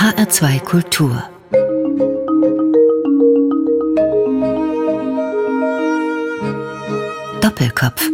HR2 0.00 0.60
Kultur 0.60 1.22
Doppelkopf 7.42 8.08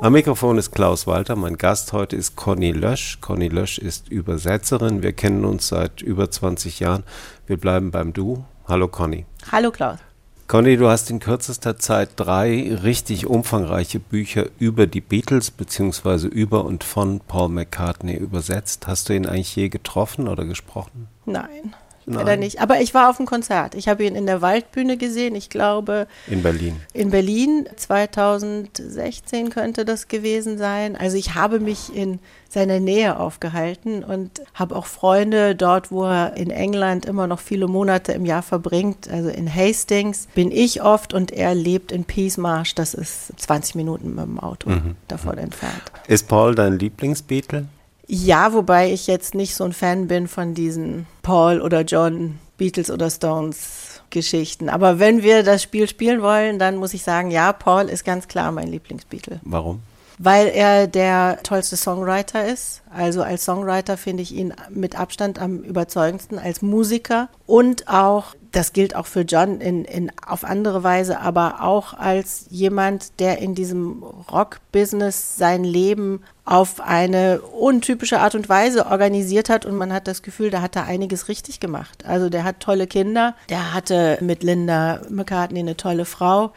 am 0.00 0.12
Mikrofon 0.12 0.58
ist 0.58 0.70
Klaus 0.70 1.08
Walter. 1.08 1.34
Mein 1.34 1.56
Gast 1.56 1.92
heute 1.92 2.14
ist 2.14 2.36
Conny 2.36 2.70
Lösch. 2.70 3.18
Conny 3.22 3.48
Lösch 3.48 3.78
ist 3.78 4.08
Übersetzerin. 4.08 5.02
Wir 5.02 5.14
kennen 5.14 5.44
uns 5.44 5.66
seit 5.66 6.00
über 6.00 6.30
20 6.30 6.78
Jahren. 6.78 7.02
Wir 7.48 7.56
bleiben 7.56 7.90
beim 7.90 8.12
Du. 8.12 8.44
Hallo 8.68 8.86
Conny. 8.86 9.26
Hallo 9.50 9.72
Klaus. 9.72 9.98
Conny, 10.54 10.76
du 10.76 10.88
hast 10.88 11.10
in 11.10 11.18
kürzester 11.18 11.78
Zeit 11.78 12.10
drei 12.14 12.76
richtig 12.80 13.26
umfangreiche 13.26 13.98
Bücher 13.98 14.46
über 14.60 14.86
die 14.86 15.00
Beatles 15.00 15.50
bzw. 15.50 16.28
über 16.28 16.64
und 16.64 16.84
von 16.84 17.18
Paul 17.18 17.48
McCartney 17.48 18.14
übersetzt. 18.14 18.86
Hast 18.86 19.08
du 19.08 19.14
ihn 19.14 19.26
eigentlich 19.26 19.56
je 19.56 19.68
getroffen 19.68 20.28
oder 20.28 20.44
gesprochen? 20.44 21.08
Nein. 21.26 21.74
Leider 22.06 22.36
nicht. 22.36 22.60
Aber 22.60 22.80
ich 22.80 22.94
war 22.94 23.10
auf 23.10 23.16
dem 23.16 23.26
Konzert. 23.26 23.74
Ich 23.74 23.88
habe 23.88 24.04
ihn 24.04 24.14
in 24.14 24.26
der 24.26 24.42
Waldbühne 24.42 24.96
gesehen. 24.96 25.34
Ich 25.34 25.50
glaube. 25.50 26.06
In 26.26 26.42
Berlin. 26.42 26.80
In 26.92 27.10
Berlin. 27.10 27.68
2016 27.76 29.50
könnte 29.50 29.84
das 29.84 30.08
gewesen 30.08 30.58
sein. 30.58 30.96
Also 30.96 31.16
ich 31.16 31.34
habe 31.34 31.60
mich 31.60 31.94
in 31.94 32.18
seiner 32.48 32.80
Nähe 32.80 33.18
aufgehalten 33.18 34.04
und 34.04 34.42
habe 34.54 34.76
auch 34.76 34.86
Freunde 34.86 35.54
dort, 35.54 35.90
wo 35.90 36.04
er 36.04 36.36
in 36.36 36.50
England 36.50 37.04
immer 37.04 37.26
noch 37.26 37.40
viele 37.40 37.66
Monate 37.66 38.12
im 38.12 38.24
Jahr 38.24 38.42
verbringt. 38.42 39.10
Also 39.10 39.28
in 39.28 39.52
Hastings 39.52 40.28
bin 40.34 40.50
ich 40.50 40.82
oft 40.82 41.12
und 41.12 41.32
er 41.32 41.54
lebt 41.54 41.90
in 41.90 42.04
Peace 42.04 42.36
Marsh. 42.36 42.74
Das 42.74 42.94
ist 42.94 43.32
20 43.38 43.74
Minuten 43.74 44.14
mit 44.14 44.24
dem 44.24 44.38
Auto 44.38 44.70
mhm. 44.70 44.96
davon 45.08 45.34
mhm. 45.36 45.44
entfernt. 45.44 45.82
Ist 46.06 46.28
Paul 46.28 46.54
dein 46.54 46.78
Lieblingsbeatle? 46.78 47.66
Ja, 48.06 48.52
wobei 48.52 48.92
ich 48.92 49.06
jetzt 49.06 49.34
nicht 49.34 49.54
so 49.54 49.64
ein 49.64 49.72
Fan 49.72 50.08
bin 50.08 50.28
von 50.28 50.54
diesen 50.54 51.06
Paul 51.22 51.60
oder 51.60 51.82
John, 51.82 52.38
Beatles 52.56 52.90
oder 52.90 53.10
Stones 53.10 53.94
Geschichten. 54.14 54.68
Aber 54.70 54.98
wenn 54.98 55.22
wir 55.22 55.42
das 55.42 55.62
Spiel 55.62 55.88
spielen 55.88 56.22
wollen, 56.22 56.58
dann 56.58 56.76
muss 56.76 56.94
ich 56.94 57.02
sagen, 57.02 57.30
ja, 57.30 57.52
Paul 57.52 57.88
ist 57.88 58.04
ganz 58.04 58.28
klar 58.28 58.52
mein 58.52 58.68
Lieblingsbeatle. 58.68 59.40
Warum? 59.42 59.82
Weil 60.18 60.46
er 60.46 60.86
der 60.86 61.40
tollste 61.42 61.76
Songwriter 61.76 62.46
ist. 62.46 62.82
Also 62.94 63.22
als 63.22 63.44
Songwriter 63.44 63.96
finde 63.96 64.22
ich 64.22 64.32
ihn 64.32 64.54
mit 64.70 64.98
Abstand 64.98 65.40
am 65.40 65.58
überzeugendsten, 65.58 66.38
als 66.38 66.62
Musiker 66.62 67.28
und 67.46 67.88
auch 67.88 68.36
das 68.54 68.72
gilt 68.72 68.94
auch 68.94 69.06
für 69.06 69.22
John 69.22 69.60
in, 69.60 69.84
in, 69.84 70.12
auf 70.26 70.44
andere 70.44 70.84
Weise, 70.84 71.20
aber 71.20 71.62
auch 71.62 71.94
als 71.94 72.46
jemand, 72.50 73.18
der 73.18 73.38
in 73.38 73.54
diesem 73.54 74.02
Rock-Business 74.02 75.36
sein 75.36 75.64
Leben 75.64 76.22
auf 76.44 76.80
eine 76.80 77.40
untypische 77.40 78.20
Art 78.20 78.34
und 78.34 78.48
Weise 78.48 78.86
organisiert 78.86 79.48
hat 79.48 79.66
und 79.66 79.74
man 79.74 79.92
hat 79.92 80.06
das 80.06 80.22
Gefühl, 80.22 80.50
da 80.50 80.60
hat 80.60 80.76
er 80.76 80.84
einiges 80.84 81.28
richtig 81.28 81.58
gemacht. 81.58 82.04
Also 82.06 82.28
der 82.28 82.44
hat 82.44 82.60
tolle 82.60 82.86
Kinder, 82.86 83.34
der 83.48 83.74
hatte 83.74 84.18
mit 84.20 84.42
Linda 84.42 85.00
McCartney 85.08 85.60
eine 85.60 85.76
tolle 85.76 86.04
Frau. 86.04 86.52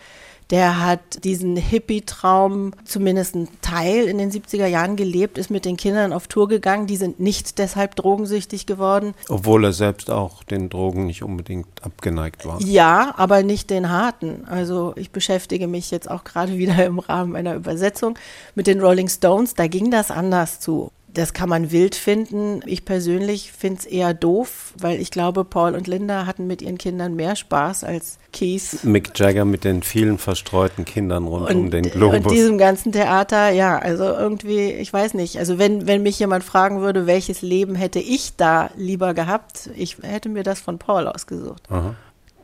Der 0.49 0.81
hat 0.81 1.23
diesen 1.25 1.57
Hippie-Traum 1.57 2.71
zumindest 2.85 3.35
einen 3.35 3.49
Teil 3.61 4.05
in 4.05 4.17
den 4.17 4.31
70er 4.31 4.65
Jahren 4.65 4.95
gelebt, 4.95 5.37
ist 5.37 5.49
mit 5.49 5.65
den 5.65 5.75
Kindern 5.75 6.13
auf 6.13 6.27
Tour 6.27 6.47
gegangen. 6.47 6.87
Die 6.87 6.95
sind 6.95 7.19
nicht 7.19 7.57
deshalb 7.57 7.95
drogensüchtig 7.95 8.65
geworden. 8.65 9.13
Obwohl 9.27 9.65
er 9.65 9.73
selbst 9.73 10.09
auch 10.09 10.43
den 10.43 10.69
Drogen 10.69 11.05
nicht 11.05 11.23
unbedingt 11.23 11.67
abgeneigt 11.83 12.45
war. 12.45 12.61
Ja, 12.61 13.13
aber 13.17 13.43
nicht 13.43 13.69
den 13.69 13.89
harten. 13.89 14.45
Also 14.45 14.93
ich 14.95 15.11
beschäftige 15.11 15.67
mich 15.67 15.91
jetzt 15.91 16.09
auch 16.09 16.23
gerade 16.23 16.53
wieder 16.57 16.85
im 16.85 16.99
Rahmen 16.99 17.35
einer 17.35 17.55
Übersetzung 17.55 18.17
mit 18.55 18.67
den 18.67 18.79
Rolling 18.79 19.09
Stones. 19.09 19.53
Da 19.53 19.67
ging 19.67 19.91
das 19.91 20.11
anders 20.11 20.59
zu. 20.59 20.91
Das 21.17 21.33
kann 21.33 21.49
man 21.49 21.71
wild 21.71 21.95
finden. 21.95 22.61
Ich 22.67 22.85
persönlich 22.85 23.51
finde 23.51 23.79
es 23.79 23.85
eher 23.85 24.13
doof, 24.13 24.73
weil 24.79 25.01
ich 25.01 25.09
glaube, 25.09 25.45
Paul 25.45 25.73
und 25.73 25.87
Linda 25.87 26.27
hatten 26.27 26.45
mit 26.45 26.61
ihren 26.61 26.77
Kindern 26.77 27.15
mehr 27.15 27.35
Spaß 27.35 27.83
als 27.83 28.19
Keith. 28.31 28.83
Mick 28.83 29.17
Jagger 29.17 29.43
mit 29.43 29.63
den 29.63 29.81
vielen 29.81 30.19
verstreuten 30.19 30.85
Kindern 30.85 31.25
rund 31.25 31.49
und, 31.49 31.55
um 31.55 31.71
den 31.71 31.89
Globus. 31.89 32.19
Und 32.19 32.29
diesem 32.29 32.59
ganzen 32.59 32.91
Theater, 32.91 33.49
ja, 33.49 33.79
also 33.79 34.03
irgendwie, 34.03 34.73
ich 34.73 34.93
weiß 34.93 35.15
nicht. 35.15 35.39
Also 35.39 35.57
wenn, 35.57 35.87
wenn 35.87 36.03
mich 36.03 36.19
jemand 36.19 36.43
fragen 36.43 36.81
würde, 36.81 37.07
welches 37.07 37.41
Leben 37.41 37.73
hätte 37.73 37.97
ich 37.97 38.35
da 38.35 38.69
lieber 38.77 39.15
gehabt, 39.15 39.71
ich 39.75 39.97
hätte 40.03 40.29
mir 40.29 40.43
das 40.43 40.59
von 40.59 40.77
Paul 40.77 41.07
ausgesucht. 41.07 41.63
Aha. 41.69 41.95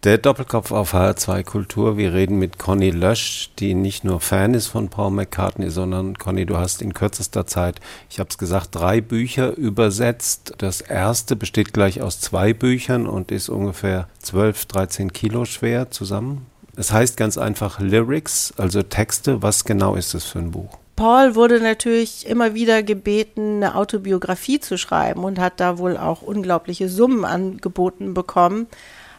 Der 0.03 0.18
Doppelkopf 0.18 0.74
auf 0.74 0.94
HR2 0.94 1.46
Kultur. 1.46 1.96
Wir 1.96 2.14
reden 2.14 2.38
mit 2.38 2.59
Conny 2.59 2.90
Lösch, 2.90 3.52
die 3.58 3.74
nicht 3.74 4.03
nur 4.03 4.19
Fan 4.19 4.53
ist 4.53 4.68
von 4.68 4.90
Paul 4.90 5.12
McCartney, 5.12 5.69
sondern 5.69 6.18
Conny, 6.18 6.46
du 6.46 6.58
hast 6.58 6.81
in 6.81 6.94
kürzester 6.94 7.47
Zeit, 7.47 7.80
ich 8.09 8.19
habe 8.19 8.30
es 8.30 8.38
gesagt, 8.38 8.75
drei 8.75 9.00
Bücher 9.00 9.56
übersetzt. 9.56 10.56
Das 10.58 10.81
erste 10.81 11.38
besteht 11.38 11.72
gleich 11.72 12.02
aus 12.02 12.19
zwei 12.19 12.53
Büchern 12.53 13.08
und 13.08 13.31
ist 13.31 13.47
ungefähr 13.47 14.09
12, 14.19 14.66
13 14.66 15.14
Kilo 15.14 15.46
schwer 15.46 15.90
zusammen. 15.90 16.47
Es 16.75 16.91
heißt 16.91 17.16
ganz 17.16 17.38
einfach 17.38 17.80
Lyrics, 17.80 18.53
also 18.58 18.84
Texte. 18.84 19.41
Was 19.41 19.64
genau 19.64 19.96
ist 19.96 20.14
es 20.16 20.25
für 20.25 20.40
ein 20.40 20.52
Buch? 20.52 20.80
Paul 20.97 21.35
wurde 21.35 21.62
natürlich 21.62 22.28
immer 22.28 22.53
wieder 22.53 22.84
gebeten, 22.84 23.64
eine 23.64 23.75
Autobiografie 23.75 24.59
zu 24.59 24.78
schreiben 24.78 25.24
und 25.24 25.40
hat 25.40 25.62
da 25.62 25.78
wohl 25.78 25.96
auch 25.96 26.22
unglaubliche 26.22 26.90
Summen 26.90 27.24
angeboten 27.24 28.14
bekommen 28.14 28.68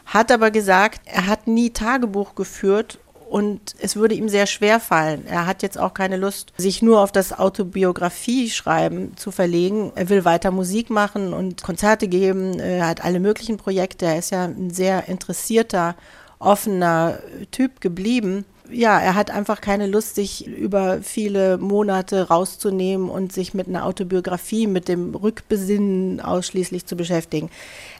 hat 0.05 0.31
aber 0.31 0.51
gesagt, 0.51 1.01
er 1.05 1.27
hat 1.27 1.47
nie 1.47 1.71
Tagebuch 1.71 2.35
geführt 2.35 2.99
und 3.29 3.75
es 3.79 3.95
würde 3.95 4.15
ihm 4.15 4.29
sehr 4.29 4.45
schwer 4.45 4.79
fallen. 4.79 5.25
Er 5.27 5.45
hat 5.45 5.63
jetzt 5.63 5.79
auch 5.79 5.93
keine 5.93 6.17
Lust, 6.17 6.53
sich 6.57 6.81
nur 6.81 7.01
auf 7.01 7.11
das 7.11 7.37
Autobiografie-Schreiben 7.37 9.17
zu 9.17 9.31
verlegen. 9.31 9.91
Er 9.95 10.09
will 10.09 10.25
weiter 10.25 10.51
Musik 10.51 10.89
machen 10.89 11.33
und 11.33 11.63
Konzerte 11.63 12.07
geben. 12.07 12.59
Er 12.59 12.87
hat 12.87 13.03
alle 13.03 13.19
möglichen 13.19 13.57
Projekte. 13.57 14.05
Er 14.05 14.19
ist 14.19 14.31
ja 14.31 14.45
ein 14.45 14.69
sehr 14.69 15.09
interessierter, 15.09 15.95
offener 16.39 17.19
Typ 17.51 17.81
geblieben. 17.81 18.45
Ja, 18.71 18.99
er 18.99 19.15
hat 19.15 19.31
einfach 19.31 19.61
keine 19.61 19.85
Lust, 19.85 20.15
sich 20.15 20.47
über 20.47 21.01
viele 21.01 21.57
Monate 21.57 22.29
rauszunehmen 22.29 23.09
und 23.09 23.31
sich 23.31 23.53
mit 23.53 23.67
einer 23.67 23.85
Autobiografie, 23.85 24.65
mit 24.65 24.87
dem 24.87 25.13
Rückbesinnen 25.13 26.19
ausschließlich 26.19 26.85
zu 26.85 26.95
beschäftigen. 26.95 27.49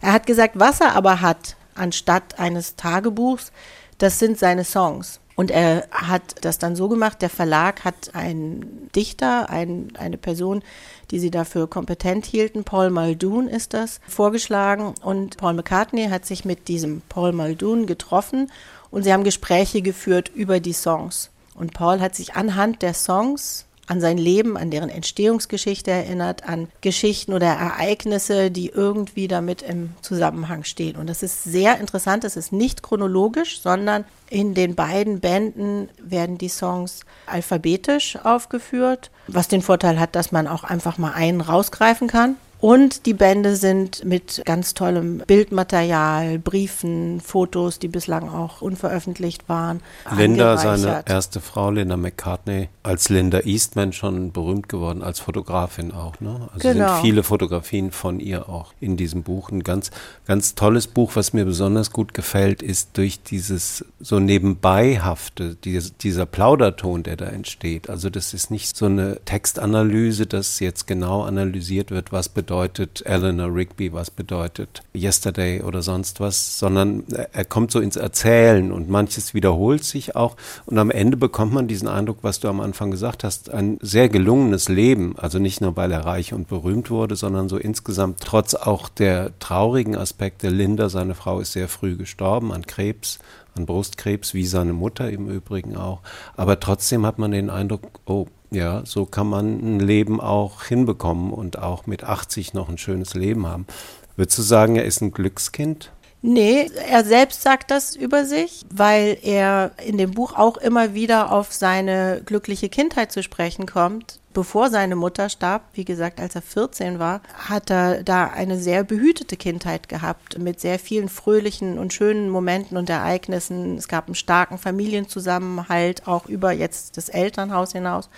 Er 0.01 0.13
hat 0.13 0.25
gesagt, 0.25 0.53
was 0.55 0.81
er 0.81 0.95
aber 0.95 1.22
hat, 1.22 1.55
anstatt 1.75 2.39
eines 2.39 2.75
Tagebuchs. 2.75 3.51
Das 3.97 4.19
sind 4.19 4.39
seine 4.39 4.63
Songs. 4.63 5.19
Und 5.35 5.51
er 5.51 5.87
hat 5.91 6.35
das 6.41 6.59
dann 6.59 6.77
so 6.77 6.87
gemacht, 6.87 7.21
der 7.21 7.29
Verlag 7.29 7.83
hat 7.83 8.15
einen 8.15 8.89
Dichter, 8.95 9.49
ein, 9.49 9.91
eine 9.97 10.17
Person, 10.17 10.63
die 11.11 11.19
sie 11.19 11.29
dafür 11.29 11.69
kompetent 11.69 12.25
hielten, 12.25 12.63
Paul 12.63 12.89
Muldoon 12.89 13.49
ist 13.49 13.73
das, 13.73 13.99
vorgeschlagen. 14.07 14.95
Und 15.01 15.37
Paul 15.37 15.53
McCartney 15.53 16.07
hat 16.07 16.25
sich 16.25 16.45
mit 16.45 16.69
diesem 16.69 17.01
Paul 17.09 17.33
Muldoon 17.33 17.85
getroffen 17.85 18.49
und 18.91 19.03
sie 19.03 19.11
haben 19.11 19.25
Gespräche 19.25 19.81
geführt 19.81 20.31
über 20.33 20.61
die 20.61 20.73
Songs. 20.73 21.31
Und 21.53 21.73
Paul 21.73 21.99
hat 21.99 22.15
sich 22.15 22.35
anhand 22.35 22.81
der 22.81 22.93
Songs 22.93 23.64
an 23.88 24.01
sein 24.01 24.18
Leben, 24.18 24.57
an 24.57 24.72
deren 24.72 24.90
Entstehungsgeschichte 24.90 25.91
erinnert, 25.91 26.47
an 26.47 26.68
Geschichten 26.81 27.34
oder 27.34 27.47
Ereignisse, 27.47 28.51
die 28.51 28.69
irgendwie 28.69 29.28
damit 29.28 29.62
im 29.62 29.91
Zusammenhang 30.01 30.63
stehen. 30.63 30.96
Und 30.96 31.07
das 31.07 31.23
ist 31.23 31.44
sehr 31.44 31.79
interessant. 31.79 32.23
Es 32.23 32.35
ist 32.35 32.51
nicht 32.51 32.84
chronologisch, 32.84 33.62
sondern 33.62 34.06
in 34.29 34.53
den 34.53 34.75
beiden 34.75 35.19
Bänden 35.19 35.90
werden 36.00 36.38
die 36.38 36.50
Songs 36.50 37.01
alphabetisch 37.28 38.18
aufgeführt, 38.23 39.12
was 39.28 39.47
den 39.47 39.62
Vorteil 39.62 40.00
hat, 40.00 40.16
dass 40.16 40.31
man 40.31 40.47
auch 40.47 40.63
einfach 40.63 40.97
mal 40.97 41.13
einen 41.13 41.41
rausgreifen 41.41 42.07
kann. 42.07 42.35
Und 42.65 43.05
die 43.05 43.13
Bände 43.13 43.57
sind 43.57 44.03
mit 44.05 44.41
ganz 44.43 44.73
tollem 44.73 45.19
Bildmaterial, 45.19 46.39
Briefen, 46.39 47.21
Fotos, 47.21 47.77
die 47.77 47.87
bislang 47.87 48.27
auch 48.27 48.59
unveröffentlicht 48.59 49.47
waren. 49.47 49.81
Linda, 50.17 50.57
seine 50.57 51.03
erste 51.05 51.41
Frau, 51.41 51.69
Linda 51.69 51.95
McCartney, 51.95 52.69
als 52.81 53.09
Linda 53.09 53.41
Eastman 53.41 53.93
schon 53.93 54.31
berühmt 54.31 54.67
geworden, 54.67 55.03
als 55.03 55.19
Fotografin 55.19 55.91
auch. 55.91 56.19
Ne? 56.19 56.49
Also 56.55 56.67
genau. 56.67 56.93
sind 56.93 57.01
viele 57.03 57.21
Fotografien 57.21 57.91
von 57.91 58.19
ihr 58.19 58.49
auch 58.49 58.73
in 58.79 58.97
diesem 58.97 59.22
Buch. 59.22 59.51
Ein 59.51 59.61
ganz, 59.61 59.91
ganz 60.25 60.55
tolles 60.55 60.87
Buch, 60.87 61.11
was 61.13 61.34
mir 61.34 61.45
besonders 61.45 61.91
gut 61.91 62.16
gefällt, 62.16 62.63
ist 62.63 62.97
durch 62.97 63.22
dieses 63.22 63.85
so 63.99 64.19
nebenbeihafte, 64.19 65.53
dieses, 65.53 65.97
dieser 65.97 66.25
Plauderton, 66.25 67.03
der 67.03 67.16
da 67.16 67.25
entsteht. 67.25 67.91
Also 67.91 68.09
das 68.09 68.34
ist 68.34 68.49
nicht 68.49 68.75
so 68.75 68.87
eine 68.87 69.19
Textanalyse, 69.23 70.25
dass 70.25 70.59
jetzt 70.59 70.87
genau 70.87 71.22
analysiert 71.22 71.91
wird, 71.91 72.11
was 72.11 72.28
bedeutet 72.28 72.54
bedeutet 72.55 73.05
Eleanor 73.05 73.53
Rigby, 73.53 73.91
was 73.91 74.09
bedeutet 74.09 74.81
Yesterday 74.96 75.61
oder 75.61 75.81
sonst 75.81 76.22
was, 76.22 76.57
sondern 76.57 77.03
er 77.09 77.43
kommt 77.43 77.69
so 77.69 77.81
ins 77.81 77.97
Erzählen 77.97 78.72
und 78.72 78.90
manches 78.90 79.34
wiederholt 79.34 79.84
sich 79.84 80.16
auch 80.16 80.37
und 80.66 80.78
am 80.78 80.90
Ende 80.90 81.17
bekommt 81.17 81.52
man 81.52 81.67
diesen 81.67 81.90
Eindruck, 81.90 82.19
was 82.22 82.40
du 82.40 82.47
am 82.47 82.61
Anfang 82.61 82.91
gesagt 82.91 83.25
hast, 83.25 83.49
ein 83.49 83.78
sehr 83.81 84.07
gelungenes 84.07 84.69
Leben, 84.69 85.16
also 85.17 85.37
nicht 85.37 85.59
nur 85.59 85.75
weil 85.75 85.91
er 85.91 86.05
reich 86.05 86.31
und 86.31 86.47
berühmt 86.47 86.90
wurde, 86.90 87.17
sondern 87.17 87.49
so 87.49 87.57
insgesamt 87.57 88.22
trotz 88.22 88.53
auch 88.55 88.87
der 88.87 89.37
traurigen 89.40 89.97
Aspekte. 89.97 90.47
Linda, 90.47 90.87
seine 90.87 91.13
Frau, 91.13 91.41
ist 91.41 91.52
sehr 91.52 91.67
früh 91.67 91.97
gestorben 91.97 92.53
an 92.53 92.66
Krebs, 92.66 93.19
an 93.53 93.66
Brustkrebs, 93.66 94.34
wie 94.34 94.46
seine 94.46 94.72
Mutter 94.72 95.11
im 95.11 95.28
Übrigen 95.29 95.75
auch. 95.75 95.99
Aber 96.37 96.57
trotzdem 96.61 97.05
hat 97.05 97.19
man 97.19 97.31
den 97.31 97.49
Eindruck, 97.49 97.99
oh, 98.05 98.28
Ja, 98.55 98.84
so 98.85 99.05
kann 99.05 99.28
man 99.28 99.59
ein 99.59 99.79
Leben 99.81 100.22
auch 100.22 100.63
hinbekommen 100.63 101.34
und 101.34 101.59
auch 101.59 101.87
mit 101.87 102.05
80 102.05 102.53
noch 102.53 102.69
ein 102.69 102.78
schönes 102.78 103.13
Leben 103.13 103.46
haben. 103.46 103.67
Würdest 104.16 104.37
du 104.37 104.43
sagen, 104.43 104.78
er 104.78 104.85
ist 104.85 105.02
ein 105.02 105.11
Glückskind? 105.11 105.91
Nee, 106.22 106.72
er 106.90 107.03
selbst 107.03 107.41
sagt 107.41 107.69
das 107.69 107.97
über 107.97 108.23
sich, 108.23 108.66
weil 108.73 109.17
er 109.22 109.72
in 109.85 109.97
dem 109.97 110.11
Buch 110.11 110.37
auch 110.37 110.55
immer 110.55 110.93
wieder 110.93 111.34
auf 111.34 111.52
seine 111.52 112.22
glückliche 112.25 112.69
Kindheit 112.69 113.11
zu 113.11 113.22
sprechen 113.23 113.66
kommt. 113.66 114.22
Bevor 114.34 114.69
seine 114.69 114.96
Mutter 114.96 115.28
starb, 115.28 115.63
wie 115.73 115.85
gesagt, 115.85 116.22
als 116.22 116.35
er 116.35 116.41
14 116.41 116.97
war, 116.97 117.22
hat 117.34 117.69
er 117.69 118.03
da 118.03 118.28
eine 118.28 118.57
sehr 118.57 118.85
behütete 118.85 119.35
Kindheit 119.35 119.90
gehabt 119.90 120.40
mit 120.40 120.61
sehr 120.61 120.79
vielen 120.79 121.09
fröhlichen 121.09 121.78
und 121.78 121.93
schönen 121.93 122.29
Momenten 122.29 122.78
und 122.78 122.90
Ereignissen. 122.90 123.78
Es 123.78 123.90
gab 123.90 124.07
einen 124.07 124.16
starken 124.16 124.57
Familienzusammenhalt, 124.57 126.07
auch 126.07 126.28
über 126.28 126.53
jetzt 126.53 126.96
das 126.96 127.09
Elternhaus 127.09 127.73
hinaus. 127.73 128.09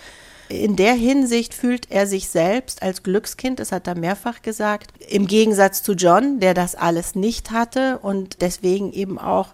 In 0.48 0.76
der 0.76 0.94
Hinsicht 0.94 1.52
fühlt 1.52 1.90
er 1.90 2.06
sich 2.06 2.28
selbst 2.28 2.82
als 2.82 3.02
Glückskind, 3.02 3.60
das 3.60 3.70
hat 3.70 3.86
er 3.86 3.94
mehrfach 3.94 4.40
gesagt, 4.40 4.92
im 5.08 5.26
Gegensatz 5.26 5.82
zu 5.82 5.92
John, 5.92 6.40
der 6.40 6.54
das 6.54 6.74
alles 6.74 7.14
nicht 7.14 7.50
hatte 7.50 7.98
und 7.98 8.40
deswegen 8.40 8.92
eben 8.92 9.18
auch 9.18 9.48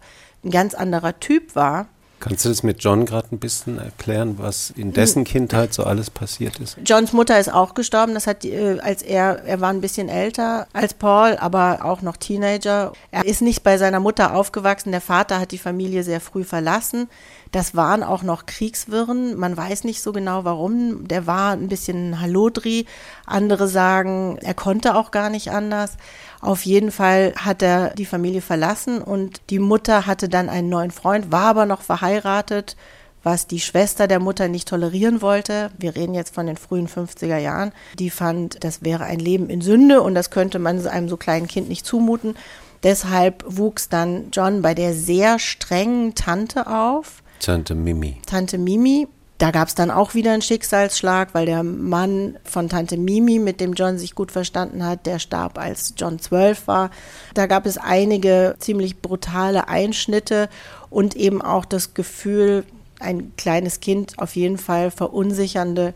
ein 0.44 0.50
ganz 0.50 0.75
anderer 0.75 1.19
Typ 1.19 1.56
war. 1.56 1.88
Kannst 2.24 2.46
du 2.46 2.48
das 2.48 2.62
mit 2.62 2.82
John 2.82 3.04
gerade 3.04 3.28
ein 3.32 3.38
bisschen 3.38 3.76
erklären, 3.76 4.36
was 4.38 4.70
in 4.70 4.94
dessen 4.94 5.24
Kindheit 5.24 5.74
so 5.74 5.84
alles 5.84 6.08
passiert 6.08 6.58
ist? 6.58 6.78
Johns 6.82 7.12
Mutter 7.12 7.38
ist 7.38 7.52
auch 7.52 7.74
gestorben. 7.74 8.14
Das 8.14 8.26
hat, 8.26 8.46
äh, 8.46 8.78
als 8.80 9.02
er, 9.02 9.44
er 9.44 9.60
war 9.60 9.68
ein 9.68 9.82
bisschen 9.82 10.08
älter 10.08 10.66
als 10.72 10.94
Paul, 10.94 11.36
aber 11.38 11.80
auch 11.84 12.00
noch 12.00 12.16
Teenager. 12.16 12.94
Er 13.10 13.26
ist 13.26 13.42
nicht 13.42 13.62
bei 13.62 13.76
seiner 13.76 14.00
Mutter 14.00 14.34
aufgewachsen. 14.34 14.90
Der 14.90 15.02
Vater 15.02 15.38
hat 15.38 15.52
die 15.52 15.58
Familie 15.58 16.02
sehr 16.02 16.18
früh 16.18 16.44
verlassen. 16.44 17.10
Das 17.52 17.76
waren 17.76 18.02
auch 18.02 18.22
noch 18.22 18.46
Kriegswirren. 18.46 19.36
Man 19.36 19.54
weiß 19.54 19.84
nicht 19.84 20.00
so 20.00 20.12
genau 20.12 20.44
warum. 20.44 21.06
Der 21.06 21.26
war 21.26 21.52
ein 21.52 21.68
bisschen 21.68 22.22
Hallodri. 22.22 22.86
Andere 23.26 23.68
sagen, 23.68 24.38
er 24.40 24.54
konnte 24.54 24.94
auch 24.94 25.10
gar 25.10 25.28
nicht 25.28 25.50
anders. 25.50 25.98
Auf 26.44 26.67
jeden 26.67 26.91
Fall 26.91 27.32
hat 27.37 27.62
er 27.62 27.94
die 27.94 28.05
Familie 28.05 28.43
verlassen 28.43 29.00
und 29.00 29.41
die 29.49 29.58
Mutter 29.58 30.06
hatte 30.06 30.29
dann 30.29 30.50
einen 30.50 30.69
neuen 30.69 30.91
Freund, 30.91 31.32
war 31.32 31.46
aber 31.46 31.64
noch 31.64 31.81
verheiratet, 31.81 32.76
was 33.23 33.46
die 33.46 33.61
Schwester 33.61 34.06
der 34.08 34.20
Mutter 34.20 34.49
nicht 34.49 34.69
tolerieren 34.69 35.23
wollte. 35.23 35.70
Wir 35.79 35.96
reden 35.96 36.12
jetzt 36.12 36.35
von 36.35 36.46
den 36.46 36.58
frühen 36.58 36.87
50er 36.87 37.38
Jahren. 37.38 37.73
Die 37.99 38.11
fand, 38.11 38.62
das 38.62 38.85
wäre 38.85 39.05
ein 39.05 39.20
Leben 39.20 39.49
in 39.49 39.62
Sünde 39.62 40.02
und 40.02 40.14
das 40.14 40.29
könnte 40.29 40.58
man 40.58 40.87
einem 40.87 41.08
so 41.08 41.17
kleinen 41.17 41.49
Kind 41.49 41.70
nicht 41.70 41.87
zumuten. 41.87 42.37
Deshalb 42.82 43.43
wuchs 43.46 43.88
dann 43.88 44.26
John 44.31 44.61
bei 44.61 44.75
der 44.75 44.93
sehr 44.93 45.38
strengen 45.38 46.14
Tante 46.14 46.67
auf, 46.67 47.23
Tante 47.41 47.75
Mimi. 47.75 48.20
Tante 48.26 48.58
Mimi. 48.58 49.06
Da 49.38 49.50
gab 49.50 49.66
es 49.69 49.75
dann 49.75 49.90
auch 49.90 50.14
wieder 50.14 50.32
einen 50.32 50.42
Schicksalsschlag, 50.42 51.34
weil 51.34 51.46
der 51.46 51.64
Mann 51.64 52.36
von 52.44 52.69
Tante 52.69 52.96
Mimi, 52.96 53.40
mit 53.40 53.60
dem 53.60 53.72
John 53.72 53.98
sich 53.98 54.14
gut 54.14 54.31
verstanden 54.31 54.84
hat, 54.84 55.06
der 55.06 55.19
starb, 55.19 55.58
als 55.58 55.94
John 55.96 56.20
zwölf 56.20 56.69
war. 56.69 56.90
Da 57.34 57.46
gab 57.46 57.66
es 57.66 57.76
einige 57.76 58.54
ziemlich 58.58 59.00
brutale 59.02 59.69
Einschnitte 59.69 60.48
und 60.88 61.16
eben 61.16 61.42
auch 61.42 61.64
das 61.64 61.94
Gefühl, 61.94 62.64
ein 63.00 63.32
kleines 63.36 63.81
Kind 63.81 64.19
auf 64.19 64.36
jeden 64.36 64.56
Fall 64.56 64.92
verunsichernde 64.92 65.94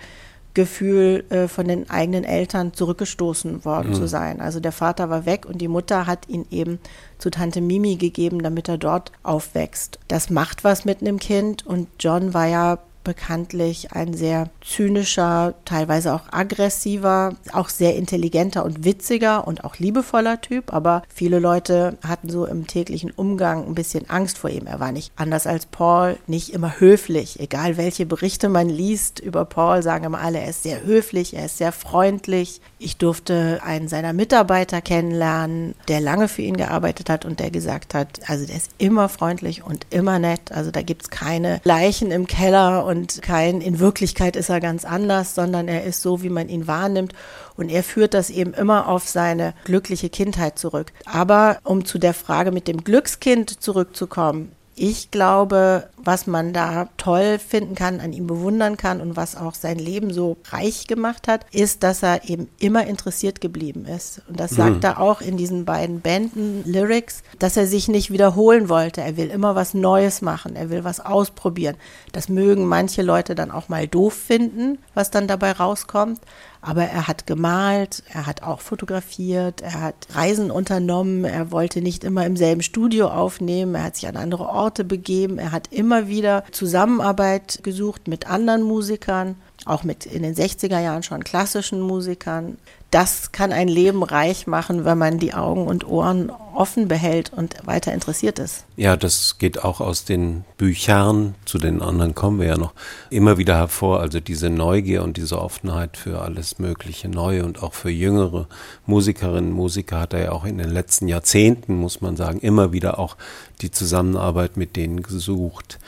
Gefühl, 0.55 1.25
äh, 1.31 1.47
von 1.47 1.69
den 1.69 1.89
eigenen 1.89 2.25
Eltern 2.25 2.75
zurückgestoßen 2.75 3.65
worden 3.65 3.91
mhm. 3.91 3.95
zu 3.95 4.09
sein. 4.09 4.41
Also 4.41 4.59
der 4.59 4.73
Vater 4.73 5.09
war 5.09 5.25
weg 5.25 5.47
und 5.47 5.59
die 5.59 5.69
Mutter 5.69 6.09
hat 6.09 6.29
ihn 6.29 6.47
eben 6.51 6.81
zu 7.19 7.31
Tante 7.31 7.61
Mimi 7.61 7.95
gegeben, 7.95 8.43
damit 8.43 8.69
er 8.69 8.79
dort 8.79 9.13
aufwächst. 9.23 10.01
Das 10.09 10.31
macht 10.31 10.65
was 10.65 10.85
mit 10.85 11.01
einem 11.01 11.21
Kind 11.21 11.65
und 11.65 11.87
John 12.01 12.35
war 12.35 12.47
ja 12.47 12.79
bekanntlich 13.09 13.93
ein 13.93 14.13
sehr 14.13 14.51
zynischer, 14.61 15.55
teilweise 15.65 16.13
auch 16.13 16.31
aggressiver, 16.31 17.35
auch 17.55 17.71
sehr 17.71 17.97
intelligenter 17.97 18.67
und 18.67 18.85
witziger 18.85 19.47
und 19.47 19.65
auch 19.65 19.79
liebevoller 19.79 20.43
Typ. 20.43 20.75
Aber 20.75 21.03
viele 21.09 21.39
Leute 21.39 21.97
hatten 22.07 22.29
so 22.29 22.45
im 22.45 22.67
täglichen 22.67 23.11
Umgang 23.11 23.67
ein 23.67 23.75
bisschen 23.75 24.11
Angst 24.11 24.37
vor 24.37 24.51
ihm. 24.51 24.67
Er 24.67 24.79
war 24.79 24.93
nicht 24.93 25.11
anders 25.17 25.47
als 25.47 25.65
Paul, 25.65 26.19
nicht 26.27 26.51
immer 26.51 26.81
höflich. 26.81 27.41
Egal 27.41 27.79
welche 27.79 28.05
Berichte 28.05 28.51
man 28.51 28.69
liest 28.69 29.21
über 29.21 29.47
Paul, 29.47 29.83
sagen 29.83 30.05
immer 30.05 30.21
alle, 30.21 30.41
er 30.41 30.51
ist 30.51 30.63
sehr 30.63 30.85
höflich, 30.85 31.33
er 31.33 31.47
ist 31.47 31.57
sehr 31.57 31.73
freundlich. 31.73 32.61
Ich 32.79 32.99
durfte 32.99 33.61
einen 33.65 33.89
seiner 33.89 34.13
Mitarbeiter 34.13 34.83
kennenlernen, 34.83 35.75
der 35.89 36.01
lange 36.01 36.29
für 36.29 36.43
ihn 36.43 36.59
gearbeitet 36.59 37.09
hat 37.09 37.25
und 37.25 37.41
der 37.41 37.51
gesagt 37.51 37.95
hat, 37.95 38.21
also 38.27 38.45
der 38.45 38.57
ist 38.57 38.73
immer 38.77 39.09
freundlich 39.09 39.65
und 39.65 39.87
immer 39.89 40.19
nett. 40.19 40.53
Also 40.53 40.71
da 40.71 40.83
gibt 40.83 41.05
es 41.05 41.11
keine 41.11 41.63
Leichen 41.65 42.11
im 42.11 42.27
Keller 42.27 42.85
und 42.85 42.98
und 42.99 43.23
kein, 43.23 43.61
in 43.61 43.79
Wirklichkeit 43.79 44.35
ist 44.35 44.49
er 44.49 44.61
ganz 44.61 44.85
anders, 44.85 45.37
sondern 45.37 45.69
er 45.69 45.85
ist 45.85 46.03
so, 46.03 46.21
wie 46.23 46.31
man 46.31 46.49
ihn 46.49 46.67
wahrnimmt. 46.67 47.13
Und 47.57 47.69
er 47.69 47.85
führt 47.85 48.13
das 48.13 48.29
eben 48.29 48.55
immer 48.55 48.89
auf 48.89 49.09
seine 49.09 49.55
glückliche 49.65 50.11
Kindheit 50.11 50.59
zurück. 50.59 50.93
Aber 51.05 51.59
um 51.63 51.85
zu 51.85 51.99
der 51.99 52.13
Frage 52.13 52.51
mit 52.51 52.67
dem 52.67 52.83
Glückskind 52.83 53.63
zurückzukommen, 53.63 54.51
ich 54.79 55.11
glaube, 55.11 55.89
was 55.97 56.27
man 56.27 56.53
da 56.53 56.89
toll 56.97 57.39
finden 57.39 57.75
kann, 57.75 58.01
an 58.01 58.13
ihm 58.13 58.27
bewundern 58.27 58.77
kann 58.77 59.01
und 59.01 59.17
was 59.17 59.37
auch 59.37 59.55
sein 59.55 59.79
Leben 59.79 60.13
so 60.13 60.37
reich 60.51 60.87
gemacht 60.87 61.29
hat, 61.29 61.45
ist, 61.53 61.83
dass 61.83 62.03
er 62.03 62.29
eben 62.29 62.49
immer 62.59 62.87
interessiert 62.87 63.41
geblieben 63.41 63.85
ist. 63.85 64.23
Und 64.29 64.39
das 64.39 64.53
sagt 64.53 64.77
mhm. 64.77 64.85
er 64.85 65.01
auch 65.01 65.21
in 65.21 65.37
diesen 65.37 65.65
beiden 65.65 66.01
Bänden 66.01 66.63
Lyrics, 66.65 67.23
dass 67.39 67.57
er 67.57 67.67
sich 67.67 67.89
nicht 67.89 68.11
wiederholen 68.13 68.69
wollte. 68.69 69.01
Er 69.01 69.17
will 69.17 69.31
immer 69.31 69.55
was 69.55 69.75
Neues 69.75 70.23
machen, 70.23 70.57
er 70.57 70.71
will 70.71 70.85
was 70.85 71.01
ausprobieren. 71.01 71.77
Das 72.13 72.29
mögen 72.29 72.67
manche 72.67 73.03
Leute 73.03 73.35
dann 73.35 73.51
auch 73.51 73.69
mal 73.69 73.89
doof 73.89 74.15
finden, 74.15 74.79
was 74.95 75.11
dann 75.11 75.27
dabei 75.27 75.53
rauskommt. 75.53 76.21
Aber 76.69 76.83
er 76.83 77.09
hat 77.09 77.27
gemalt, 77.27 78.03
er 78.13 78.27
hat 78.27 78.43
auch 78.43 78.61
fotografiert, 78.61 79.63
er 79.63 79.81
hat 79.81 79.95
Reisen 80.13 80.51
unternommen, 80.51 81.25
er 81.25 81.51
wollte 81.51 81.81
nicht 81.81 82.05
immer 82.05 82.27
im 82.27 82.37
selben 82.37 82.63
Studio 82.63 83.09
aufnehmen, 83.09 83.75
er 83.75 83.85
hat 83.85 83.97
sich 83.97 84.07
an 84.07 84.17
andere 84.17 84.51
Orte 84.51 84.85
begeben, 84.85 85.39
er 85.39 85.51
hat 85.51 85.69
immer 85.73 86.09
wieder 86.09 86.45
Zusammenarbeit 86.53 87.61
gesucht 87.63 88.07
mit 88.07 88.29
anderen 88.29 88.65
Musikern, 88.65 89.37
auch 89.65 89.85
mit 89.85 90.07
in 90.07 90.23
den 90.23 90.35
60er 90.35 90.81
Jahren 90.81 91.03
schon 91.03 91.25
klassischen 91.25 91.81
Musikern 91.81 92.59
das 92.91 93.33
kann 93.33 93.53
ein 93.53 93.69
Leben 93.69 94.03
reich 94.03 94.47
machen, 94.47 94.87
wenn 94.87 94.97
man 94.97 95.19
die 95.19 95.35
Augen 95.35 95.67
und 95.67 95.87
Ohren 95.87 96.33
offen 96.55 96.89
behält 96.89 97.31
und 97.35 97.55
weiter 97.67 97.93
interessiert 97.93 98.39
ist. 98.39 98.65
Ja, 98.77 98.97
das 98.97 99.37
geht 99.39 99.63
auch 99.63 99.81
aus 99.83 100.07
den 100.07 100.45
Büchern, 100.57 101.35
zu 101.45 101.59
den 101.59 101.83
anderen 101.83 102.15
kommen 102.15 102.41
wir 102.41 102.47
ja 102.47 102.57
noch, 102.57 102.73
immer 103.11 103.37
wieder 103.37 103.57
hervor. 103.57 104.01
Also 104.01 104.21
diese 104.21 104.49
Neugier 104.49 105.03
und 105.03 105.19
diese 105.19 105.39
Offenheit 105.39 105.99
für 105.99 106.23
alles 106.23 106.59
Mögliche 106.59 107.11
Neue 107.11 107.45
und 107.45 107.63
auch 107.63 107.75
für 107.75 107.91
jüngere 107.91 108.49
Musikerinnen 108.87 109.51
und 109.51 109.57
Musiker 109.57 110.01
hat 110.01 110.15
er 110.15 110.25
ja 110.25 110.33
auch 110.33 110.47
in 110.47 110.57
den 110.57 110.71
letzten 110.71 111.09
Jahrzehnten, 111.09 111.77
muss 111.77 112.01
man 112.01 112.17
sagen, 112.17 112.41
immer 112.41 112.73
wieder 112.73 112.99
auch 112.99 113.19
die 113.61 113.71
Zusammenarbeit 113.71 114.57
mit 114.57 114.77
denen 114.77 115.03
gesucht. 115.03 115.79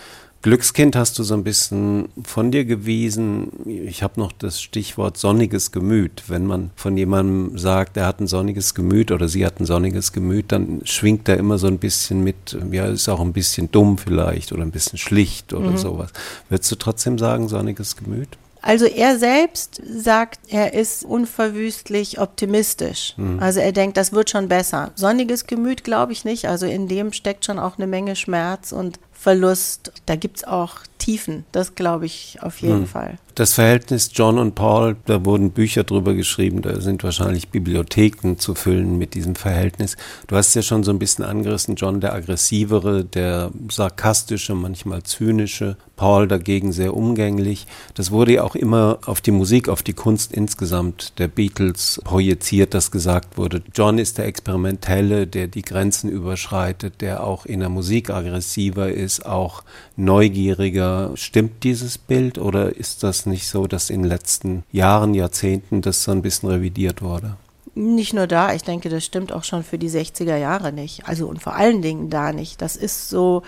Glückskind 0.43 0.97
hast 0.97 1.19
du 1.19 1.23
so 1.23 1.35
ein 1.35 1.45
bisschen 1.45 2.09
von 2.25 2.51
dir 2.51 2.65
gewiesen. 2.65 3.53
Ich 3.67 4.03
habe 4.03 4.19
noch 4.19 4.33
das 4.33 4.63
Stichwort 4.63 5.19
sonniges 5.19 5.71
Gemüt. 5.71 6.25
Wenn 6.29 6.47
man 6.47 6.71
von 6.77 6.97
jemandem 6.97 7.59
sagt, 7.59 7.99
er 7.99 8.07
hat 8.07 8.21
ein 8.21 8.27
sonniges 8.27 8.75
Gemüt 8.75 9.13
oder 9.13 9.29
sie 9.29 9.45
hat 9.45 9.61
ein 9.61 9.67
sonniges 9.67 10.13
Gemüt, 10.13 10.51
dann 10.51 10.81
schwingt 10.85 11.29
er 11.29 11.37
immer 11.37 11.59
so 11.59 11.67
ein 11.67 11.77
bisschen 11.77 12.25
mit, 12.25 12.57
ja, 12.71 12.87
ist 12.87 13.11
auch 13.11 13.21
ein 13.21 13.35
bisschen 13.35 13.71
dumm 13.71 13.99
vielleicht 13.99 14.53
oder 14.53 14.63
ein 14.63 14.71
bisschen 14.71 14.99
schlicht 14.99 15.53
oder 15.53 15.73
mhm. 15.73 15.77
sowas. 15.77 16.11
Würdest 16.49 16.73
du 16.73 16.77
trotzdem 16.77 17.19
sagen, 17.19 17.49
sonniges 17.49 17.97
Gemüt? 17.97 18.39
Also 18.63 18.87
er 18.87 19.19
selbst 19.19 19.81
sagt, 19.87 20.41
er 20.49 20.75
ist 20.75 21.05
unverwüstlich 21.05 22.19
optimistisch. 22.19 23.15
Mhm. 23.17 23.41
Also 23.41 23.61
er 23.61 23.73
denkt, 23.73 23.97
das 23.97 24.13
wird 24.13 24.31
schon 24.31 24.49
besser. 24.49 24.91
Sonniges 24.95 25.47
Gemüt 25.47 25.85
glaube 25.85 26.13
ich 26.13 26.25
nicht. 26.25 26.47
Also 26.47 26.67
in 26.67 26.89
dem 26.89 27.13
steckt 27.13 27.45
schon 27.45 27.59
auch 27.59 27.79
eine 27.79 27.87
Menge 27.87 28.17
Schmerz 28.17 28.73
und 28.73 28.99
Verlust. 29.21 29.93
Da 30.07 30.17
gibt 30.17 30.39
es 30.39 30.45
auch 30.45 30.77
Tiefen, 31.01 31.45
das 31.51 31.75
glaube 31.75 32.07
ich 32.07 32.39
auf 32.41 32.59
jeden 32.61 32.83
hm. 32.83 32.87
Fall. 32.87 33.19
Das 33.35 33.55
Verhältnis 33.55 34.11
John 34.13 34.39
und 34.39 34.55
Paul, 34.55 34.97
da 35.07 35.25
wurden 35.25 35.53
Bücher 35.53 35.83
drüber 35.83 36.15
geschrieben, 36.15 36.63
da 36.63 36.81
sind 36.81 37.03
wahrscheinlich 37.03 37.49
Bibliotheken 37.49 38.37
zu 38.37 38.55
füllen 38.55 38.99
mit 38.99 39.15
diesem 39.15 39.35
Verhältnis. 39.35 39.97
Du 40.27 40.37
hast 40.37 40.55
ja 40.55 40.63
schon 40.63 40.85
so 40.85 40.91
ein 40.91 40.99
bisschen 40.99 41.25
angerissen, 41.25 41.77
John 41.77 42.01
der 42.01 42.13
aggressivere, 42.13 43.05
der 43.05 43.51
sarkastische, 43.71 44.55
manchmal 44.55 45.03
zynische, 45.05 45.77
Paul 45.97 46.29
dagegen 46.29 46.73
sehr 46.73 46.95
umgänglich. 46.97 47.67
Das 47.95 48.11
wurde 48.11 48.35
ja 48.35 48.43
auch 48.43 48.55
immer 48.55 48.99
auf 49.05 49.21
die 49.21 49.31
Musik, 49.31 49.69
auf 49.69 49.83
die 49.83 49.93
Kunst 49.93 50.33
insgesamt 50.33 51.19
der 51.19 51.29
Beatles 51.29 52.01
projiziert, 52.05 52.75
dass 52.75 52.91
gesagt 52.91 53.39
wurde, 53.39 53.63
John 53.75 53.99
ist 53.99 54.19
der 54.19 54.27
Experimentelle, 54.27 55.27
der 55.27 55.47
die 55.47 55.63
Grenzen 55.63 56.11
überschreitet, 56.11 57.01
der 57.01 57.23
auch 57.23 57.47
in 57.47 57.61
der 57.61 57.69
Musik 57.69 58.11
aggressiver 58.11 58.91
ist, 58.91 59.25
auch 59.25 59.63
neugieriger. 59.97 60.90
Stimmt 61.15 61.65
dieses 61.65 61.99
Bild 61.99 62.39
oder 62.39 62.77
ist 62.77 63.03
das 63.03 63.27
nicht 63.27 63.49
so, 63.49 63.67
dass 63.67 63.91
in 63.91 64.03
den 64.03 64.09
letzten 64.09 64.65
Jahren, 64.73 65.15
Jahrzehnten 65.15 65.83
das 65.83 66.03
so 66.05 66.13
ein 66.13 66.23
bisschen 66.23 66.49
revidiert 66.49 67.03
wurde? 67.03 67.37
Nicht 67.75 68.13
nur 68.15 68.27
da, 68.27 68.53
ich 68.53 68.63
denke, 68.63 68.89
das 68.89 69.05
stimmt 69.05 69.33
auch 69.33 69.45
schon 69.45 69.63
für 69.63 69.79
die 69.79 69.91
60er 69.91 70.37
Jahre 70.37 70.73
nicht. 70.73 71.07
Also 71.07 71.27
und 71.27 71.41
vor 71.41 71.55
allen 71.55 71.83
Dingen 71.83 72.11
da 72.11 72.33
nicht. 72.33 72.61
Das 72.61 72.77
ist 72.77 73.09
so, 73.09 73.43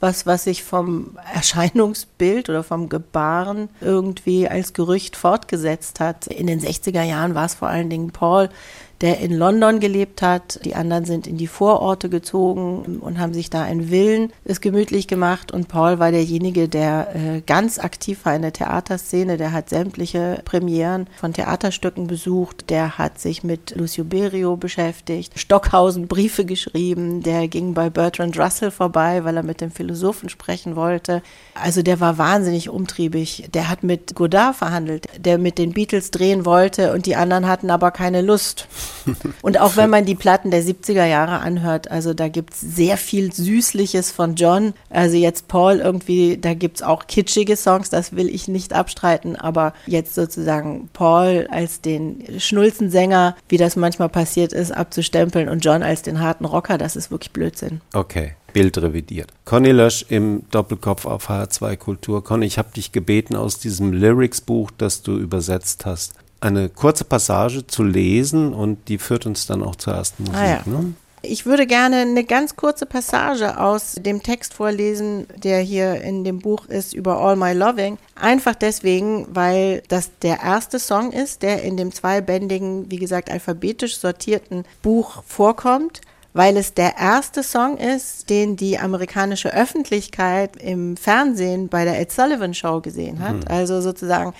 was, 0.00 0.26
was 0.26 0.44
sich 0.44 0.64
vom 0.64 1.18
Erscheinungsbild 1.32 2.48
oder 2.48 2.64
vom 2.64 2.88
Gebaren 2.88 3.68
irgendwie 3.80 4.48
als 4.48 4.72
Gerücht 4.72 5.14
fortgesetzt 5.14 6.00
hat. 6.00 6.26
In 6.26 6.46
den 6.46 6.60
60er 6.60 7.02
Jahren 7.02 7.34
war 7.34 7.44
es 7.44 7.54
vor 7.54 7.68
allen 7.68 7.90
Dingen 7.90 8.10
Paul, 8.10 8.48
der 9.00 9.20
in 9.20 9.32
London 9.32 9.80
gelebt 9.80 10.20
hat. 10.20 10.60
Die 10.64 10.74
anderen 10.74 11.04
sind 11.04 11.26
in 11.26 11.38
die 11.38 11.46
Vororte 11.46 12.10
gezogen 12.10 12.98
und 13.00 13.18
haben 13.18 13.32
sich 13.32 13.48
da 13.48 13.62
einen 13.62 13.88
Villen 13.88 14.32
es 14.44 14.60
gemütlich 14.60 15.08
gemacht. 15.08 15.52
Und 15.52 15.68
Paul 15.68 15.98
war 15.98 16.10
derjenige, 16.10 16.68
der 16.68 17.14
äh, 17.14 17.40
ganz 17.40 17.78
aktiv 17.78 18.24
war 18.24 18.34
in 18.34 18.42
der 18.42 18.52
Theaterszene. 18.52 19.36
Der 19.38 19.52
hat 19.52 19.70
sämtliche 19.70 20.42
Premieren 20.44 21.06
von 21.18 21.32
Theaterstücken 21.32 22.06
besucht. 22.06 22.68
Der 22.68 22.98
hat 22.98 23.18
sich 23.18 23.42
mit 23.42 23.74
Lucio 23.76 24.04
Berio 24.04 24.56
beschäftigt, 24.56 25.38
Stockhausen 25.38 26.06
Briefe 26.06 26.44
geschrieben. 26.44 27.22
Der 27.22 27.48
ging 27.48 27.72
bei 27.72 27.88
Bertrand 27.88 28.38
Russell 28.38 28.70
vorbei, 28.70 29.24
weil 29.24 29.36
er 29.36 29.42
mit 29.42 29.60
dem 29.60 29.70
Philosophen 29.70 30.28
sprechen 30.28 30.76
wollte. 30.76 31.22
Also 31.54 31.82
der 31.82 32.00
war 32.00 32.18
wahnsinnig 32.18 32.68
umtriebig. 32.68 33.48
Der 33.54 33.70
hat 33.70 33.82
mit 33.82 34.14
Godard 34.14 34.56
verhandelt, 34.56 35.06
der 35.18 35.38
mit 35.38 35.56
den 35.56 35.72
Beatles 35.72 36.10
drehen 36.10 36.44
wollte 36.44 36.92
und 36.92 37.06
die 37.06 37.16
anderen 37.16 37.46
hatten 37.46 37.70
aber 37.70 37.90
keine 37.90 38.20
Lust. 38.20 38.68
Und 39.42 39.58
auch 39.60 39.76
wenn 39.76 39.90
man 39.90 40.04
die 40.04 40.14
Platten 40.14 40.50
der 40.50 40.62
70er 40.62 41.04
Jahre 41.04 41.40
anhört, 41.40 41.90
also 41.90 42.14
da 42.14 42.28
gibt 42.28 42.54
es 42.54 42.60
sehr 42.60 42.96
viel 42.96 43.32
Süßliches 43.32 44.10
von 44.10 44.34
John. 44.34 44.74
Also 44.88 45.16
jetzt 45.16 45.48
Paul 45.48 45.76
irgendwie, 45.76 46.36
da 46.36 46.54
gibt 46.54 46.76
es 46.76 46.82
auch 46.82 47.06
kitschige 47.06 47.56
Songs, 47.56 47.90
das 47.90 48.14
will 48.14 48.28
ich 48.28 48.48
nicht 48.48 48.72
abstreiten, 48.72 49.36
aber 49.36 49.72
jetzt 49.86 50.14
sozusagen 50.14 50.88
Paul 50.92 51.48
als 51.50 51.80
den 51.80 52.24
Schnulzensänger, 52.38 53.36
wie 53.48 53.56
das 53.56 53.76
manchmal 53.76 54.08
passiert 54.08 54.52
ist, 54.52 54.72
abzustempeln 54.72 55.48
und 55.48 55.64
John 55.64 55.82
als 55.82 56.02
den 56.02 56.20
harten 56.20 56.44
Rocker, 56.44 56.78
das 56.78 56.96
ist 56.96 57.10
wirklich 57.10 57.32
Blödsinn. 57.32 57.80
Okay. 57.92 58.34
Bild 58.52 58.78
revidiert. 58.78 59.32
Conny 59.44 59.70
Lösch 59.70 60.04
im 60.08 60.42
Doppelkopf 60.50 61.06
auf 61.06 61.30
HR2 61.30 61.76
Kultur. 61.76 62.24
Conny, 62.24 62.46
ich 62.46 62.58
habe 62.58 62.72
dich 62.74 62.92
gebeten, 62.92 63.36
aus 63.36 63.58
diesem 63.58 63.92
Lyrics-Buch, 63.92 64.70
das 64.76 65.02
du 65.02 65.16
übersetzt 65.16 65.86
hast, 65.86 66.14
eine 66.40 66.68
kurze 66.68 67.04
Passage 67.04 67.66
zu 67.66 67.82
lesen 67.82 68.52
und 68.52 68.88
die 68.88 68.98
führt 68.98 69.26
uns 69.26 69.46
dann 69.46 69.62
auch 69.62 69.76
zur 69.76 69.94
ersten 69.94 70.24
Musik. 70.24 70.38
Ah, 70.38 70.46
ja. 70.46 70.62
ne? 70.66 70.94
Ich 71.22 71.44
würde 71.44 71.66
gerne 71.66 71.96
eine 71.96 72.24
ganz 72.24 72.56
kurze 72.56 72.86
Passage 72.86 73.60
aus 73.60 73.92
dem 73.92 74.22
Text 74.22 74.54
vorlesen, 74.54 75.26
der 75.36 75.60
hier 75.60 76.00
in 76.00 76.24
dem 76.24 76.38
Buch 76.38 76.64
ist 76.64 76.94
über 76.94 77.18
All 77.18 77.36
My 77.36 77.52
Loving. 77.52 77.98
Einfach 78.14 78.54
deswegen, 78.54 79.26
weil 79.30 79.82
das 79.88 80.10
der 80.22 80.40
erste 80.42 80.78
Song 80.78 81.12
ist, 81.12 81.42
der 81.42 81.62
in 81.62 81.76
dem 81.76 81.92
zweibändigen, 81.92 82.90
wie 82.90 82.96
gesagt, 82.96 83.30
alphabetisch 83.30 83.98
sortierten 83.98 84.64
Buch 84.82 85.22
vorkommt 85.26 86.00
weil 86.32 86.56
es 86.56 86.74
der 86.74 86.96
erste 86.96 87.42
Song 87.42 87.76
ist, 87.76 88.30
den 88.30 88.56
die 88.56 88.78
amerikanische 88.78 89.52
Öffentlichkeit 89.52 90.56
im 90.56 90.96
Fernsehen 90.96 91.68
bei 91.68 91.84
der 91.84 92.00
Ed 92.00 92.12
Sullivan 92.12 92.54
Show 92.54 92.80
gesehen 92.80 93.18
hat. 93.20 93.36
Mhm. 93.36 93.48
Also 93.48 93.80
sozusagen 93.80 94.32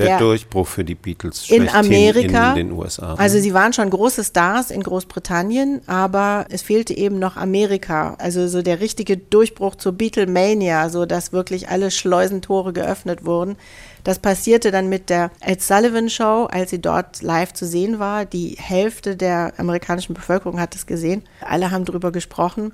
der, 0.00 0.18
der 0.18 0.18
Durchbruch 0.18 0.66
für 0.66 0.84
die 0.84 0.94
Beatles 0.94 1.50
in 1.50 1.68
Amerika, 1.68 2.50
in 2.50 2.68
den 2.68 2.72
USA. 2.72 3.14
Also 3.14 3.38
sie 3.38 3.54
waren 3.54 3.72
schon 3.72 3.90
große 3.90 4.24
Stars 4.24 4.70
in 4.70 4.82
Großbritannien, 4.82 5.82
aber 5.86 6.46
es 6.50 6.62
fehlte 6.62 6.96
eben 6.96 7.18
noch 7.18 7.36
Amerika. 7.36 8.16
Also 8.18 8.48
so 8.48 8.62
der 8.62 8.80
richtige 8.80 9.16
Durchbruch 9.16 9.76
zur 9.76 9.92
Beatlemania, 9.92 10.88
so 10.88 11.06
dass 11.06 11.32
wirklich 11.32 11.68
alle 11.68 11.90
Schleusentore 11.90 12.72
geöffnet 12.72 13.24
wurden. 13.24 13.56
Das 14.04 14.18
passierte 14.18 14.70
dann 14.70 14.88
mit 14.88 15.10
der 15.10 15.30
Ed 15.40 15.62
Sullivan 15.62 16.08
Show, 16.08 16.48
als 16.50 16.70
sie 16.70 16.80
dort 16.80 17.22
live 17.22 17.52
zu 17.52 17.66
sehen 17.66 17.98
war. 17.98 18.24
Die 18.24 18.56
Hälfte 18.58 19.16
der 19.16 19.52
amerikanischen 19.58 20.14
Bevölkerung 20.14 20.58
hat 20.58 20.74
es 20.74 20.86
gesehen. 20.86 21.22
Alle 21.42 21.70
haben 21.70 21.84
darüber 21.84 22.10
gesprochen. 22.10 22.72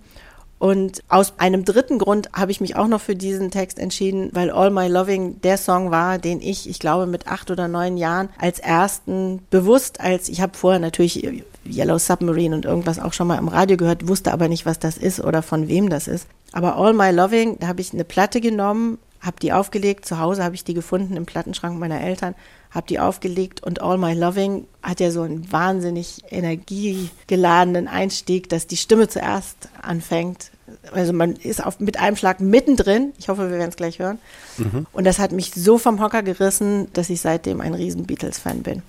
Und 0.59 1.03
aus 1.09 1.35
einem 1.39 1.65
dritten 1.65 1.99
Grund 1.99 2.31
habe 2.33 2.51
ich 2.51 2.61
mich 2.61 2.77
auch 2.77 2.89
noch 2.89 3.01
für 3.01 3.15
diesen 3.15 3.51
Text 3.51 3.79
entschieden, 3.79 4.31
weil 4.33 4.51
All 4.51 4.71
My 4.71 4.89
Loving 4.89 5.41
der 5.43 5.59
Song 5.59 5.91
war, 5.91 6.19
den 6.19 6.41
ich, 6.41 6.69
ich 6.69 6.79
glaube, 6.79 7.07
mit 7.07 7.27
acht 7.27 7.51
oder 7.51 7.69
neun 7.69 7.99
Jahren 7.99 8.31
als 8.39 8.59
ersten 8.59 9.43
bewusst, 9.51 10.01
als 10.01 10.31
ich 10.31 10.41
habe 10.41 10.57
vorher 10.57 10.81
natürlich 10.81 11.45
Yellow 11.67 11.99
Submarine 11.99 12.55
und 12.55 12.65
irgendwas 12.65 12.99
auch 12.99 13.13
schon 13.13 13.27
mal 13.27 13.39
im 13.39 13.49
Radio 13.49 13.77
gehört, 13.77 14.09
wusste 14.09 14.33
aber 14.33 14.49
nicht, 14.49 14.65
was 14.65 14.79
das 14.79 14.97
ist 14.97 15.21
oder 15.21 15.43
von 15.43 15.69
wem 15.69 15.91
das 15.91 16.09
ist. 16.09 16.27
Aber 16.53 16.77
All 16.77 16.95
My 16.95 17.11
Loving, 17.11 17.59
da 17.59 17.67
habe 17.67 17.83
ich 17.83 17.93
eine 17.93 18.05
Platte 18.05 18.41
genommen, 18.41 18.99
habe 19.21 19.37
die 19.41 19.53
aufgelegt. 19.53 20.07
Zu 20.07 20.19
Hause 20.19 20.43
habe 20.43 20.55
ich 20.55 20.65
die 20.65 20.75
gefunden 20.75 21.17
im 21.17 21.27
Plattenschrank 21.27 21.79
meiner 21.79 22.01
Eltern, 22.01 22.35
habe 22.77 22.87
die 22.87 23.01
aufgelegt 23.01 23.63
und 23.63 23.81
All 23.81 23.97
My 23.97 24.13
Loving 24.13 24.67
hat 24.83 25.01
ja 25.01 25.11
so 25.11 25.23
einen 25.23 25.51
wahnsinnig 25.51 26.23
energiegeladenen 26.31 27.89
Einstieg, 27.89 28.49
dass 28.51 28.67
die 28.67 28.77
Stimme 28.77 29.09
zuerst 29.09 29.71
anfängt. 29.81 30.51
Also 30.93 31.13
man 31.13 31.33
ist 31.37 31.65
auf, 31.65 31.81
mit 31.81 31.99
einem 31.99 32.17
Schlag 32.17 32.39
mittendrin. 32.41 33.13
Ich 33.19 33.29
hoffe, 33.29 33.51
wir 33.51 33.59
werden 33.59 33.71
es 33.71 33.77
gleich 33.77 33.99
hören. 33.99 34.19
Mhm. 34.59 34.87
Und 34.93 35.05
das 35.05 35.19
hat 35.19 35.33
mich 35.33 35.53
so 35.55 35.79
vom 35.79 36.01
Hocker 36.01 36.23
gerissen, 36.23 36.89
dass 36.93 37.09
ich 37.09 37.21
seitdem 37.21 37.61
ein 37.61 37.75
riesen 37.75 38.05
Beatles-Fan 38.05 38.63
bin. 38.63 38.83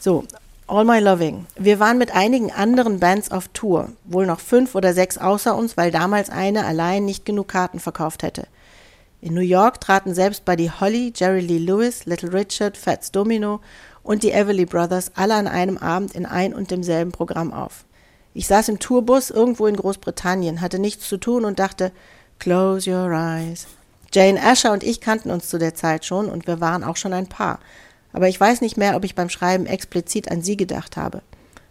So, 0.00 0.24
All 0.66 0.84
My 0.84 0.98
Loving. 0.98 1.46
Wir 1.56 1.78
waren 1.78 1.98
mit 1.98 2.14
einigen 2.14 2.50
anderen 2.50 2.98
Bands 2.98 3.30
auf 3.30 3.48
Tour, 3.48 3.90
wohl 4.04 4.26
noch 4.26 4.40
fünf 4.40 4.74
oder 4.74 4.94
sechs 4.94 5.18
außer 5.18 5.54
uns, 5.54 5.76
weil 5.76 5.90
damals 5.90 6.30
eine 6.30 6.64
allein 6.64 7.04
nicht 7.04 7.24
genug 7.24 7.48
Karten 7.48 7.80
verkauft 7.80 8.22
hätte. 8.22 8.46
In 9.20 9.34
New 9.34 9.40
York 9.40 9.80
traten 9.80 10.14
selbst 10.14 10.44
Buddy 10.44 10.70
Holly, 10.80 11.12
Jerry 11.14 11.40
Lee 11.40 11.58
Lewis, 11.58 12.04
Little 12.04 12.32
Richard, 12.32 12.76
Fats 12.76 13.10
Domino 13.10 13.60
und 14.02 14.22
die 14.22 14.30
Everly 14.30 14.66
Brothers 14.66 15.12
alle 15.14 15.34
an 15.34 15.48
einem 15.48 15.78
Abend 15.78 16.14
in 16.14 16.26
ein 16.26 16.54
und 16.54 16.70
demselben 16.70 17.12
Programm 17.12 17.52
auf. 17.52 17.84
Ich 18.34 18.46
saß 18.46 18.68
im 18.68 18.78
Tourbus 18.78 19.30
irgendwo 19.30 19.66
in 19.66 19.76
Großbritannien, 19.76 20.60
hatte 20.60 20.78
nichts 20.78 21.08
zu 21.08 21.16
tun 21.16 21.46
und 21.46 21.58
dachte, 21.58 21.92
close 22.38 22.90
your 22.90 23.10
eyes. 23.10 23.66
Jane 24.12 24.40
Asher 24.40 24.72
und 24.72 24.84
ich 24.84 25.00
kannten 25.00 25.30
uns 25.30 25.48
zu 25.48 25.58
der 25.58 25.74
Zeit 25.74 26.04
schon 26.04 26.28
und 26.28 26.46
wir 26.46 26.60
waren 26.60 26.84
auch 26.84 26.96
schon 26.96 27.14
ein 27.14 27.26
Paar. 27.26 27.58
Aber 28.12 28.28
ich 28.28 28.38
weiß 28.38 28.60
nicht 28.60 28.76
mehr, 28.76 28.96
ob 28.96 29.04
ich 29.04 29.14
beim 29.14 29.30
Schreiben 29.30 29.66
explizit 29.66 30.30
an 30.30 30.42
sie 30.42 30.56
gedacht 30.56 30.96
habe. 30.96 31.22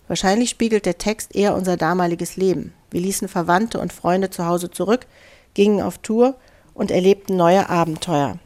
Wahrscheinlich 0.07 0.49
spiegelt 0.49 0.85
der 0.85 0.97
Text 0.97 1.35
eher 1.35 1.55
unser 1.55 1.77
damaliges 1.77 2.35
Leben. 2.35 2.73
Wir 2.91 3.01
ließen 3.01 3.27
Verwandte 3.27 3.79
und 3.79 3.93
Freunde 3.93 4.29
zu 4.29 4.45
Hause 4.45 4.69
zurück, 4.69 5.05
gingen 5.53 5.81
auf 5.81 5.99
Tour 5.99 6.35
und 6.75 6.91
erlebten 6.91 7.35
neue 7.35 7.67
Abenteuer. 7.67 8.37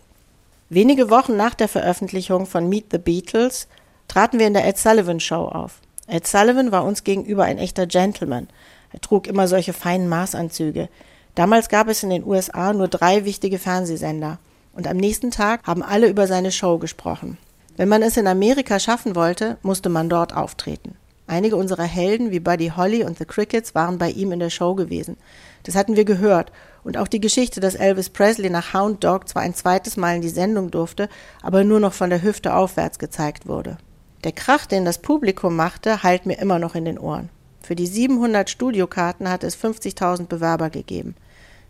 Wenige 0.69 1.09
Wochen 1.09 1.35
nach 1.35 1.55
der 1.55 1.67
Veröffentlichung 1.67 2.45
von 2.45 2.69
Meet 2.69 2.85
the 2.91 2.99
Beatles 2.99 3.67
traten 4.07 4.39
wir 4.39 4.47
in 4.47 4.53
der 4.53 4.65
Ed 4.65 4.77
Sullivan 4.77 5.19
Show 5.19 5.45
auf. 5.45 5.81
Ed 6.07 6.25
Sullivan 6.25 6.71
war 6.71 6.85
uns 6.85 7.03
gegenüber 7.03 7.43
ein 7.43 7.57
echter 7.57 7.87
Gentleman. 7.87 8.47
Er 8.93 9.01
trug 9.01 9.27
immer 9.27 9.47
solche 9.47 9.73
feinen 9.73 10.07
Maßanzüge. 10.07 10.87
Damals 11.35 11.69
gab 11.69 11.87
es 11.87 12.03
in 12.03 12.09
den 12.09 12.25
USA 12.25 12.71
nur 12.73 12.87
drei 12.87 13.25
wichtige 13.25 13.59
Fernsehsender. 13.59 14.39
Und 14.73 14.87
am 14.87 14.97
nächsten 14.97 15.31
Tag 15.31 15.65
haben 15.65 15.83
alle 15.83 16.07
über 16.07 16.27
seine 16.27 16.51
Show 16.51 16.77
gesprochen. 16.77 17.37
Wenn 17.75 17.89
man 17.89 18.01
es 18.01 18.17
in 18.17 18.27
Amerika 18.27 18.79
schaffen 18.79 19.15
wollte, 19.15 19.57
musste 19.61 19.89
man 19.89 20.09
dort 20.09 20.35
auftreten. 20.35 20.95
Einige 21.27 21.55
unserer 21.55 21.83
Helden 21.83 22.31
wie 22.31 22.39
Buddy 22.39 22.73
Holly 22.75 23.03
und 23.03 23.17
The 23.17 23.25
Crickets 23.25 23.75
waren 23.75 23.97
bei 23.97 24.09
ihm 24.09 24.31
in 24.31 24.39
der 24.39 24.49
Show 24.49 24.75
gewesen. 24.75 25.17
Das 25.63 25.75
hatten 25.75 25.95
wir 25.95 26.05
gehört 26.05 26.51
und 26.83 26.97
auch 26.97 27.07
die 27.07 27.19
Geschichte, 27.19 27.59
dass 27.59 27.75
Elvis 27.75 28.09
Presley 28.09 28.49
nach 28.49 28.73
Hound 28.73 29.03
Dog 29.03 29.27
zwar 29.27 29.41
ein 29.41 29.53
zweites 29.53 29.97
Mal 29.97 30.15
in 30.15 30.21
die 30.21 30.29
Sendung 30.29 30.71
durfte, 30.71 31.09
aber 31.41 31.63
nur 31.63 31.79
noch 31.79 31.93
von 31.93 32.09
der 32.09 32.21
Hüfte 32.21 32.53
aufwärts 32.53 32.99
gezeigt 32.99 33.47
wurde. 33.47 33.77
Der 34.23 34.31
Krach, 34.31 34.65
den 34.65 34.85
das 34.85 34.97
Publikum 34.97 35.55
machte, 35.55 36.03
hallt 36.03 36.25
mir 36.25 36.39
immer 36.39 36.59
noch 36.59 36.75
in 36.75 36.85
den 36.85 36.99
Ohren. 36.99 37.29
Für 37.61 37.75
die 37.75 37.87
700 37.87 38.49
Studiokarten 38.49 39.29
hatte 39.29 39.47
es 39.47 39.57
50.000 39.57 40.27
Bewerber 40.27 40.69
gegeben. 40.69 41.15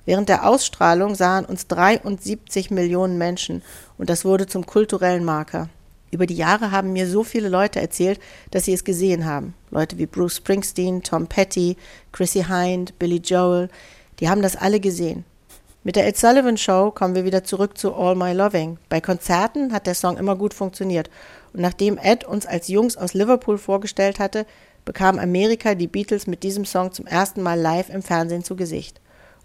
Während 0.06 0.30
der 0.30 0.48
Ausstrahlung 0.48 1.13
sahen 1.13 1.46
uns 1.46 1.68
73 1.68 2.72
Millionen 2.72 3.18
Menschen 3.18 3.62
und 3.98 4.10
das 4.10 4.25
wurde 4.25 4.48
zum 4.48 4.66
kulturellen 4.66 5.24
Marker. 5.24 5.70
Über 6.12 6.25
die 6.25 6.36
Jahre 6.36 6.72
haben 6.72 6.94
mir 6.94 7.08
so 7.08 7.24
viele 7.24 7.50
Leute 7.50 7.80
erzählt, 7.80 8.20
dass 8.50 8.66
sie 8.66 8.74
es 8.74 8.84
gesehen 8.84 9.25
haben. 9.25 9.54
Leute 9.70 9.98
wie 10.00 10.08
Bruce 10.08 10.38
Springsteen, 10.38 11.04
Tom 11.04 11.28
Petty, 11.28 11.78
Chrissy 12.12 12.46
Hind, 12.46 12.98
Billy 12.98 13.18
Joel, 13.18 13.70
die 14.20 14.30
haben 14.30 14.42
das 14.42 14.56
alle 14.56 14.80
gesehen. 14.80 15.26
Mit 15.84 15.96
der 15.96 16.08
Ed 16.08 16.18
Sullivan 16.18 16.58
Show 16.58 16.92
kommen 16.92 17.16
wir 17.16 17.24
wieder 17.24 17.44
zurück 17.44 17.78
zu 17.78 17.94
All 17.94 18.16
My 18.16 18.34
Loving. 18.34 18.78
Bei 18.90 19.00
Konzerten 19.00 19.72
hat 19.72 19.88
der 19.88 19.96
Song 19.96 20.18
immer 20.18 20.36
gut 20.36 20.54
funktioniert. 20.54 21.10
Und 21.54 21.62
nachdem 21.62 21.98
Ed 21.98 22.26
uns 22.26 22.46
als 22.46 22.68
Jungs 22.68 22.98
aus 22.98 23.14
Liverpool 23.14 23.58
vorgestellt 23.58 24.20
hatte, 24.20 24.46
bekam 24.84 25.20
Amerika 25.20 25.76
die 25.76 25.88
Beatles 25.88 26.28
mit 26.28 26.44
diesem 26.44 26.66
Song 26.66 26.92
zum 26.92 27.08
ersten 27.08 27.42
Mal 27.42 27.60
live 27.60 27.90
im 27.90 28.02
Fernsehen 28.02 28.44
zu 28.44 28.56
Gesicht. 28.58 29.00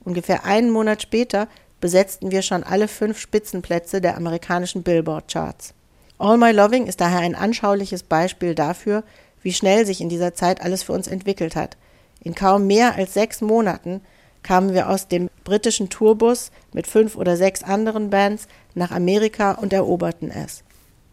Ungefähr 0.04 0.44
einen 0.44 0.70
Monat 0.70 1.02
später 1.02 1.48
besetzten 1.80 2.30
wir 2.30 2.42
schon 2.42 2.64
alle 2.64 2.88
fünf 2.88 3.18
Spitzenplätze 3.18 4.00
der 4.00 4.16
amerikanischen 4.16 4.82
Billboard-Charts. 4.82 5.72
All 6.18 6.36
My 6.36 6.50
Loving 6.50 6.86
ist 6.86 7.00
daher 7.00 7.20
ein 7.20 7.34
anschauliches 7.34 8.02
Beispiel 8.02 8.54
dafür, 8.54 9.04
wie 9.42 9.52
schnell 9.52 9.86
sich 9.86 10.00
in 10.00 10.08
dieser 10.08 10.34
Zeit 10.34 10.62
alles 10.62 10.82
für 10.82 10.92
uns 10.92 11.06
entwickelt 11.06 11.54
hat. 11.54 11.76
In 12.22 12.34
kaum 12.34 12.66
mehr 12.66 12.96
als 12.96 13.14
sechs 13.14 13.40
Monaten 13.40 14.00
kamen 14.44 14.72
wir 14.72 14.88
aus 14.88 15.08
dem 15.08 15.28
britischen 15.42 15.88
Tourbus 15.88 16.52
mit 16.72 16.86
fünf 16.86 17.16
oder 17.16 17.36
sechs 17.36 17.64
anderen 17.64 18.10
Bands 18.10 18.46
nach 18.74 18.92
Amerika 18.92 19.52
und 19.52 19.72
eroberten 19.72 20.30
es. 20.30 20.62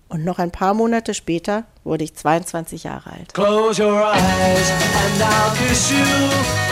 Und 0.10 0.24
noch 0.26 0.38
ein 0.40 0.52
paar 0.52 0.74
Monate 0.74 1.14
später 1.14 1.64
wurde 1.84 2.04
ich 2.04 2.14
22 2.14 2.84
Jahre 2.84 3.12
alt. 3.14 3.34
Close 3.34 3.82
your 3.82 4.12
eyes 4.14 4.72
and 4.72 5.24
I'll 5.24 5.68
kiss 5.68 5.90
you. 5.90 5.98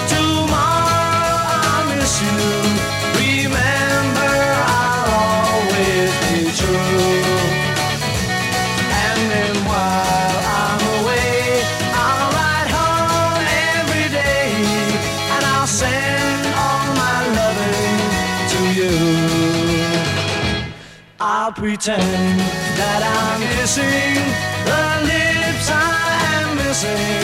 Tomorrow 0.10 0.50
I'll 0.52 1.96
miss 1.96 2.22
you. 2.22 2.59
Pretend 21.52 22.40
that 22.78 23.02
I'm 23.02 23.42
kissing 23.58 24.16
the 24.70 24.84
lips 25.10 25.68
I 25.72 25.84
am 26.42 26.58
missing 26.58 27.19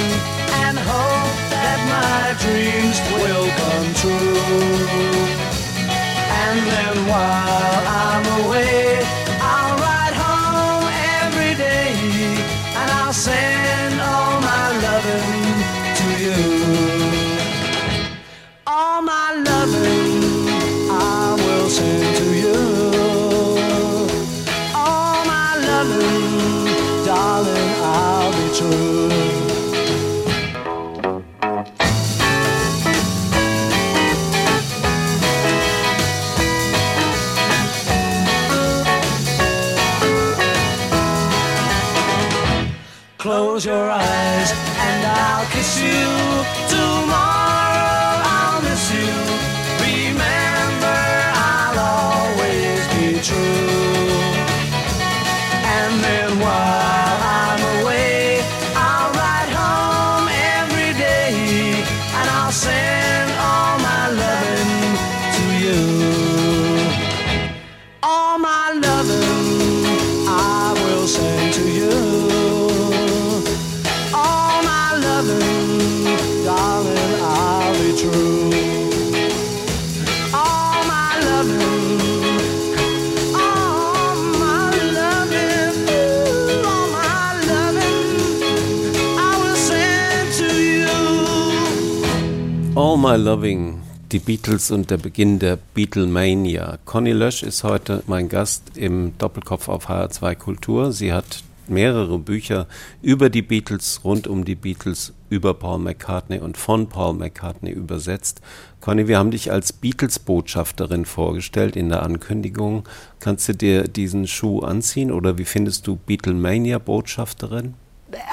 My 93.06 93.18
Loving, 93.18 93.84
die 94.12 94.18
Beatles 94.18 94.72
und 94.72 94.90
der 94.90 94.98
Beginn 94.98 95.38
der 95.38 95.60
Beatlemania. 95.76 96.80
Conny 96.86 97.12
Lösch 97.12 97.44
ist 97.44 97.64
heute 97.64 98.02
mein 98.08 98.30
Gast 98.30 98.64
im 98.74 99.16
Doppelkopf 99.20 99.70
auf 99.70 99.90
HR2 99.90 100.34
Kultur. 100.34 100.92
Sie 100.92 101.14
hat 101.14 101.44
mehrere 101.68 102.18
Bücher 102.18 102.66
über 103.04 103.30
die 103.30 103.44
Beatles, 103.44 104.02
rund 104.04 104.26
um 104.26 104.44
die 104.44 104.56
Beatles, 104.56 105.14
über 105.30 105.54
Paul 105.54 105.78
McCartney 105.78 106.40
und 106.40 106.58
von 106.58 106.90
Paul 106.90 107.14
McCartney 107.14 107.70
übersetzt. 107.70 108.42
Conny, 108.82 109.08
wir 109.08 109.20
haben 109.20 109.30
dich 109.30 109.52
als 109.52 109.72
Beatles-Botschafterin 109.72 111.06
vorgestellt 111.06 111.76
in 111.76 111.90
der 111.90 112.02
Ankündigung. 112.02 112.90
Kannst 113.20 113.48
du 113.48 113.54
dir 113.54 113.84
diesen 113.84 114.26
Schuh 114.26 114.62
anziehen 114.62 115.12
oder 115.12 115.38
wie 115.38 115.46
findest 115.46 115.86
du 115.86 115.96
Beatlemania-Botschafterin? 115.96 117.76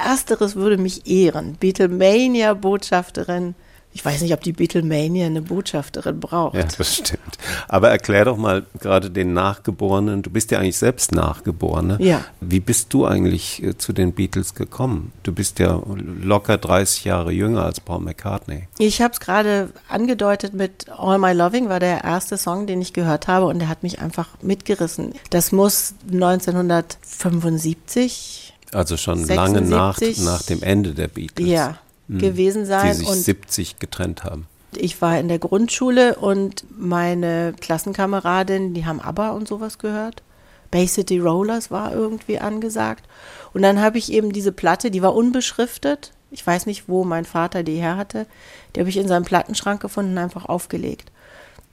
Ersteres 0.02 0.56
würde 0.56 0.78
mich 0.78 1.06
ehren. 1.06 1.58
Beatlemania-Botschafterin. 1.60 3.54
Ich 3.94 4.02
weiß 4.04 4.22
nicht, 4.22 4.32
ob 4.32 4.40
die 4.42 4.52
Beatlemania 4.52 5.26
eine 5.26 5.42
Botschafterin 5.42 6.18
braucht. 6.18 6.56
Ja, 6.56 6.64
das 6.78 6.96
stimmt. 6.96 7.36
Aber 7.68 7.90
erklär 7.90 8.24
doch 8.24 8.38
mal 8.38 8.64
gerade 8.80 9.10
den 9.10 9.34
Nachgeborenen, 9.34 10.22
du 10.22 10.30
bist 10.30 10.50
ja 10.50 10.58
eigentlich 10.60 10.78
selbst 10.78 11.12
Nachgeborene. 11.12 11.98
Ja. 12.00 12.24
Wie 12.40 12.60
bist 12.60 12.94
du 12.94 13.04
eigentlich 13.06 13.62
äh, 13.62 13.76
zu 13.76 13.92
den 13.92 14.14
Beatles 14.14 14.54
gekommen? 14.54 15.12
Du 15.24 15.32
bist 15.32 15.58
ja 15.58 15.78
locker 16.22 16.56
30 16.56 17.04
Jahre 17.04 17.32
jünger 17.32 17.64
als 17.64 17.80
Paul 17.80 18.00
McCartney. 18.00 18.68
Ich 18.78 19.02
habe 19.02 19.12
es 19.12 19.20
gerade 19.20 19.68
angedeutet 19.88 20.54
mit 20.54 20.86
All 20.88 21.18
My 21.18 21.32
Loving 21.32 21.68
war 21.68 21.80
der 21.80 22.02
erste 22.04 22.38
Song, 22.38 22.66
den 22.66 22.80
ich 22.80 22.94
gehört 22.94 23.28
habe 23.28 23.44
und 23.46 23.58
der 23.58 23.68
hat 23.68 23.82
mich 23.82 24.00
einfach 24.00 24.28
mitgerissen. 24.40 25.12
Das 25.30 25.52
muss 25.52 25.94
1975 26.10 28.54
Also 28.72 28.96
schon 28.96 29.26
lange 29.26 29.60
nach, 29.60 29.98
76. 29.98 30.24
nach 30.24 30.42
dem 30.42 30.62
Ende 30.62 30.94
der 30.94 31.08
Beatles. 31.08 31.48
ja, 31.48 31.76
Mhm. 32.12 32.18
gewesen 32.18 32.62
Die 32.62 32.68
sein 32.68 32.94
sich 32.94 33.08
und 33.08 33.16
70 33.16 33.78
getrennt 33.78 34.24
haben. 34.24 34.46
ich 34.76 35.00
war 35.02 35.18
in 35.18 35.28
der 35.28 35.38
Grundschule 35.38 36.16
und 36.16 36.64
meine 36.76 37.54
Klassenkameradin, 37.60 38.74
die 38.74 38.86
haben 38.86 39.00
ABBA 39.00 39.30
und 39.30 39.48
sowas 39.48 39.78
gehört. 39.78 40.22
Bay 40.70 40.86
City 40.88 41.18
Rollers 41.18 41.70
war 41.70 41.92
irgendwie 41.92 42.38
angesagt. 42.38 43.04
Und 43.52 43.62
dann 43.62 43.80
habe 43.80 43.98
ich 43.98 44.10
eben 44.10 44.32
diese 44.32 44.52
Platte, 44.52 44.90
die 44.90 45.02
war 45.02 45.14
unbeschriftet. 45.14 46.12
Ich 46.30 46.46
weiß 46.46 46.64
nicht, 46.64 46.88
wo 46.88 47.04
mein 47.04 47.26
Vater 47.26 47.62
die 47.62 47.76
her 47.76 47.98
hatte. 47.98 48.26
Die 48.74 48.80
habe 48.80 48.88
ich 48.88 48.96
in 48.96 49.06
seinem 49.06 49.24
Plattenschrank 49.24 49.82
gefunden 49.82 50.12
und 50.12 50.18
einfach 50.18 50.46
aufgelegt. 50.46 51.12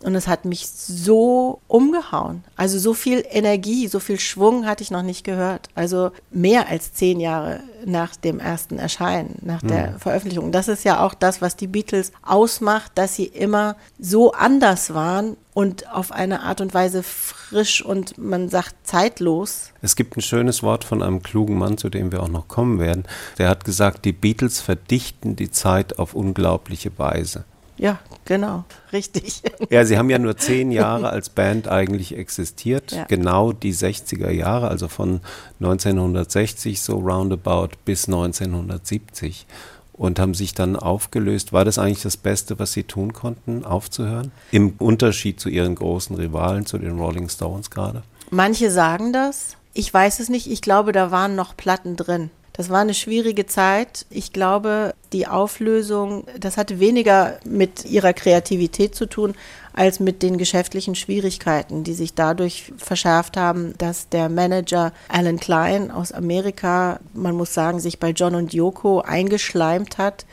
Und 0.03 0.15
es 0.15 0.27
hat 0.27 0.45
mich 0.45 0.67
so 0.69 1.59
umgehauen. 1.67 2.43
Also 2.55 2.79
so 2.79 2.93
viel 2.93 3.23
Energie, 3.29 3.88
so 3.88 3.99
viel 3.99 4.19
Schwung 4.19 4.65
hatte 4.65 4.81
ich 4.81 4.91
noch 4.91 5.01
nicht 5.01 5.25
gehört. 5.25 5.67
Also 5.75 6.12
mehr 6.31 6.69
als 6.69 6.93
zehn 6.93 7.19
Jahre 7.19 7.59
nach 7.85 8.15
dem 8.15 8.39
ersten 8.39 8.79
Erscheinen, 8.79 9.38
nach 9.41 9.62
der 9.62 9.99
Veröffentlichung. 9.99 10.51
Das 10.51 10.67
ist 10.67 10.83
ja 10.85 11.05
auch 11.05 11.13
das, 11.13 11.41
was 11.41 11.55
die 11.55 11.67
Beatles 11.67 12.12
ausmacht, 12.23 12.91
dass 12.95 13.15
sie 13.15 13.25
immer 13.25 13.75
so 13.99 14.31
anders 14.31 14.93
waren 14.93 15.35
und 15.53 15.91
auf 15.91 16.12
eine 16.12 16.41
Art 16.41 16.62
und 16.62 16.73
Weise 16.73 17.03
frisch 17.03 17.83
und 17.83 18.17
man 18.17 18.49
sagt 18.49 18.75
zeitlos. 18.83 19.71
Es 19.81 19.95
gibt 19.95 20.15
ein 20.15 20.21
schönes 20.21 20.63
Wort 20.63 20.83
von 20.83 21.01
einem 21.01 21.21
klugen 21.23 21.57
Mann, 21.57 21.77
zu 21.77 21.89
dem 21.89 22.12
wir 22.12 22.23
auch 22.23 22.29
noch 22.29 22.47
kommen 22.47 22.79
werden. 22.79 23.03
Der 23.38 23.49
hat 23.49 23.65
gesagt, 23.65 24.05
die 24.05 24.13
Beatles 24.13 24.62
verdichten 24.62 25.35
die 25.35 25.51
Zeit 25.51 25.99
auf 25.99 26.13
unglaubliche 26.13 26.97
Weise. 26.97 27.43
Ja, 27.79 27.97
genau, 28.25 28.65
richtig. 28.93 29.41
Ja, 29.69 29.85
sie 29.85 29.97
haben 29.97 30.09
ja 30.09 30.19
nur 30.19 30.35
zehn 30.35 30.71
Jahre 30.71 31.09
als 31.09 31.29
Band 31.29 31.67
eigentlich 31.67 32.17
existiert. 32.17 32.91
Ja. 32.91 33.05
Genau 33.05 33.51
die 33.51 33.73
60er 33.73 34.31
Jahre, 34.31 34.67
also 34.67 34.87
von 34.87 35.21
1960 35.59 36.81
so 36.81 36.97
roundabout 36.97 37.69
bis 37.85 38.07
1970 38.07 39.45
und 39.93 40.19
haben 40.19 40.33
sich 40.33 40.53
dann 40.53 40.75
aufgelöst. 40.75 41.53
War 41.53 41.65
das 41.65 41.77
eigentlich 41.77 42.01
das 42.01 42.17
Beste, 42.17 42.57
was 42.57 42.73
sie 42.73 42.83
tun 42.83 43.13
konnten, 43.13 43.63
aufzuhören? 43.63 44.31
Im 44.51 44.73
Unterschied 44.79 45.39
zu 45.39 45.49
ihren 45.49 45.75
großen 45.75 46.15
Rivalen, 46.15 46.65
zu 46.65 46.77
den 46.77 46.97
Rolling 46.97 47.29
Stones 47.29 47.69
gerade? 47.69 48.03
Manche 48.31 48.71
sagen 48.71 49.13
das. 49.13 49.55
Ich 49.73 49.93
weiß 49.93 50.19
es 50.19 50.29
nicht. 50.29 50.49
Ich 50.49 50.61
glaube, 50.61 50.91
da 50.93 51.11
waren 51.11 51.35
noch 51.35 51.55
Platten 51.55 51.95
drin. 51.95 52.31
Das 52.53 52.69
war 52.69 52.79
eine 52.79 52.93
schwierige 52.93 53.45
Zeit. 53.45 54.05
Ich 54.09 54.33
glaube, 54.33 54.93
die 55.13 55.27
Auflösung, 55.27 56.25
das 56.38 56.57
hatte 56.57 56.79
weniger 56.79 57.39
mit 57.45 57.85
ihrer 57.85 58.13
Kreativität 58.13 58.95
zu 58.95 59.05
tun, 59.05 59.35
als 59.73 59.99
mit 60.01 60.21
den 60.23 60.38
geschäftlichen 60.38 60.95
Schwierigkeiten, 60.95 61.85
die 61.85 61.93
sich 61.93 62.15
dadurch 62.15 62.73
verschärft 62.77 63.38
haben, 63.38 63.75
dass 63.77 64.09
der 64.09 64.27
Manager 64.27 64.91
Alan 65.07 65.39
Klein 65.39 65.89
aus 65.89 66.12
Amerika, 66.12 66.99
man 67.13 67.35
muss 67.35 67.53
sagen, 67.53 67.79
sich 67.79 67.97
bei 67.99 68.09
John 68.09 68.35
und 68.35 68.53
Yoko 68.53 69.01
eingeschleimt 69.01 69.97
hat. 69.97 70.25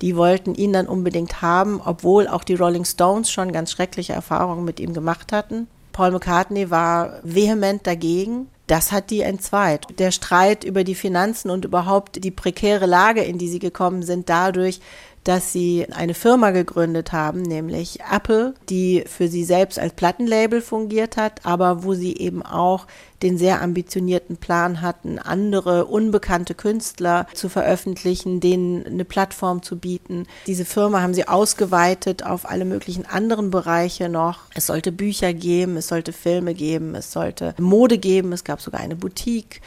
Die 0.00 0.16
wollten 0.16 0.54
ihn 0.54 0.72
dann 0.72 0.88
unbedingt 0.88 1.42
haben, 1.42 1.80
obwohl 1.84 2.28
auch 2.28 2.44
die 2.44 2.54
Rolling 2.54 2.84
Stones 2.84 3.30
schon 3.30 3.52
ganz 3.52 3.70
schreckliche 3.70 4.12
Erfahrungen 4.14 4.64
mit 4.64 4.80
ihm 4.80 4.94
gemacht 4.94 5.32
hatten. 5.32 5.66
Paul 5.92 6.10
McCartney 6.10 6.70
war 6.70 7.20
vehement 7.22 7.86
dagegen. 7.86 8.48
Das 8.66 8.92
hat 8.92 9.10
die 9.10 9.20
entzweit. 9.20 9.86
Der 9.98 10.10
Streit 10.10 10.64
über 10.64 10.84
die 10.84 10.94
Finanzen 10.94 11.50
und 11.50 11.64
überhaupt 11.64 12.24
die 12.24 12.30
prekäre 12.30 12.86
Lage, 12.86 13.22
in 13.22 13.38
die 13.38 13.48
sie 13.48 13.58
gekommen 13.58 14.02
sind, 14.02 14.28
dadurch, 14.28 14.80
dass 15.24 15.52
sie 15.52 15.86
eine 15.90 16.14
Firma 16.14 16.50
gegründet 16.50 17.12
haben, 17.12 17.42
nämlich 17.42 18.00
Apple, 18.12 18.54
die 18.68 19.04
für 19.06 19.28
sie 19.28 19.44
selbst 19.44 19.78
als 19.78 19.94
Plattenlabel 19.94 20.60
fungiert 20.60 21.16
hat, 21.16 21.44
aber 21.44 21.82
wo 21.82 21.94
sie 21.94 22.16
eben 22.16 22.42
auch 22.44 22.86
den 23.22 23.38
sehr 23.38 23.62
ambitionierten 23.62 24.36
Plan 24.36 24.82
hatten, 24.82 25.18
andere 25.18 25.86
unbekannte 25.86 26.54
Künstler 26.54 27.26
zu 27.32 27.48
veröffentlichen, 27.48 28.40
denen 28.40 28.84
eine 28.84 29.06
Plattform 29.06 29.62
zu 29.62 29.78
bieten. 29.78 30.26
Diese 30.46 30.66
Firma 30.66 31.00
haben 31.00 31.14
sie 31.14 31.26
ausgeweitet 31.26 32.22
auf 32.24 32.48
alle 32.48 32.66
möglichen 32.66 33.06
anderen 33.06 33.50
Bereiche 33.50 34.10
noch. 34.10 34.40
Es 34.54 34.66
sollte 34.66 34.92
Bücher 34.92 35.32
geben, 35.32 35.78
es 35.78 35.88
sollte 35.88 36.12
Filme 36.12 36.52
geben, 36.52 36.94
es 36.94 37.12
sollte 37.12 37.54
Mode 37.58 37.96
geben, 37.96 38.32
es 38.32 38.44
gab 38.44 38.60
sogar 38.60 38.80
eine 38.80 38.96
Boutique. 38.96 39.62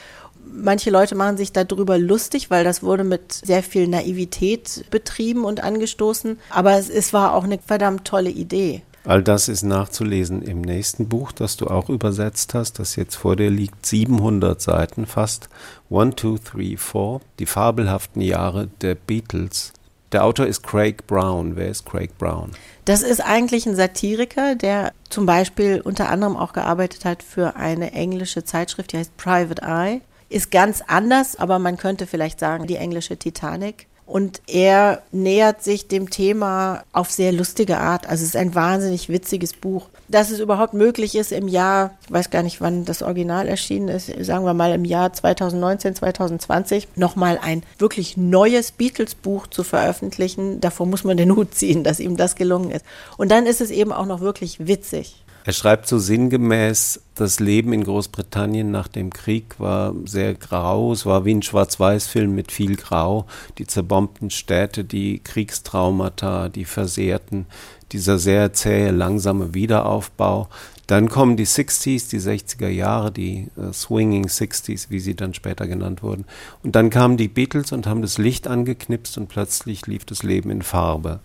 Manche 0.53 0.89
Leute 0.89 1.15
machen 1.15 1.37
sich 1.37 1.51
darüber 1.51 1.97
lustig, 1.97 2.49
weil 2.49 2.63
das 2.63 2.83
wurde 2.83 3.03
mit 3.03 3.31
sehr 3.31 3.63
viel 3.63 3.87
Naivität 3.87 4.85
betrieben 4.89 5.45
und 5.45 5.63
angestoßen. 5.63 6.39
Aber 6.49 6.73
es, 6.73 6.89
es 6.89 7.13
war 7.13 7.33
auch 7.33 7.43
eine 7.43 7.59
verdammt 7.59 8.05
tolle 8.05 8.29
Idee. 8.29 8.81
All 9.07 9.23
das 9.23 9.47
ist 9.47 9.63
nachzulesen 9.63 10.41
im 10.41 10.59
nächsten 10.59 11.07
Buch, 11.07 11.31
das 11.31 11.55
du 11.55 11.67
auch 11.67 11.87
übersetzt 11.87 12.53
hast, 12.53 12.77
das 12.77 12.97
jetzt 12.97 13.15
vor 13.15 13.37
dir 13.37 13.49
liegt. 13.49 13.85
700 13.85 14.61
Seiten 14.61 15.05
fast. 15.05 15.47
One, 15.89 16.13
two, 16.13 16.37
three, 16.37 16.75
four. 16.75 17.21
Die 17.39 17.45
fabelhaften 17.45 18.21
Jahre 18.21 18.67
der 18.81 18.95
Beatles. 18.95 19.71
Der 20.11 20.25
Autor 20.25 20.47
ist 20.47 20.61
Craig 20.61 21.07
Brown. 21.07 21.55
Wer 21.55 21.69
ist 21.69 21.85
Craig 21.85 22.17
Brown? 22.17 22.51
Das 22.85 23.01
ist 23.01 23.21
eigentlich 23.21 23.65
ein 23.65 23.75
Satiriker, 23.75 24.55
der 24.55 24.91
zum 25.09 25.25
Beispiel 25.25 25.81
unter 25.81 26.09
anderem 26.09 26.35
auch 26.35 26.51
gearbeitet 26.51 27.05
hat 27.05 27.23
für 27.23 27.55
eine 27.55 27.93
englische 27.93 28.43
Zeitschrift, 28.43 28.91
die 28.91 28.97
heißt 28.97 29.15
Private 29.17 29.61
Eye. 29.61 30.01
Ist 30.29 30.51
ganz 30.51 30.83
anders, 30.85 31.35
aber 31.37 31.59
man 31.59 31.77
könnte 31.77 32.05
vielleicht 32.07 32.39
sagen, 32.39 32.67
die 32.67 32.75
englische 32.75 33.17
Titanic. 33.17 33.87
Und 34.07 34.41
er 34.47 35.01
nähert 35.11 35.63
sich 35.63 35.89
dem 35.89 36.09
Thema 36.09 36.83
auf 36.93 37.11
sehr 37.11 37.33
lustige 37.33 37.77
Art. 37.77 38.07
Also 38.07 38.23
es 38.23 38.29
ist 38.29 38.35
ein 38.37 38.55
wahnsinnig 38.55 39.09
witziges 39.09 39.51
Buch. 39.51 39.89
Dass 40.07 40.31
es 40.31 40.39
überhaupt 40.39 40.73
möglich 40.73 41.15
ist, 41.15 41.33
im 41.33 41.49
Jahr, 41.49 41.91
ich 42.05 42.11
weiß 42.13 42.29
gar 42.29 42.41
nicht, 42.41 42.61
wann 42.61 42.85
das 42.85 43.01
Original 43.01 43.49
erschienen 43.49 43.89
ist, 43.89 44.09
sagen 44.23 44.45
wir 44.45 44.53
mal 44.53 44.71
im 44.71 44.85
Jahr 44.85 45.11
2019, 45.11 45.95
2020, 45.95 46.87
nochmal 46.95 47.37
ein 47.41 47.63
wirklich 47.77 48.15
neues 48.15 48.71
Beatles-Buch 48.71 49.47
zu 49.47 49.65
veröffentlichen. 49.65 50.61
Davor 50.61 50.85
muss 50.85 51.03
man 51.03 51.17
den 51.17 51.35
Hut 51.35 51.53
ziehen, 51.53 51.83
dass 51.83 51.99
ihm 51.99 52.15
das 52.15 52.35
gelungen 52.35 52.71
ist. 52.71 52.85
Und 53.17 53.29
dann 53.29 53.45
ist 53.45 53.59
es 53.59 53.71
eben 53.71 53.91
auch 53.91 54.05
noch 54.05 54.21
wirklich 54.21 54.65
witzig. 54.65 55.21
Er 55.47 55.53
schreibt 55.53 55.87
so 55.87 55.97
sinngemäß, 55.97 56.99
das 57.15 57.39
Leben 57.39 57.71
in 57.71 57.85
Großbritannien 57.85 58.69
nach 58.69 58.89
dem 58.89 59.13
Krieg 59.13 59.57
war 59.61 59.93
sehr 60.03 60.33
grau, 60.33 60.91
es 60.91 61.05
war 61.05 61.23
wie 61.23 61.35
ein 61.35 61.41
Schwarz-Weiß-Film 61.41 62.35
mit 62.35 62.51
viel 62.51 62.75
Grau, 62.75 63.27
die 63.57 63.65
zerbombten 63.65 64.29
Städte, 64.29 64.83
die 64.83 65.19
Kriegstraumata, 65.19 66.49
die 66.49 66.65
Versehrten, 66.65 67.45
dieser 67.93 68.19
sehr 68.19 68.51
zähe, 68.51 68.91
langsame 68.91 69.53
Wiederaufbau. 69.53 70.49
Dann 70.85 71.07
kommen 71.07 71.37
die 71.37 71.47
60s, 71.47 72.09
die 72.09 72.19
60er 72.19 72.67
Jahre, 72.67 73.13
die 73.13 73.47
uh, 73.55 73.71
Swinging 73.71 74.25
60s, 74.25 74.87
wie 74.89 74.99
sie 74.99 75.15
dann 75.15 75.33
später 75.33 75.65
genannt 75.65 76.03
wurden. 76.03 76.25
Und 76.61 76.75
dann 76.75 76.89
kamen 76.89 77.15
die 77.15 77.29
Beatles 77.29 77.71
und 77.71 77.87
haben 77.87 78.01
das 78.01 78.17
Licht 78.17 78.49
angeknipst 78.49 79.17
und 79.17 79.29
plötzlich 79.29 79.87
lief 79.87 80.03
das 80.03 80.23
Leben 80.23 80.49
in 80.49 80.61
Farbe. 80.61 81.21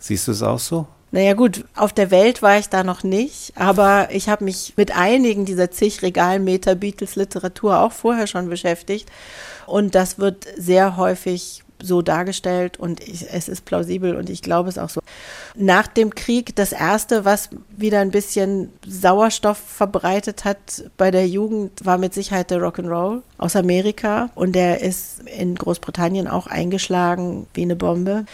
Siehst 0.00 0.28
du 0.28 0.32
es 0.32 0.42
auch 0.42 0.60
so? 0.60 0.86
Naja 1.16 1.32
gut, 1.32 1.64
auf 1.74 1.94
der 1.94 2.10
Welt 2.10 2.42
war 2.42 2.58
ich 2.58 2.68
da 2.68 2.84
noch 2.84 3.02
nicht, 3.02 3.54
aber 3.54 4.08
ich 4.10 4.28
habe 4.28 4.44
mich 4.44 4.74
mit 4.76 4.94
einigen 4.94 5.46
dieser 5.46 5.70
zig 5.70 6.02
Regalmeter 6.02 6.74
Beatles-Literatur 6.74 7.80
auch 7.80 7.92
vorher 7.92 8.26
schon 8.26 8.50
beschäftigt. 8.50 9.08
Und 9.64 9.94
das 9.94 10.18
wird 10.18 10.46
sehr 10.58 10.98
häufig 10.98 11.64
so 11.82 12.02
dargestellt 12.02 12.78
und 12.78 13.00
ich, 13.00 13.26
es 13.32 13.48
ist 13.48 13.64
plausibel 13.64 14.16
und 14.16 14.28
ich 14.28 14.42
glaube 14.42 14.68
es 14.68 14.76
auch 14.76 14.90
so. 14.90 15.00
Nach 15.54 15.86
dem 15.86 16.14
Krieg, 16.14 16.54
das 16.54 16.72
erste, 16.72 17.24
was 17.24 17.48
wieder 17.74 18.00
ein 18.00 18.10
bisschen 18.10 18.70
Sauerstoff 18.86 19.58
verbreitet 19.58 20.44
hat 20.44 20.84
bei 20.98 21.10
der 21.10 21.26
Jugend, 21.26 21.84
war 21.84 21.96
mit 21.96 22.12
Sicherheit 22.12 22.50
der 22.50 22.60
Rock'n'Roll 22.60 23.22
aus 23.38 23.56
Amerika 23.56 24.30
und 24.34 24.54
der 24.54 24.82
ist 24.82 25.20
in 25.20 25.54
Großbritannien 25.54 26.28
auch 26.28 26.46
eingeschlagen 26.46 27.46
wie 27.54 27.62
eine 27.62 27.76
Bombe 27.76 28.26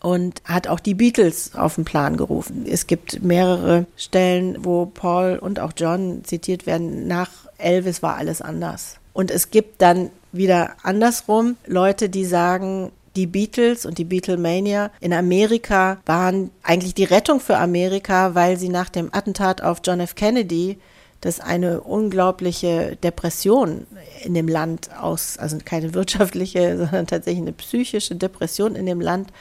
und 0.00 0.42
hat 0.44 0.68
auch 0.68 0.80
die 0.80 0.94
Beatles 0.94 1.54
auf 1.54 1.74
den 1.74 1.84
Plan 1.84 2.16
gerufen. 2.16 2.66
Es 2.68 2.86
gibt 2.86 3.22
mehrere 3.22 3.86
Stellen, 3.96 4.64
wo 4.64 4.86
Paul 4.86 5.38
und 5.38 5.60
auch 5.60 5.72
John 5.76 6.22
zitiert 6.24 6.66
werden, 6.66 7.06
nach 7.06 7.30
Elvis 7.58 8.02
war 8.02 8.16
alles 8.16 8.40
anders. 8.40 8.96
Und 9.12 9.30
es 9.30 9.50
gibt 9.50 9.82
dann 9.82 10.10
wieder 10.32 10.76
andersrum 10.82 11.56
Leute, 11.66 12.08
die 12.08 12.24
sagen, 12.24 12.92
die 13.16 13.26
Beatles 13.26 13.84
und 13.84 13.98
die 13.98 14.04
Beatlemania 14.04 14.92
in 15.00 15.12
Amerika 15.12 15.98
waren 16.06 16.50
eigentlich 16.62 16.94
die 16.94 17.04
Rettung 17.04 17.40
für 17.40 17.56
Amerika, 17.56 18.34
weil 18.36 18.56
sie 18.56 18.68
nach 18.68 18.88
dem 18.88 19.12
Attentat 19.12 19.60
auf 19.60 19.80
John 19.84 19.98
F. 19.98 20.14
Kennedy 20.14 20.78
das 21.20 21.40
eine 21.40 21.80
unglaubliche 21.80 22.96
Depression 23.02 23.86
in 24.22 24.34
dem 24.34 24.46
Land 24.46 24.90
aus, 24.96 25.36
also 25.36 25.58
keine 25.64 25.94
wirtschaftliche, 25.94 26.76
sondern 26.78 27.08
tatsächlich 27.08 27.42
eine 27.42 27.52
psychische 27.52 28.14
Depression 28.14 28.76
in 28.76 28.86
dem 28.86 29.00
Land 29.00 29.32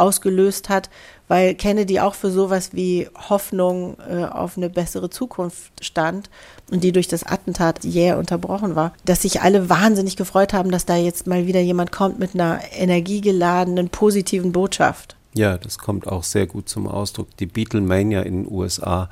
ausgelöst 0.00 0.68
hat, 0.68 0.90
weil 1.28 1.54
Kennedy 1.54 2.00
auch 2.00 2.14
für 2.14 2.30
sowas 2.30 2.70
wie 2.72 3.08
Hoffnung 3.28 3.96
äh, 4.08 4.24
auf 4.24 4.56
eine 4.56 4.68
bessere 4.68 5.10
Zukunft 5.10 5.84
stand 5.84 6.28
und 6.70 6.82
die 6.82 6.92
durch 6.92 7.06
das 7.06 7.24
Attentat 7.24 7.84
jäh 7.84 8.14
unterbrochen 8.14 8.74
war, 8.74 8.92
dass 9.04 9.22
sich 9.22 9.40
alle 9.42 9.68
wahnsinnig 9.68 10.16
gefreut 10.16 10.52
haben, 10.52 10.70
dass 10.70 10.86
da 10.86 10.96
jetzt 10.96 11.26
mal 11.26 11.46
wieder 11.46 11.60
jemand 11.60 11.92
kommt 11.92 12.18
mit 12.18 12.34
einer 12.34 12.60
energiegeladenen, 12.72 13.90
positiven 13.90 14.52
Botschaft. 14.52 15.16
Ja, 15.34 15.58
das 15.58 15.78
kommt 15.78 16.08
auch 16.08 16.24
sehr 16.24 16.46
gut 16.46 16.68
zum 16.68 16.88
Ausdruck. 16.88 17.36
Die 17.36 17.46
Beatlemania 17.46 18.22
in 18.22 18.44
den 18.44 18.52
USA, 18.52 19.08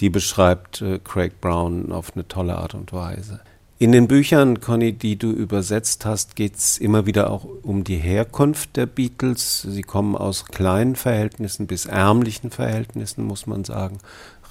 die 0.00 0.10
beschreibt 0.10 0.82
äh, 0.82 0.98
Craig 0.98 1.40
Brown 1.40 1.92
auf 1.92 2.12
eine 2.14 2.28
tolle 2.28 2.56
Art 2.58 2.74
und 2.74 2.92
Weise. 2.92 3.40
In 3.76 3.90
den 3.90 4.06
Büchern, 4.06 4.60
Conny, 4.60 4.92
die 4.92 5.16
du 5.16 5.32
übersetzt 5.32 6.06
hast, 6.06 6.36
geht 6.36 6.54
es 6.54 6.78
immer 6.78 7.06
wieder 7.06 7.30
auch 7.30 7.44
um 7.62 7.82
die 7.82 7.96
Herkunft 7.96 8.76
der 8.76 8.86
Beatles. 8.86 9.62
Sie 9.62 9.82
kommen 9.82 10.14
aus 10.14 10.44
kleinen 10.46 10.94
Verhältnissen 10.94 11.66
bis 11.66 11.86
ärmlichen 11.86 12.52
Verhältnissen, 12.52 13.24
muss 13.24 13.48
man 13.48 13.64
sagen. 13.64 13.98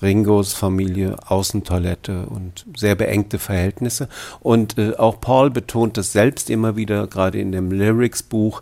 Ringos 0.01 0.51
Familie, 0.51 1.15
Außentoilette 1.25 2.25
und 2.25 2.65
sehr 2.75 2.95
beengte 2.95 3.39
Verhältnisse. 3.39 4.09
Und 4.41 4.77
äh, 4.77 4.97
auch 4.97 5.21
Paul 5.21 5.49
betont 5.49 5.95
das 5.95 6.11
selbst 6.11 6.49
immer 6.49 6.75
wieder, 6.75 7.07
gerade 7.07 7.39
in 7.39 7.53
dem 7.53 7.71
Lyrics-Buch, 7.71 8.61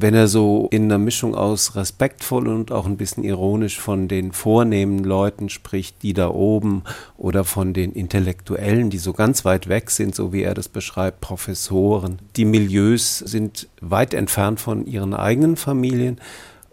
wenn 0.00 0.14
er 0.14 0.28
so 0.28 0.68
in 0.70 0.84
einer 0.84 0.98
Mischung 0.98 1.34
aus 1.34 1.76
respektvoll 1.76 2.48
und 2.48 2.72
auch 2.72 2.86
ein 2.86 2.96
bisschen 2.96 3.24
ironisch 3.24 3.80
von 3.80 4.08
den 4.08 4.32
vornehmen 4.32 5.04
Leuten 5.04 5.48
spricht, 5.48 6.02
die 6.02 6.14
da 6.14 6.28
oben 6.28 6.82
oder 7.16 7.44
von 7.44 7.72
den 7.72 7.92
Intellektuellen, 7.92 8.90
die 8.90 8.98
so 8.98 9.12
ganz 9.12 9.44
weit 9.44 9.68
weg 9.68 9.90
sind, 9.90 10.14
so 10.14 10.32
wie 10.32 10.42
er 10.42 10.54
das 10.54 10.68
beschreibt, 10.68 11.20
Professoren. 11.20 12.18
Die 12.36 12.44
Milieus 12.44 13.18
sind 13.18 13.68
weit 13.80 14.14
entfernt 14.14 14.60
von 14.60 14.86
ihren 14.86 15.14
eigenen 15.14 15.56
Familien. 15.56 16.20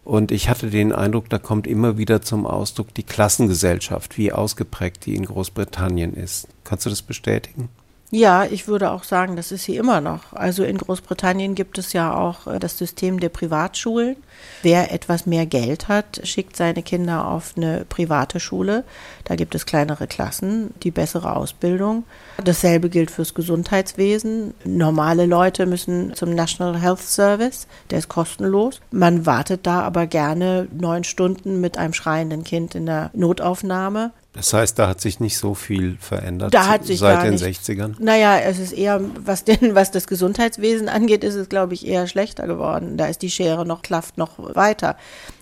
Und 0.03 0.31
ich 0.31 0.47
hatte 0.47 0.69
den 0.69 0.93
Eindruck, 0.93 1.29
da 1.29 1.37
kommt 1.37 1.67
immer 1.67 1.97
wieder 1.97 2.21
zum 2.21 2.45
Ausdruck 2.45 2.93
die 2.93 3.03
Klassengesellschaft, 3.03 4.17
wie 4.17 4.31
ausgeprägt 4.31 5.05
die 5.05 5.15
in 5.15 5.25
Großbritannien 5.25 6.13
ist. 6.13 6.47
Kannst 6.63 6.85
du 6.85 6.89
das 6.89 7.01
bestätigen? 7.01 7.67
Ja, 8.09 8.45
ich 8.45 8.69
würde 8.69 8.91
auch 8.91 9.03
sagen, 9.03 9.35
das 9.35 9.51
ist 9.51 9.65
sie 9.65 9.75
immer 9.75 9.99
noch. 9.99 10.31
Also 10.31 10.63
in 10.63 10.77
Großbritannien 10.77 11.55
gibt 11.55 11.77
es 11.77 11.91
ja 11.91 12.15
auch 12.15 12.47
äh, 12.47 12.57
das 12.57 12.77
System 12.77 13.19
der 13.19 13.27
Privatschulen. 13.27 14.15
Wer 14.61 14.93
etwas 14.93 15.25
mehr 15.25 15.45
Geld 15.45 15.89
hat, 15.89 16.21
schickt 16.23 16.55
seine 16.55 16.83
Kinder 16.83 17.27
auf 17.27 17.55
eine 17.57 17.85
private 17.89 18.39
Schule. 18.39 18.85
Da 19.25 19.35
gibt 19.35 19.55
es 19.55 19.65
kleinere 19.65 20.07
Klassen, 20.07 20.73
die 20.83 20.91
bessere 20.91 21.35
Ausbildung. 21.35 22.05
Dasselbe 22.41 22.89
gilt 22.89 23.11
fürs 23.11 23.33
Gesundheitswesen. 23.33 24.53
Normale 24.63 25.25
Leute 25.25 25.65
müssen 25.65 26.13
zum 26.13 26.33
National 26.33 26.79
Health 26.79 27.01
Service, 27.01 27.67
der 27.89 27.99
ist 27.99 28.07
kostenlos. 28.07 28.79
Man 28.89 29.25
wartet 29.25 29.67
da 29.67 29.81
aber 29.81 30.07
gerne 30.07 30.69
neun 30.71 31.03
Stunden 31.03 31.59
mit 31.59 31.77
einem 31.77 31.93
schreienden 31.93 32.45
Kind 32.45 32.73
in 32.73 32.85
der 32.85 33.09
Notaufnahme. 33.13 34.11
Das 34.37 34.53
heißt, 34.53 34.77
da 34.77 34.87
hat 34.87 35.01
sich 35.01 35.19
nicht 35.19 35.35
so 35.39 35.55
viel 35.55 35.97
verändert 35.99 36.53
da 36.53 36.67
hat 36.67 36.85
sich 36.85 36.99
seit 36.99 37.23
den 37.23 37.33
nicht. 37.33 37.63
60ern? 37.63 37.95
Naja, 37.97 38.37
es 38.37 38.59
ist 38.59 38.71
eher, 38.71 39.01
was, 39.19 39.43
denn, 39.43 39.57
was 39.73 39.89
das 39.89 40.05
Gesundheitswesen 40.05 40.89
angeht, 40.89 41.23
ist 41.23 41.33
es, 41.33 41.49
glaube 41.49 41.73
ich, 41.73 41.87
eher 41.87 42.05
schlechter 42.05 42.45
geworden. 42.45 42.97
Da 42.97 43.07
ist 43.07 43.23
die 43.23 43.31
Schere 43.31 43.65
noch, 43.65 43.81
klafft 43.81 44.19
noch 44.19 44.33
weiter. 44.37 44.95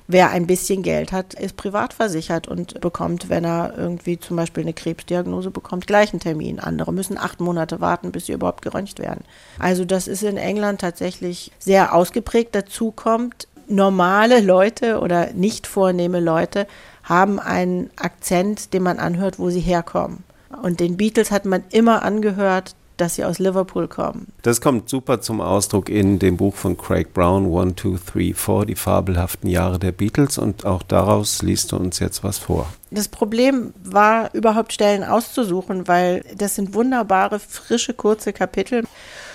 Wer 0.08 0.30
ein 0.30 0.48
bisschen 0.48 0.82
Geld 0.82 1.12
hat, 1.12 1.34
ist 1.34 1.58
privat 1.58 1.94
versichert 1.94 2.48
und 2.48 2.80
bekommt, 2.80 3.28
wenn 3.28 3.44
er 3.44 3.74
irgendwie 3.78 4.18
zum 4.18 4.38
Beispiel 4.38 4.64
eine 4.64 4.74
Krebsdiagnose 4.74 5.52
bekommt, 5.52 5.88
gleich 5.88 6.14
einen 6.14 6.22
Termin. 6.22 6.62
Andere 6.62 6.94
müssen 6.94 7.18
acht 7.18 7.42
Monate 7.42 7.82
warten, 7.82 8.14
bis 8.14 8.28
sie 8.28 8.34
überhaupt 8.34 8.62
geröntgt 8.62 9.00
werden. 9.00 9.26
Also 9.60 9.84
das 9.84 10.08
ist 10.08 10.24
in 10.24 10.38
England 10.38 10.80
tatsächlich 10.80 11.52
sehr 11.60 11.94
ausgeprägt. 11.94 12.56
Dazu 12.56 12.92
kommt, 12.92 13.50
normale 13.68 14.42
Leute 14.42 15.00
oder 15.00 15.34
nicht 15.34 15.68
vornehme 15.68 16.20
Leute 16.20 16.68
haben 17.06 17.40
einen 17.40 17.90
Akzent, 17.96 18.74
den 18.74 18.84
man 18.84 19.00
anhört, 19.00 19.40
wo 19.40 19.50
sie 19.50 19.62
herkommen. 19.62 20.24
Und 20.62 20.80
den 20.80 20.98
Beatles 20.98 21.32
hat 21.32 21.46
man 21.46 21.64
immer 21.72 22.04
angehört, 22.04 22.76
dass 22.98 23.16
sie 23.16 23.26
aus 23.26 23.40
Liverpool 23.40 23.88
kommen. 23.88 24.28
Das 24.42 24.62
kommt 24.62 24.90
super 24.90 25.22
zum 25.22 25.42
Ausdruck 25.42 25.90
in 25.90 26.20
dem 26.20 26.38
Buch 26.38 26.56
von 26.56 26.78
Craig 26.78 27.14
Brown, 27.14 27.46
One, 27.48 27.76
Two, 27.76 27.98
Three, 27.98 28.34
Four, 28.34 28.66
die 28.66 28.76
fabelhaften 28.76 29.50
Jahre 29.50 29.80
der 29.80 29.92
Beatles. 29.92 30.38
Und 30.38 30.66
auch 30.66 30.84
daraus 30.84 31.42
liest 31.42 31.72
du 31.72 31.78
uns 31.78 32.00
jetzt 32.00 32.24
was 32.24 32.38
vor. 32.38 32.68
Das 32.92 33.08
Problem 33.08 33.74
war, 33.84 34.34
überhaupt 34.34 34.72
Stellen 34.72 35.04
auszusuchen, 35.04 35.88
weil 35.88 36.24
das 36.38 36.56
sind 36.56 36.74
wunderbare, 36.74 37.40
frische, 37.40 37.94
kurze 37.94 38.32
Kapitel. 38.32 38.86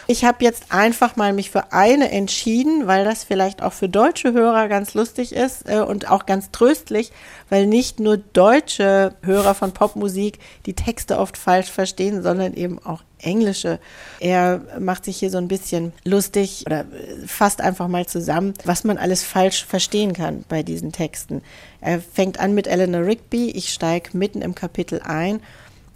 Ich 0.07 0.25
habe 0.25 0.45
jetzt 0.45 0.65
einfach 0.71 1.17
mal 1.17 1.33
mich 1.33 1.51
für 1.51 1.73
eine 1.73 2.11
entschieden, 2.11 2.87
weil 2.87 3.05
das 3.05 3.25
vielleicht 3.25 3.63
auch 3.63 3.73
für 3.73 3.89
deutsche 3.89 4.33
Hörer 4.33 4.69
ganz 4.69 4.95
lustig 4.95 5.33
ist 5.33 5.69
äh, 5.69 5.81
und 5.81 6.11
auch 6.11 6.27
ganz 6.27 6.51
tröstlich, 6.51 7.13
weil 7.49 7.67
nicht 7.67 8.01
nur 8.01 8.17
deutsche 8.17 9.15
Hörer 9.23 9.55
von 9.55 9.73
Popmusik 9.73 10.39
die 10.67 10.75
Texte 10.75 11.19
oft 11.19 11.37
falsch 11.37 11.71
verstehen, 11.71 12.23
sondern 12.23 12.55
eben 12.55 12.79
auch 12.85 13.03
englische. 13.23 13.79
Er 14.19 14.61
macht 14.79 15.05
sich 15.05 15.19
hier 15.19 15.31
so 15.31 15.39
ein 15.39 15.49
bisschen 15.49 15.93
lustig 16.05 16.65
oder 16.67 16.87
fasst 17.27 17.61
einfach 17.61 17.89
mal 17.89 18.07
zusammen, 18.07 18.55
was 18.65 18.85
man 18.85 18.99
alles 18.99 19.23
falsch 19.23 19.65
verstehen 19.65 20.13
kann 20.13 20.45
bei 20.49 20.63
diesen 20.63 20.93
Texten. 20.93 21.43
Er 21.81 22.01
fängt 22.01 22.41
an 22.41 22.55
mit 22.55 22.67
Eleanor 22.67 23.05
Rigby. 23.05 23.51
Ich 23.51 23.73
steige 23.73 24.17
mitten 24.17 24.43
im 24.43 24.55
Kapitel 24.55 25.01
ein. 25.03 25.41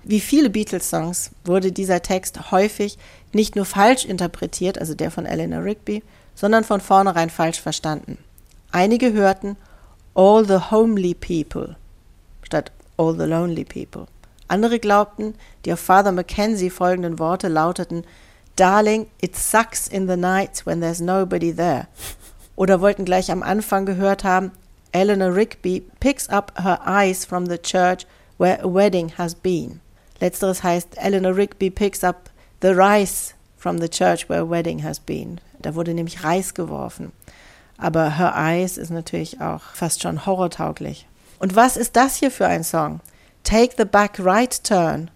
Wie 0.07 0.21
viele 0.21 0.51
Beatles-Songs 0.51 1.31
wurde 1.47 1.73
dieser 1.73 2.03
Text 2.03 2.51
häufig 2.51 2.99
nicht 3.35 3.57
nur 3.57 3.65
falsch 3.65 4.05
interpretiert, 4.05 4.79
also 4.79 4.95
der 4.95 5.11
von 5.11 5.27
Eleanor 5.27 5.65
Rigby, 5.65 6.03
sondern 6.35 6.65
von 6.65 6.81
vornherein 6.81 7.31
falsch 7.31 7.61
verstanden. 7.61 8.19
Einige 8.71 9.13
hörten 9.13 9.57
All 10.15 10.45
the 10.45 10.71
Homely 10.71 11.15
People 11.15 11.77
statt 12.43 12.71
All 12.97 13.15
the 13.15 13.25
Lonely 13.25 13.65
People. 13.65 14.07
Andere 14.47 14.79
glaubten, 14.79 15.35
die 15.65 15.73
auf 15.73 15.81
Father 15.81 16.13
Mackenzie 16.13 16.71
folgenden 16.71 17.19
Worte 17.19 17.49
lauteten 17.49 18.05
Darling, 18.57 19.09
it 19.21 19.35
sucks 19.35 19.89
in 19.89 20.07
the 20.07 20.17
nights 20.17 20.65
when 20.65 20.81
there's 20.81 21.01
nobody 21.01 21.53
there. 21.53 21.89
Oder 22.55 22.81
wollten 22.81 23.05
gleich 23.05 23.33
am 23.33 23.43
Anfang 23.43 23.85
gehört 23.85 24.23
haben, 24.23 24.53
Eleanor 24.93 25.35
Rigby 25.35 25.85
picks 25.99 26.29
up 26.29 26.53
her 26.63 26.79
eyes 26.87 27.25
from 27.25 27.47
the 27.47 27.59
church 27.59 28.07
where 28.39 28.63
a 28.63 28.73
wedding 28.73 29.11
has 29.19 29.35
been. 29.35 29.81
Letzteres 30.21 30.63
heißt, 30.63 30.97
Eleanor 30.97 31.37
Rigby 31.37 31.71
picks 31.71 32.05
up 32.05 32.31
the 32.61 32.75
rice 32.75 33.35
from 33.57 33.79
the 33.79 33.89
church 33.89 34.29
where 34.29 34.43
a 34.43 34.51
wedding 34.51 34.83
has 34.83 34.99
been. 34.99 35.41
Da 35.61 35.75
wurde 35.75 35.95
nämlich 35.95 36.23
Reis 36.23 36.55
geworfen. 36.55 37.13
Aber 37.79 38.19
Her 38.19 38.35
Eyes 38.37 38.79
ist 38.79 38.91
natürlich 38.91 39.41
auch 39.41 39.63
fast 39.73 40.03
schon 40.03 40.27
horrortauglich. 40.27 41.07
Und 41.39 41.57
was 41.57 41.77
ist 41.77 41.97
das 41.97 42.17
hier 42.17 42.31
für 42.31 42.47
ein 42.47 42.65
Song? 42.65 43.01
Take 43.43 43.75
the 43.77 43.85
back 43.85 44.19
right 44.19 44.63
turn 44.65 45.11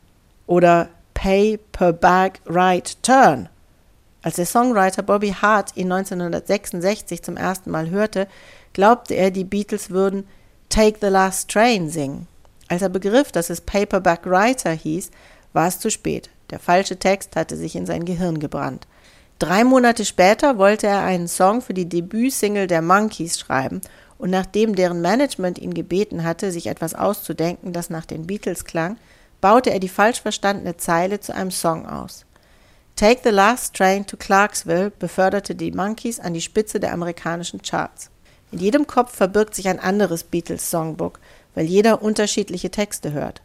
oder 0.47 0.89
Pay 1.15 1.59
per 1.73 1.93
bag 1.93 2.41
right 2.47 2.97
turn. 3.03 3.49
Als 4.23 4.37
der 4.37 4.47
Songwriter 4.47 5.03
Bobby 5.03 5.31
Hart 5.31 5.77
ihn 5.77 5.91
1966 5.91 7.23
zum 7.23 7.37
ersten 7.37 7.71
Mal 7.71 7.91
hörte, 7.91 8.29
glaubte 8.73 9.15
er, 9.15 9.31
die 9.31 9.45
Beatles 9.45 9.91
würden 9.91 10.27
Take 10.69 10.99
the 11.01 11.07
Last 11.09 11.51
Train 11.51 11.89
singen. 11.89 12.27
Als 12.69 12.83
er 12.83 12.89
begriff, 12.89 13.33
dass 13.33 13.51
es 13.51 13.61
Paperback 13.61 14.27
Writer 14.27 14.73
hieß, 14.73 15.11
war 15.53 15.69
es 15.69 15.81
zu 15.81 15.91
spät. 15.91 16.31
Der 16.51 16.59
falsche 16.59 16.99
Text 16.99 17.37
hatte 17.37 17.57
sich 17.57 17.77
in 17.77 17.87
sein 17.87 18.05
Gehirn 18.05 18.39
gebrannt. 18.39 18.87
Drei 19.39 19.63
Monate 19.63 20.05
später 20.05 20.59
wollte 20.59 20.87
er 20.87 21.03
einen 21.03 21.29
Song 21.29 21.63
für 21.63 21.75
die 21.75 21.89
Debütsingle 21.89 22.67
der 22.67 22.83
Monkeys 22.83 23.39
schreiben 23.39 23.81
und 24.19 24.31
nachdem 24.31 24.75
deren 24.75 25.01
Management 25.01 25.59
ihn 25.59 25.75
gebeten 25.75 26.25
hatte, 26.25 26.51
sich 26.51 26.67
etwas 26.67 26.95
auszudenken, 26.95 27.73
das 27.73 27.89
nach 27.89 28.05
den 28.05 28.27
Beatles 28.27 28.65
klang, 28.65 28.99
baute 29.41 29.71
er 29.71 29.79
die 29.79 29.89
falsch 29.89 30.21
verstandene 30.21 30.77
Zeile 30.77 31.21
zu 31.21 31.35
einem 31.35 31.53
Song 31.53 31.87
aus. 31.87 32.25
Take 32.97 33.21
the 33.23 33.31
Last 33.31 33.75
Train 33.75 34.05
to 34.07 34.17
Clarksville 34.17 34.91
beförderte 34.91 35.55
die 35.55 35.71
Monkeys 35.71 36.19
an 36.19 36.35
die 36.35 36.41
Spitze 36.41 36.81
der 36.81 36.93
amerikanischen 36.93 37.63
Charts. 37.63 38.11
In 38.51 38.59
jedem 38.59 38.89
Kopf 38.89 39.15
verbirgt 39.15 39.55
sich 39.55 39.69
ein 39.69 39.79
anderes 39.79 40.25
Beatles-Songbook, 40.25 41.21
weil 41.55 41.67
jeder 41.67 42.03
unterschiedliche 42.03 42.71
Texte 42.71 43.13
hört. 43.13 43.41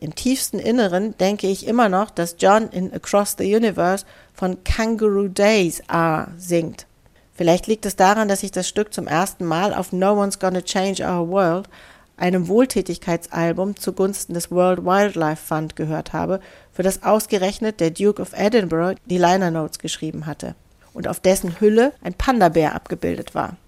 Im 0.00 0.14
tiefsten 0.14 0.58
Inneren 0.58 1.14
denke 1.18 1.46
ich 1.46 1.66
immer 1.66 1.90
noch, 1.90 2.08
dass 2.08 2.36
John 2.38 2.70
in 2.70 2.90
Across 2.90 3.36
the 3.38 3.54
Universe 3.54 4.06
von 4.32 4.64
Kangaroo 4.64 5.28
Days 5.28 5.82
A 5.88 6.28
singt. 6.38 6.86
Vielleicht 7.34 7.66
liegt 7.66 7.84
es 7.84 7.96
daran, 7.96 8.26
dass 8.26 8.42
ich 8.42 8.50
das 8.50 8.66
Stück 8.66 8.94
zum 8.94 9.06
ersten 9.06 9.44
Mal 9.44 9.74
auf 9.74 9.92
No 9.92 10.14
One's 10.14 10.38
Gonna 10.38 10.62
Change 10.62 11.04
Our 11.04 11.28
World, 11.28 11.68
einem 12.16 12.48
Wohltätigkeitsalbum 12.48 13.76
zugunsten 13.76 14.32
des 14.32 14.50
World 14.50 14.86
Wildlife 14.86 15.44
Fund 15.44 15.76
gehört 15.76 16.14
habe, 16.14 16.40
für 16.72 16.82
das 16.82 17.02
ausgerechnet 17.02 17.78
der 17.78 17.90
Duke 17.90 18.22
of 18.22 18.32
Edinburgh 18.32 18.98
die 19.04 19.18
Liner 19.18 19.50
Notes 19.50 19.78
geschrieben 19.78 20.24
hatte 20.24 20.54
und 20.94 21.08
auf 21.08 21.20
dessen 21.20 21.60
Hülle 21.60 21.92
ein 22.02 22.14
Panda-Bär 22.14 22.74
abgebildet 22.74 23.34
war. 23.34 23.58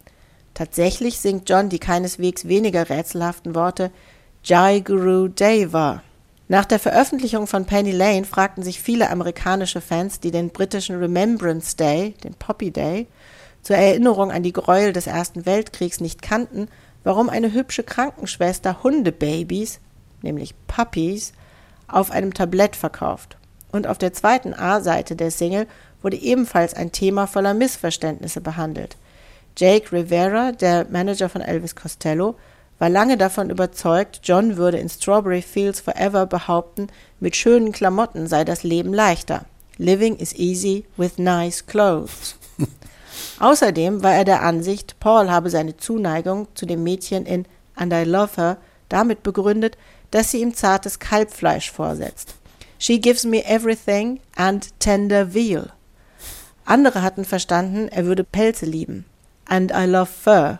Tatsächlich 0.55 1.19
singt 1.19 1.49
John 1.51 1.69
die 1.69 1.79
keineswegs 1.79 2.49
weniger 2.49 2.89
rätselhaften 2.89 3.55
Worte 3.55 3.91
Jai 4.43 4.81
Guru 4.81 5.29
Deva. 5.29 6.03
Nach 6.53 6.67
der 6.67 6.79
Veröffentlichung 6.79 7.47
von 7.47 7.65
Penny 7.65 7.93
Lane 7.93 8.25
fragten 8.27 8.63
sich 8.63 8.79
viele 8.79 9.09
amerikanische 9.09 9.81
Fans, 9.81 10.21
die 10.21 10.31
den 10.31 10.51
britischen 10.51 10.99
Remembrance 10.99 11.79
Day, 11.79 12.15
den 12.23 12.35
Poppy 12.35 12.71
Day, 12.71 13.07
zur 13.63 13.77
Erinnerung 13.77 14.31
an 14.31 14.43
die 14.43 14.53
Gräuel 14.53 14.93
des 14.93 15.07
Ersten 15.07 15.47
Weltkriegs 15.47 16.01
nicht 16.01 16.21
kannten, 16.21 16.69
warum 17.05 17.31
eine 17.31 17.55
hübsche 17.55 17.85
Krankenschwester 17.85 18.83
Hundebabys, 18.83 19.81
nämlich 20.21 20.55
Puppies, 20.67 21.33
auf 21.89 22.11
einem 22.11 22.35
Tablett 22.35 22.77
verkauft. 22.77 23.39
Und 23.71 23.87
auf 23.87 23.97
der 23.97 24.13
zweiten 24.13 24.53
A-Seite 24.53 25.17
der 25.17 25.31
Single 25.31 25.67
wurde 26.03 26.19
ebenfalls 26.19 26.75
ein 26.75 26.93
Thema 26.93 27.27
voller 27.27 27.55
Missverständnisse 27.55 28.43
behandelt. 28.43 28.99
Jake 29.57 29.91
Rivera, 29.91 30.53
der 30.53 30.87
Manager 30.91 31.31
von 31.31 31.41
Elvis 31.41 31.75
Costello, 31.75 32.37
war 32.83 32.91
lange 32.91 33.17
davon 33.17 33.49
überzeugt, 33.49 34.23
John 34.25 34.57
würde 34.57 34.79
in 34.79 34.89
Strawberry 34.89 35.41
Fields 35.41 35.79
Forever 35.79 36.27
behaupten, 36.27 36.89
mit 37.21 37.37
schönen 37.37 37.71
Klamotten 37.71 38.27
sei 38.27 38.45
das 38.45 38.65
Leben 38.65 38.93
leichter. 38.93 39.45
Living 39.79 40.17
is 40.17 40.35
easy 40.35 40.85
with 40.97 41.17
nice 41.17 41.65
clothes. 41.65 42.35
Außerdem 43.39 44.03
war 44.03 44.15
er 44.15 44.25
der 44.25 44.43
Ansicht, 44.43 44.99
Paul 44.99 45.31
habe 45.31 45.49
seine 45.49 45.77
Zuneigung 45.77 46.49
zu 46.57 46.67
dem 46.67 46.83
Mädchen 46.83 47.25
in 47.25 47.47
And 47.77 47.93
I 47.93 48.03
Love 48.03 48.33
Her 48.35 48.57
damit 48.89 49.23
begründet, 49.23 49.79
dass 50.11 50.33
sie 50.33 50.41
ihm 50.41 50.53
zartes 50.53 50.99
Kalbfleisch 50.99 51.71
vorsetzt. 51.71 52.35
She 52.81 52.99
gives 52.99 53.23
me 53.23 53.45
everything 53.45 54.19
and 54.35 54.77
tender 54.81 55.33
veal. 55.33 55.71
Andere 56.65 57.03
hatten 57.03 57.25
verstanden, 57.25 57.87
er 57.87 58.07
würde 58.07 58.25
Pelze 58.25 58.67
lieben. 58.67 59.05
And 59.45 59.71
I 59.71 59.85
love 59.85 60.07
fur. 60.07 60.59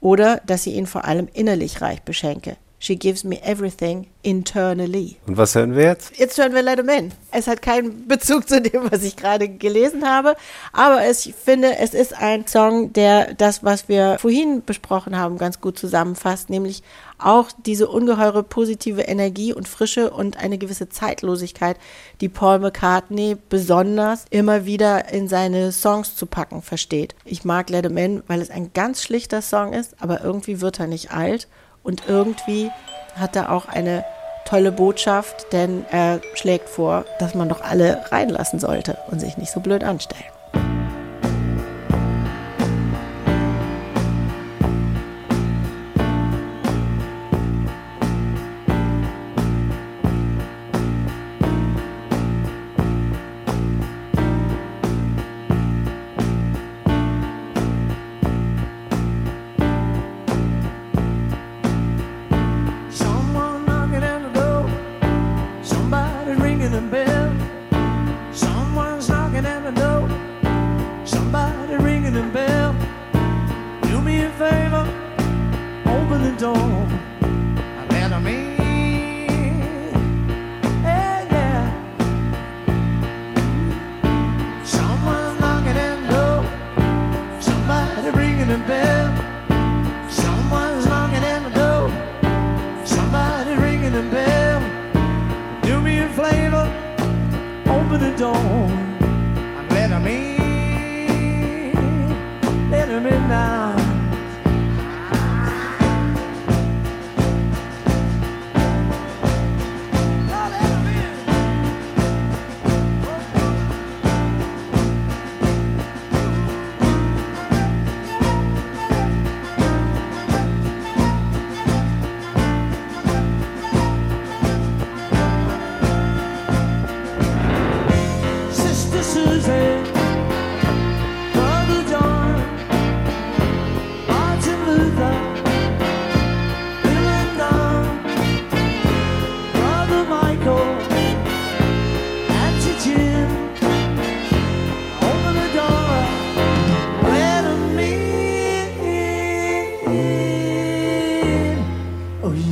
Oder 0.00 0.40
dass 0.46 0.62
sie 0.64 0.72
ihn 0.72 0.86
vor 0.86 1.04
allem 1.04 1.28
innerlich 1.32 1.80
reich 1.80 2.02
beschenke. 2.02 2.56
She 2.82 2.96
gives 2.96 3.24
me 3.24 3.38
everything 3.42 4.06
internally. 4.22 5.18
Und 5.26 5.36
was 5.36 5.54
hören 5.54 5.76
wir 5.76 5.84
jetzt? 5.84 6.18
Jetzt 6.18 6.38
hören 6.38 6.54
wir 6.54 6.62
Let 6.62 6.78
Him 6.78 6.88
In. 6.88 7.12
Es 7.30 7.46
hat 7.46 7.60
keinen 7.60 8.08
Bezug 8.08 8.48
zu 8.48 8.62
dem, 8.62 8.90
was 8.90 9.02
ich 9.02 9.16
gerade 9.16 9.50
gelesen 9.50 10.08
habe, 10.08 10.34
aber 10.72 11.04
es, 11.04 11.26
ich 11.26 11.34
finde, 11.34 11.76
es 11.76 11.92
ist 11.92 12.14
ein 12.16 12.46
Song, 12.46 12.94
der 12.94 13.34
das, 13.34 13.62
was 13.62 13.90
wir 13.90 14.18
vorhin 14.18 14.62
besprochen 14.64 15.18
haben, 15.18 15.36
ganz 15.36 15.60
gut 15.60 15.78
zusammenfasst, 15.78 16.48
nämlich 16.48 16.82
auch 17.18 17.50
diese 17.66 17.86
ungeheure 17.86 18.42
positive 18.42 19.02
Energie 19.02 19.52
und 19.52 19.68
Frische 19.68 20.10
und 20.10 20.38
eine 20.38 20.56
gewisse 20.56 20.88
Zeitlosigkeit, 20.88 21.76
die 22.22 22.30
Paul 22.30 22.60
McCartney 22.60 23.36
besonders 23.50 24.24
immer 24.30 24.64
wieder 24.64 25.12
in 25.12 25.28
seine 25.28 25.70
Songs 25.70 26.16
zu 26.16 26.24
packen 26.24 26.62
versteht. 26.62 27.14
Ich 27.26 27.44
mag 27.44 27.68
Let 27.68 27.84
Him 27.84 27.98
In, 27.98 28.22
weil 28.26 28.40
es 28.40 28.48
ein 28.48 28.72
ganz 28.72 29.02
schlichter 29.02 29.42
Song 29.42 29.74
ist, 29.74 29.96
aber 30.00 30.24
irgendwie 30.24 30.62
wird 30.62 30.80
er 30.80 30.86
nicht 30.86 31.10
alt 31.10 31.46
und 31.82 32.08
irgendwie 32.08 32.70
hat 33.16 33.36
er 33.36 33.52
auch 33.52 33.68
eine 33.68 34.04
tolle 34.44 34.72
Botschaft, 34.72 35.52
denn 35.52 35.84
er 35.90 36.20
schlägt 36.34 36.68
vor, 36.68 37.04
dass 37.18 37.34
man 37.34 37.48
doch 37.48 37.60
alle 37.60 38.04
reinlassen 38.10 38.58
sollte 38.58 38.98
und 39.10 39.20
sich 39.20 39.36
nicht 39.36 39.52
so 39.52 39.60
blöd 39.60 39.84
anstellen. 39.84 40.39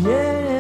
Yeah. 0.05 0.58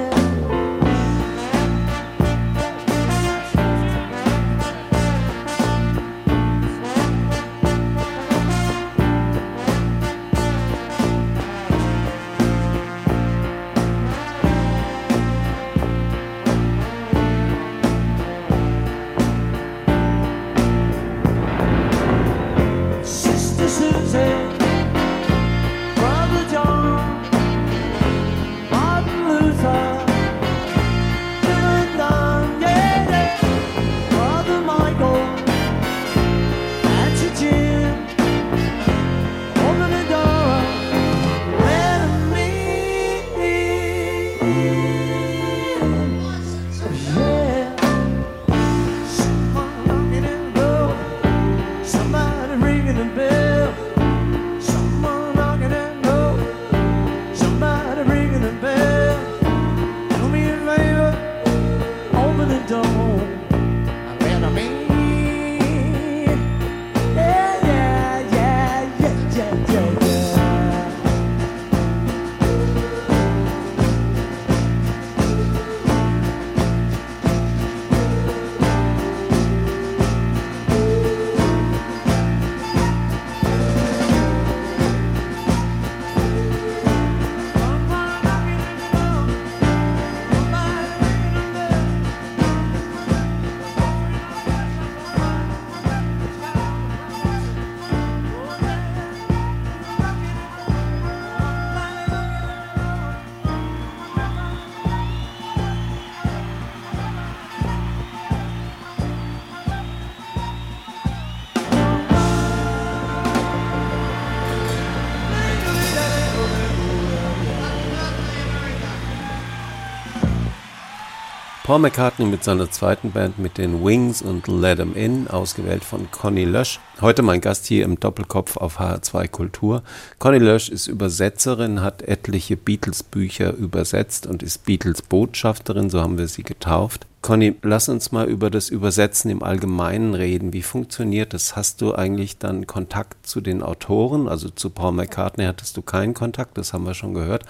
Paul 121.69 121.81
McCartney 121.81 122.25
mit 122.25 122.43
seiner 122.45 122.71
zweiten 122.71 123.11
Band 123.11 123.39
mit 123.39 123.59
den 123.59 123.85
Wings 123.85 124.23
und 124.23 124.49
Let 124.49 124.81
'em 124.81 124.95
In, 124.95 125.29
ausgewählt 125.29 125.85
von 125.85 126.11
Conny 126.11 126.47
Lösch. 126.47 126.81
Heute 127.03 127.21
mein 127.21 127.43
Gast 127.43 127.67
hier 127.67 127.85
im 127.85 128.01
Doppelkopf 128.01 128.57
auf 128.57 128.81
HR2 128.81 129.29
Kultur. 129.29 129.83
Conny 130.19 130.39
Lösch 130.39 130.71
ist 130.71 130.87
Übersetzerin, 130.87 131.83
hat 131.83 132.01
etliche 132.01 132.57
Beatles-Bücher 132.57 133.53
übersetzt 133.53 134.27
und 134.27 134.43
ist 134.43 134.65
Beatles-Botschafterin, 134.65 135.91
so 135.91 136.01
haben 136.01 136.17
wir 136.17 136.29
sie 136.29 136.43
getauft. 136.43 137.07
Conny, 137.21 137.55
lass 137.61 137.91
uns 137.91 138.13
mal 138.13 138.27
über 138.27 138.49
das 138.49 138.71
Übersetzen 138.71 139.31
im 139.31 139.43
Allgemeinen 139.43 140.15
reden. 140.15 140.55
Wie 140.55 140.63
funktioniert 140.63 141.35
das? 141.35 141.55
Hast 141.55 141.83
du 141.83 141.95
eigentlich 141.95 142.39
dann 142.39 142.67
Kontakt 142.67 143.27
zu 143.27 143.43
den 143.43 143.63
Autoren? 143.63 144.27
Also 144.27 144.49
zu 144.49 144.71
Paul 144.71 144.93
McCartney 144.93 145.45
hattest 145.45 145.77
du 145.77 145.83
keinen 145.83 146.15
Kontakt, 146.15 146.57
das 146.57 146.73
haben 146.73 146.87
wir 146.87 146.95
schon 146.95 147.13
gehört. 147.13 147.45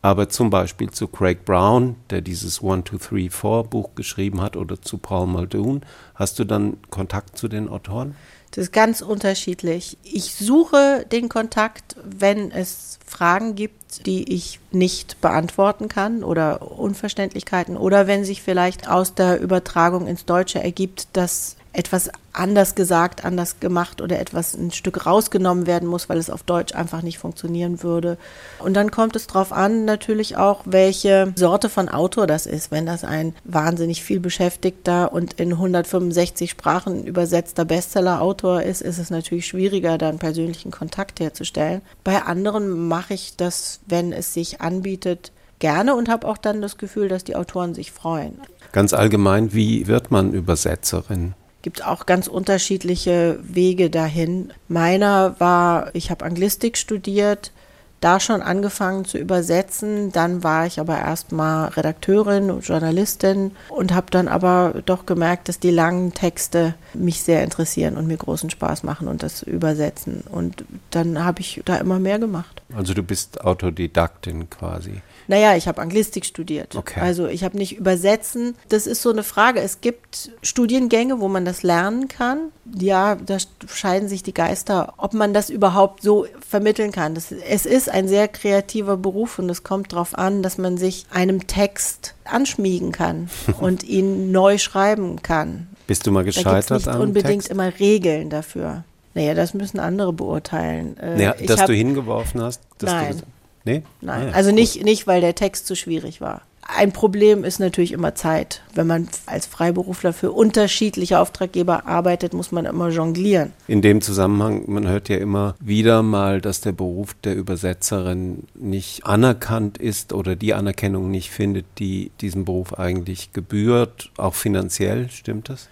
Aber 0.00 0.28
zum 0.28 0.50
Beispiel 0.50 0.90
zu 0.90 1.08
Craig 1.08 1.44
Brown, 1.44 1.96
der 2.10 2.20
dieses 2.20 2.62
One, 2.62 2.84
Two, 2.84 2.98
Three, 2.98 3.30
Four 3.30 3.64
Buch 3.64 3.90
geschrieben 3.94 4.40
hat, 4.40 4.56
oder 4.56 4.80
zu 4.80 4.98
Paul 4.98 5.26
Muldoon, 5.26 5.82
hast 6.14 6.38
du 6.38 6.44
dann 6.44 6.76
Kontakt 6.90 7.36
zu 7.36 7.48
den 7.48 7.68
Autoren? 7.68 8.14
Das 8.52 8.64
ist 8.64 8.72
ganz 8.72 9.02
unterschiedlich. 9.02 9.98
Ich 10.04 10.34
suche 10.34 11.04
den 11.12 11.28
Kontakt, 11.28 11.96
wenn 12.02 12.50
es 12.50 12.98
Fragen 13.04 13.54
gibt, 13.54 14.06
die 14.06 14.32
ich 14.32 14.58
nicht 14.70 15.20
beantworten 15.20 15.88
kann 15.88 16.24
oder 16.24 16.78
Unverständlichkeiten 16.78 17.76
oder 17.76 18.06
wenn 18.06 18.24
sich 18.24 18.40
vielleicht 18.40 18.88
aus 18.88 19.14
der 19.14 19.40
Übertragung 19.40 20.06
ins 20.06 20.24
Deutsche 20.24 20.62
ergibt, 20.62 21.08
dass 21.12 21.56
etwas 21.72 22.10
anders 22.32 22.74
gesagt, 22.74 23.24
anders 23.24 23.60
gemacht 23.60 24.00
oder 24.00 24.18
etwas 24.18 24.54
ein 24.54 24.70
Stück 24.70 25.06
rausgenommen 25.06 25.66
werden 25.66 25.88
muss, 25.88 26.08
weil 26.08 26.18
es 26.18 26.30
auf 26.30 26.42
Deutsch 26.42 26.74
einfach 26.74 27.02
nicht 27.02 27.18
funktionieren 27.18 27.82
würde. 27.82 28.16
Und 28.58 28.74
dann 28.74 28.90
kommt 28.90 29.16
es 29.16 29.26
darauf 29.26 29.52
an, 29.52 29.84
natürlich 29.84 30.36
auch, 30.36 30.62
welche 30.64 31.32
Sorte 31.36 31.68
von 31.68 31.88
Autor 31.88 32.26
das 32.26 32.46
ist. 32.46 32.70
Wenn 32.70 32.86
das 32.86 33.04
ein 33.04 33.34
wahnsinnig 33.44 34.02
viel 34.02 34.20
beschäftigter 34.20 35.12
und 35.12 35.34
in 35.34 35.52
165 35.52 36.50
Sprachen 36.50 37.04
übersetzter 37.04 37.64
Bestseller-Autor 37.64 38.62
ist, 38.62 38.80
ist 38.80 38.98
es 38.98 39.10
natürlich 39.10 39.46
schwieriger, 39.46 39.98
dann 39.98 40.18
persönlichen 40.18 40.70
Kontakt 40.70 41.20
herzustellen. 41.20 41.82
Bei 42.04 42.22
anderen 42.22 42.88
mache 42.88 43.14
ich 43.14 43.36
das, 43.36 43.80
wenn 43.86 44.12
es 44.12 44.32
sich 44.32 44.60
anbietet, 44.60 45.32
gerne 45.58 45.94
und 45.94 46.08
habe 46.08 46.26
auch 46.26 46.38
dann 46.38 46.62
das 46.62 46.78
Gefühl, 46.78 47.08
dass 47.08 47.24
die 47.24 47.36
Autoren 47.36 47.74
sich 47.74 47.92
freuen. 47.92 48.40
Ganz 48.72 48.92
allgemein, 48.92 49.52
wie 49.52 49.86
wird 49.86 50.10
man 50.10 50.32
Übersetzerin? 50.32 51.34
Gibt 51.68 51.84
auch 51.84 52.06
ganz 52.06 52.28
unterschiedliche 52.28 53.38
Wege 53.42 53.90
dahin. 53.90 54.54
Meiner 54.68 55.38
war, 55.38 55.94
ich 55.94 56.10
habe 56.10 56.24
Anglistik 56.24 56.78
studiert, 56.78 57.52
da 58.00 58.20
schon 58.20 58.40
angefangen 58.40 59.04
zu 59.04 59.18
übersetzen. 59.18 60.10
Dann 60.10 60.42
war 60.42 60.64
ich 60.64 60.80
aber 60.80 60.98
erstmal 60.98 61.68
Redakteurin 61.68 62.50
und 62.50 62.66
Journalistin 62.66 63.50
und 63.68 63.92
habe 63.92 64.06
dann 64.10 64.28
aber 64.28 64.76
doch 64.86 65.04
gemerkt, 65.04 65.50
dass 65.50 65.60
die 65.60 65.70
langen 65.70 66.14
Texte 66.14 66.74
mich 66.94 67.20
sehr 67.20 67.44
interessieren 67.44 67.98
und 67.98 68.06
mir 68.06 68.16
großen 68.16 68.48
Spaß 68.48 68.82
machen 68.82 69.06
und 69.06 69.22
das 69.22 69.42
Übersetzen. 69.42 70.22
Und 70.32 70.64
dann 70.90 71.22
habe 71.22 71.42
ich 71.42 71.60
da 71.66 71.76
immer 71.76 71.98
mehr 71.98 72.18
gemacht. 72.18 72.62
Also 72.74 72.94
du 72.94 73.02
bist 73.02 73.42
Autodidaktin 73.42 74.48
quasi. 74.48 75.02
Naja, 75.28 75.56
ich 75.56 75.68
habe 75.68 75.82
Anglistik 75.82 76.24
studiert. 76.24 76.74
Okay. 76.74 77.00
Also 77.00 77.26
ich 77.26 77.44
habe 77.44 77.58
nicht 77.58 77.76
übersetzen. 77.76 78.56
Das 78.70 78.86
ist 78.86 79.02
so 79.02 79.10
eine 79.10 79.22
Frage. 79.22 79.60
Es 79.60 79.82
gibt 79.82 80.32
Studiengänge, 80.42 81.20
wo 81.20 81.28
man 81.28 81.44
das 81.44 81.62
lernen 81.62 82.08
kann. 82.08 82.50
Ja, 82.78 83.14
da 83.14 83.36
scheiden 83.68 84.08
sich 84.08 84.22
die 84.22 84.32
Geister, 84.32 84.94
ob 84.96 85.12
man 85.12 85.34
das 85.34 85.50
überhaupt 85.50 86.02
so 86.02 86.26
vermitteln 86.40 86.92
kann. 86.92 87.14
Das, 87.14 87.30
es 87.30 87.66
ist 87.66 87.90
ein 87.90 88.08
sehr 88.08 88.26
kreativer 88.26 88.96
Beruf 88.96 89.38
und 89.38 89.50
es 89.50 89.62
kommt 89.62 89.92
darauf 89.92 90.16
an, 90.16 90.42
dass 90.42 90.56
man 90.56 90.78
sich 90.78 91.04
einem 91.10 91.46
Text 91.46 92.14
anschmiegen 92.24 92.90
kann 92.90 93.28
und 93.60 93.84
ihn 93.84 94.32
neu 94.32 94.56
schreiben 94.56 95.20
kann. 95.22 95.68
Bist 95.86 96.06
du 96.06 96.10
mal 96.10 96.24
gescheitert 96.24 96.70
da 96.70 96.74
nicht 96.76 96.88
am 96.88 97.00
unbedingt 97.02 97.42
Text? 97.42 97.50
immer 97.50 97.78
Regeln 97.78 98.30
dafür. 98.30 98.84
Naja, 99.12 99.34
das 99.34 99.52
müssen 99.52 99.78
andere 99.78 100.14
beurteilen. 100.14 100.96
Äh, 100.96 101.16
naja, 101.16 101.34
dass 101.46 101.60
hab, 101.60 101.66
du 101.66 101.74
hingeworfen 101.74 102.40
hast? 102.40 102.62
nein. 102.80 103.22
Nee? 103.68 103.82
Nein, 104.00 104.22
ah, 104.22 104.26
ja, 104.28 104.32
also 104.32 104.50
gut. 104.50 104.58
nicht, 104.58 104.84
nicht, 104.84 105.06
weil 105.06 105.20
der 105.20 105.34
Text 105.34 105.66
zu 105.66 105.76
schwierig 105.76 106.22
war. 106.22 106.40
Ein 106.62 106.92
Problem 106.92 107.44
ist 107.44 107.60
natürlich 107.60 107.92
immer 107.92 108.14
Zeit. 108.14 108.62
Wenn 108.74 108.86
man 108.86 109.08
als 109.26 109.46
Freiberufler 109.46 110.12
für 110.12 110.32
unterschiedliche 110.32 111.18
Auftraggeber 111.18 111.86
arbeitet, 111.86 112.34
muss 112.34 112.52
man 112.52 112.66
immer 112.66 112.88
jonglieren. 112.88 113.52
In 113.66 113.80
dem 113.80 114.00
Zusammenhang, 114.00 114.64
man 114.66 114.86
hört 114.86 115.08
ja 115.08 115.16
immer 115.16 115.54
wieder 115.60 116.02
mal, 116.02 116.40
dass 116.40 116.60
der 116.60 116.72
Beruf 116.72 117.14
der 117.24 117.36
Übersetzerin 117.36 118.44
nicht 118.54 119.06
anerkannt 119.06 119.78
ist 119.78 120.12
oder 120.12 120.36
die 120.36 120.52
Anerkennung 120.52 121.10
nicht 121.10 121.30
findet, 121.30 121.64
die 121.78 122.10
diesem 122.20 122.44
Beruf 122.44 122.78
eigentlich 122.78 123.32
gebührt, 123.32 124.10
auch 124.16 124.34
finanziell, 124.34 125.08
stimmt 125.10 125.48
das? 125.48 125.68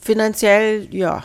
Finanziell, 0.00 0.88
ja. 0.90 1.24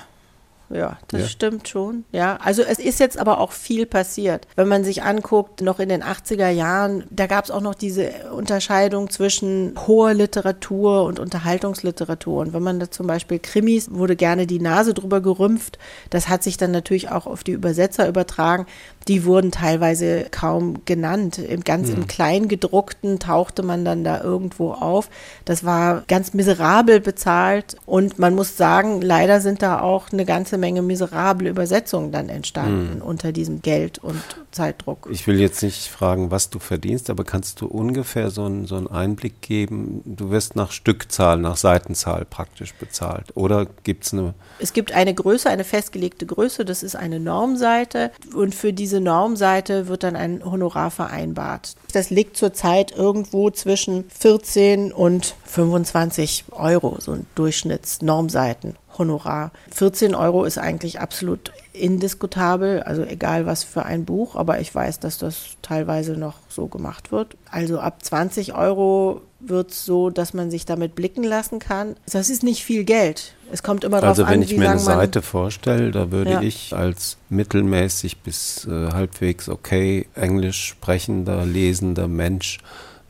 Ja, 0.73 0.97
das 1.09 1.21
Ja. 1.21 1.27
stimmt 1.27 1.67
schon. 1.67 2.03
Ja, 2.11 2.37
also 2.43 2.63
es 2.63 2.79
ist 2.79 2.99
jetzt 2.99 3.19
aber 3.19 3.39
auch 3.39 3.51
viel 3.51 3.85
passiert. 3.85 4.47
Wenn 4.55 4.67
man 4.67 4.83
sich 4.83 5.03
anguckt, 5.03 5.61
noch 5.61 5.79
in 5.79 5.89
den 5.89 6.01
80er 6.03 6.49
Jahren, 6.49 7.03
da 7.11 7.27
gab 7.27 7.45
es 7.45 7.51
auch 7.51 7.61
noch 7.61 7.75
diese 7.75 8.09
Unterscheidung 8.35 9.09
zwischen 9.09 9.75
hoher 9.87 10.13
Literatur 10.13 11.03
und 11.03 11.19
Unterhaltungsliteratur. 11.19 12.41
Und 12.41 12.53
wenn 12.53 12.63
man 12.63 12.79
da 12.79 12.89
zum 12.89 13.07
Beispiel 13.07 13.39
Krimis, 13.39 13.89
wurde 13.91 14.15
gerne 14.15 14.47
die 14.47 14.59
Nase 14.59 14.93
drüber 14.93 15.21
gerümpft. 15.21 15.77
Das 16.09 16.27
hat 16.29 16.43
sich 16.43 16.57
dann 16.57 16.71
natürlich 16.71 17.11
auch 17.11 17.27
auf 17.27 17.43
die 17.43 17.51
Übersetzer 17.51 18.07
übertragen. 18.07 18.65
Die 19.07 19.25
wurden 19.25 19.51
teilweise 19.51 20.27
kaum 20.31 20.85
genannt. 20.85 21.37
Im, 21.37 21.63
ganz 21.63 21.89
im 21.89 22.07
Kleingedruckten 22.07 23.19
tauchte 23.19 23.63
man 23.63 23.85
dann 23.85 24.03
da 24.03 24.21
irgendwo 24.21 24.71
auf. 24.71 25.09
Das 25.45 25.63
war 25.63 26.03
ganz 26.07 26.33
miserabel 26.33 26.99
bezahlt. 26.99 27.77
Und 27.85 28.19
man 28.19 28.35
muss 28.35 28.57
sagen, 28.57 29.01
leider 29.01 29.41
sind 29.41 29.61
da 29.61 29.81
auch 29.81 30.11
eine 30.11 30.25
ganze 30.25 30.57
Menge 30.57 30.81
miserable 30.81 31.49
Übersetzungen 31.49 32.11
dann 32.11 32.29
entstanden 32.29 33.01
unter 33.01 33.31
diesem 33.31 33.61
Geld- 33.61 33.99
und 33.99 34.21
Zeitdruck. 34.51 35.07
Ich 35.11 35.27
will 35.27 35.39
jetzt 35.39 35.63
nicht 35.63 35.87
fragen, 35.87 36.31
was 36.31 36.49
du 36.49 36.59
verdienst, 36.59 37.09
aber 37.09 37.23
kannst 37.23 37.61
du 37.61 37.67
ungefähr 37.67 38.29
so 38.29 38.45
einen, 38.45 38.65
so 38.65 38.75
einen 38.75 38.87
Einblick 38.87 39.41
geben? 39.41 40.01
Du 40.05 40.31
wirst 40.31 40.55
nach 40.55 40.71
Stückzahl, 40.71 41.37
nach 41.37 41.57
Seitenzahl 41.57 42.25
praktisch 42.25 42.73
bezahlt. 42.73 43.35
Oder 43.35 43.67
gibt 43.83 44.05
es 44.05 44.13
eine 44.13 44.33
Es 44.59 44.73
gibt 44.73 44.93
eine 44.93 45.13
Größe, 45.13 45.49
eine 45.49 45.63
festgelegte 45.63 46.25
Größe, 46.25 46.65
das 46.65 46.83
ist 46.83 46.95
eine 46.95 47.19
Normseite 47.19 48.11
und 48.35 48.55
für 48.55 48.73
diese 48.73 48.92
Normseite 48.99 49.87
wird 49.87 50.03
dann 50.03 50.15
ein 50.15 50.43
Honorar 50.43 50.91
vereinbart. 50.91 51.75
Das 51.93 52.09
liegt 52.09 52.37
zurzeit 52.37 52.91
irgendwo 52.91 53.49
zwischen 53.49 54.05
14 54.09 54.91
und 54.91 55.35
25 55.45 56.45
Euro, 56.51 56.97
so 56.99 57.13
ein 57.13 57.25
Durchschnittsnormseiten-Honorar. 57.35 59.51
14 59.71 60.15
Euro 60.15 60.45
ist 60.45 60.57
eigentlich 60.57 60.99
absolut 60.99 61.51
indiskutabel, 61.73 62.83
also 62.83 63.03
egal 63.03 63.45
was 63.45 63.63
für 63.63 63.83
ein 63.83 64.05
Buch, 64.05 64.35
aber 64.35 64.59
ich 64.59 64.73
weiß, 64.73 64.99
dass 64.99 65.17
das 65.17 65.57
teilweise 65.61 66.13
noch 66.13 66.35
so 66.49 66.67
gemacht 66.67 67.11
wird. 67.11 67.35
Also 67.49 67.79
ab 67.79 68.03
20 68.03 68.55
Euro 68.55 69.21
wird 69.39 69.71
es 69.71 69.85
so, 69.85 70.09
dass 70.09 70.33
man 70.33 70.51
sich 70.51 70.65
damit 70.65 70.95
blicken 70.95 71.23
lassen 71.23 71.59
kann. 71.59 71.95
Das 72.11 72.29
ist 72.29 72.43
nicht 72.43 72.63
viel 72.63 72.83
Geld. 72.83 73.35
Es 73.53 73.61
kommt 73.61 73.83
immer 73.83 74.01
darauf 74.01 74.17
Also 74.17 74.23
wenn 74.27 74.39
an, 74.39 74.41
ich 74.41 74.49
wie 74.49 74.57
mir 74.57 74.71
eine 74.71 74.79
Seite 74.79 75.21
vorstelle, 75.21 75.91
da 75.91 76.09
würde 76.09 76.31
Ja. 76.31 76.41
ich 76.41 76.75
als 76.75 77.17
mittelmäßig 77.29 78.17
bis 78.21 78.65
äh, 78.65 78.91
halbwegs 78.91 79.47
okay 79.47 80.07
Englisch 80.15 80.65
sprechender, 80.65 81.45
lesender 81.45 82.07
Mensch, 82.07 82.57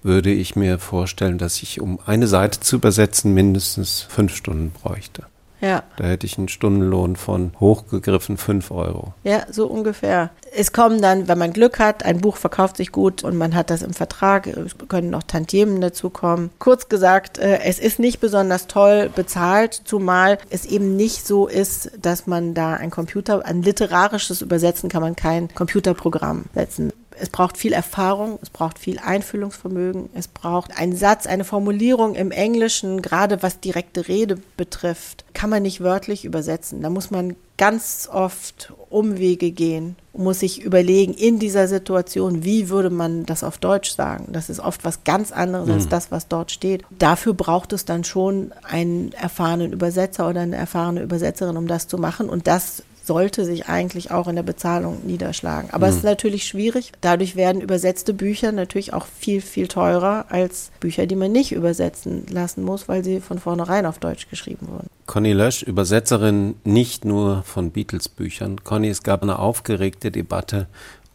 würde 0.04 0.34
ich 0.34 0.58
mir 0.58 0.80
vorstellen, 0.80 1.38
dass 1.38 1.64
ich, 1.64 1.80
um 1.80 1.98
eine 2.06 2.28
Seite 2.28 2.60
zu 2.60 2.76
übersetzen, 2.76 3.34
mindestens 3.34 4.02
fünf 4.02 4.36
Stunden 4.36 4.72
bräuchte. 4.72 5.24
Ja, 5.64 5.84
Da 5.96 6.04
hätte 6.04 6.26
ich 6.28 6.38
einen 6.38 6.50
Stundenlohn 6.50 7.16
von 7.16 7.54
hochgegriffen 7.60 8.36
fünf 8.38 8.70
Euro. 8.70 9.14
ja, 9.24 9.44
so 9.50 9.68
ungefähr. 9.68 10.30
Es 10.56 10.74
kommen 10.74 11.02
dann, 11.02 11.28
wenn 11.28 11.38
man 11.38 11.54
Glück 11.54 11.80
hat, 11.80 12.04
ein 12.04 12.20
Buch 12.20 12.36
verkauft 12.36 12.78
sich 12.78 12.92
gut 12.92 13.24
und 13.24 13.38
man 13.38 13.56
hat 13.56 13.70
das 13.70 13.82
im 13.82 13.94
Vertrag, 13.94 14.46
es 14.46 14.76
können 14.88 15.10
noch 15.10 15.24
Tantiemen 15.24 15.80
dazu 15.80 16.10
kommen. 16.10 16.52
Kurz 16.60 16.90
gesagt, 16.90 17.38
äh, 17.38 17.60
es 17.64 17.80
ist 17.80 17.98
nicht 17.98 18.20
besonders 18.20 18.68
toll 18.68 19.10
bezahlt, 19.16 19.82
zumal 19.86 20.38
es 20.50 20.66
eben 20.66 20.96
nicht 20.98 21.26
so 21.26 21.48
ist, 21.48 21.92
dass 22.00 22.28
man 22.28 22.54
da 22.54 22.74
ein 22.74 22.92
Computer, 22.92 23.46
ein 23.46 23.64
literarisches 23.64 24.42
Übersetzen 24.42 24.90
kann 24.90 25.02
man 25.02 25.16
kein 25.16 25.48
Computerprogramm 25.56 26.44
setzen. 26.54 26.92
Es 27.20 27.30
braucht 27.30 27.58
viel 27.58 27.74
Erfahrung, 27.74 28.40
es 28.42 28.50
braucht 28.50 28.80
viel 28.80 29.00
Einfühlungsvermögen, 29.00 30.10
es 30.14 30.28
braucht 30.28 30.78
einen 30.78 30.96
Satz, 30.96 31.28
eine 31.28 31.44
Formulierung 31.44 32.16
im 32.16 32.32
Englischen, 32.32 33.02
gerade 33.02 33.44
was 33.44 33.60
direkte 33.60 34.08
Rede 34.08 34.38
betrifft, 34.58 35.26
kann 35.34 35.50
man 35.50 35.64
nicht 35.64 35.82
wörtlich 35.82 36.26
übersetzen. 36.26 36.82
Da 36.82 36.90
muss 36.90 37.12
man 37.12 37.36
ganz 37.58 38.10
oft 38.12 38.74
Umwege 38.90 39.52
gehen, 39.52 39.96
muss 40.14 40.40
sich 40.40 40.62
überlegen, 40.62 41.14
in 41.14 41.40
dieser 41.40 41.68
Situation, 41.68 42.44
wie 42.44 42.70
würde 42.70 42.90
man 42.90 43.26
das 43.26 43.44
auf 43.44 43.58
Deutsch 43.58 43.92
sagen. 43.92 44.28
Das 44.32 44.50
ist 44.50 44.60
oft 44.60 44.84
was 44.84 45.04
ganz 45.04 45.32
anderes 45.32 45.70
als 45.70 45.90
das, 45.90 46.12
was 46.12 46.28
dort 46.28 46.52
steht. 46.52 46.84
Dafür 46.98 47.34
braucht 47.34 47.74
es 47.74 47.86
dann 47.86 48.04
schon 48.04 48.52
einen 48.64 49.12
erfahrenen 49.14 49.72
Übersetzer 49.72 50.30
oder 50.30 50.42
eine 50.42 50.56
erfahrene 50.56 51.02
Übersetzerin, 51.02 51.58
um 51.58 51.68
das 51.68 51.88
zu 51.88 51.98
machen. 51.98 52.30
Und 52.30 52.48
das 52.48 52.84
sollte 53.04 53.46
sich 53.46 53.68
eigentlich 53.68 54.12
auch 54.12 54.28
in 54.28 54.36
der 54.36 54.44
Bezahlung 54.44 55.06
niederschlagen. 55.06 55.70
Aber 55.72 55.88
es 55.88 55.98
ist 55.98 56.04
natürlich 56.04 56.46
schwierig. 56.46 56.92
Dadurch 57.02 57.36
werden 57.36 57.62
übersetzte 57.62 58.14
Bücher 58.14 58.52
natürlich 58.52 58.94
auch 58.94 59.06
viel, 59.06 59.42
viel 59.42 59.68
teurer 59.68 60.26
als 60.30 60.72
Bücher, 60.80 61.06
die 61.06 61.16
man 61.16 61.32
nicht 61.32 61.52
übersetzen 61.52 62.26
lassen 62.30 62.64
muss, 62.64 62.88
weil 62.88 63.04
sie 63.04 63.20
von 63.20 63.40
vornherein 63.40 63.86
auf 63.86 64.00
Deutsch 64.00 64.30
geschrieben 64.30 64.68
wurden. 64.70 64.88
Conny 65.06 65.34
Lösch, 65.34 65.64
Übersetzerin 65.64 66.56
nicht 66.64 67.04
nur 67.04 67.44
von 67.44 67.72
Beatles-Büchern. 67.72 68.64
Conny, 68.64 68.88
es 68.88 69.04
gab 69.04 69.22
eine 69.22 69.40
aufgeregte 69.40 70.12
Debatte 70.12 70.68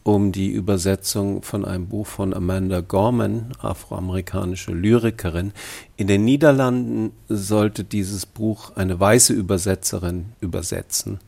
um 0.08 0.32
die 0.32 0.50
Übersetzung 0.50 1.42
von 1.42 1.66
einem 1.66 1.86
Buch 1.86 2.06
von 2.06 2.32
Amanda 2.32 2.80
Gorman, 2.80 3.52
afroamerikanische 3.60 4.72
Lyrikerin. 4.72 5.52
In 5.98 6.06
den 6.06 6.24
Niederlanden 6.24 7.12
sollte 7.28 7.84
dieses 7.84 8.24
Buch 8.24 8.74
eine 8.74 8.98
weiße 8.98 9.34
Übersetzerin 9.34 10.32
übersetzen, 10.40 11.18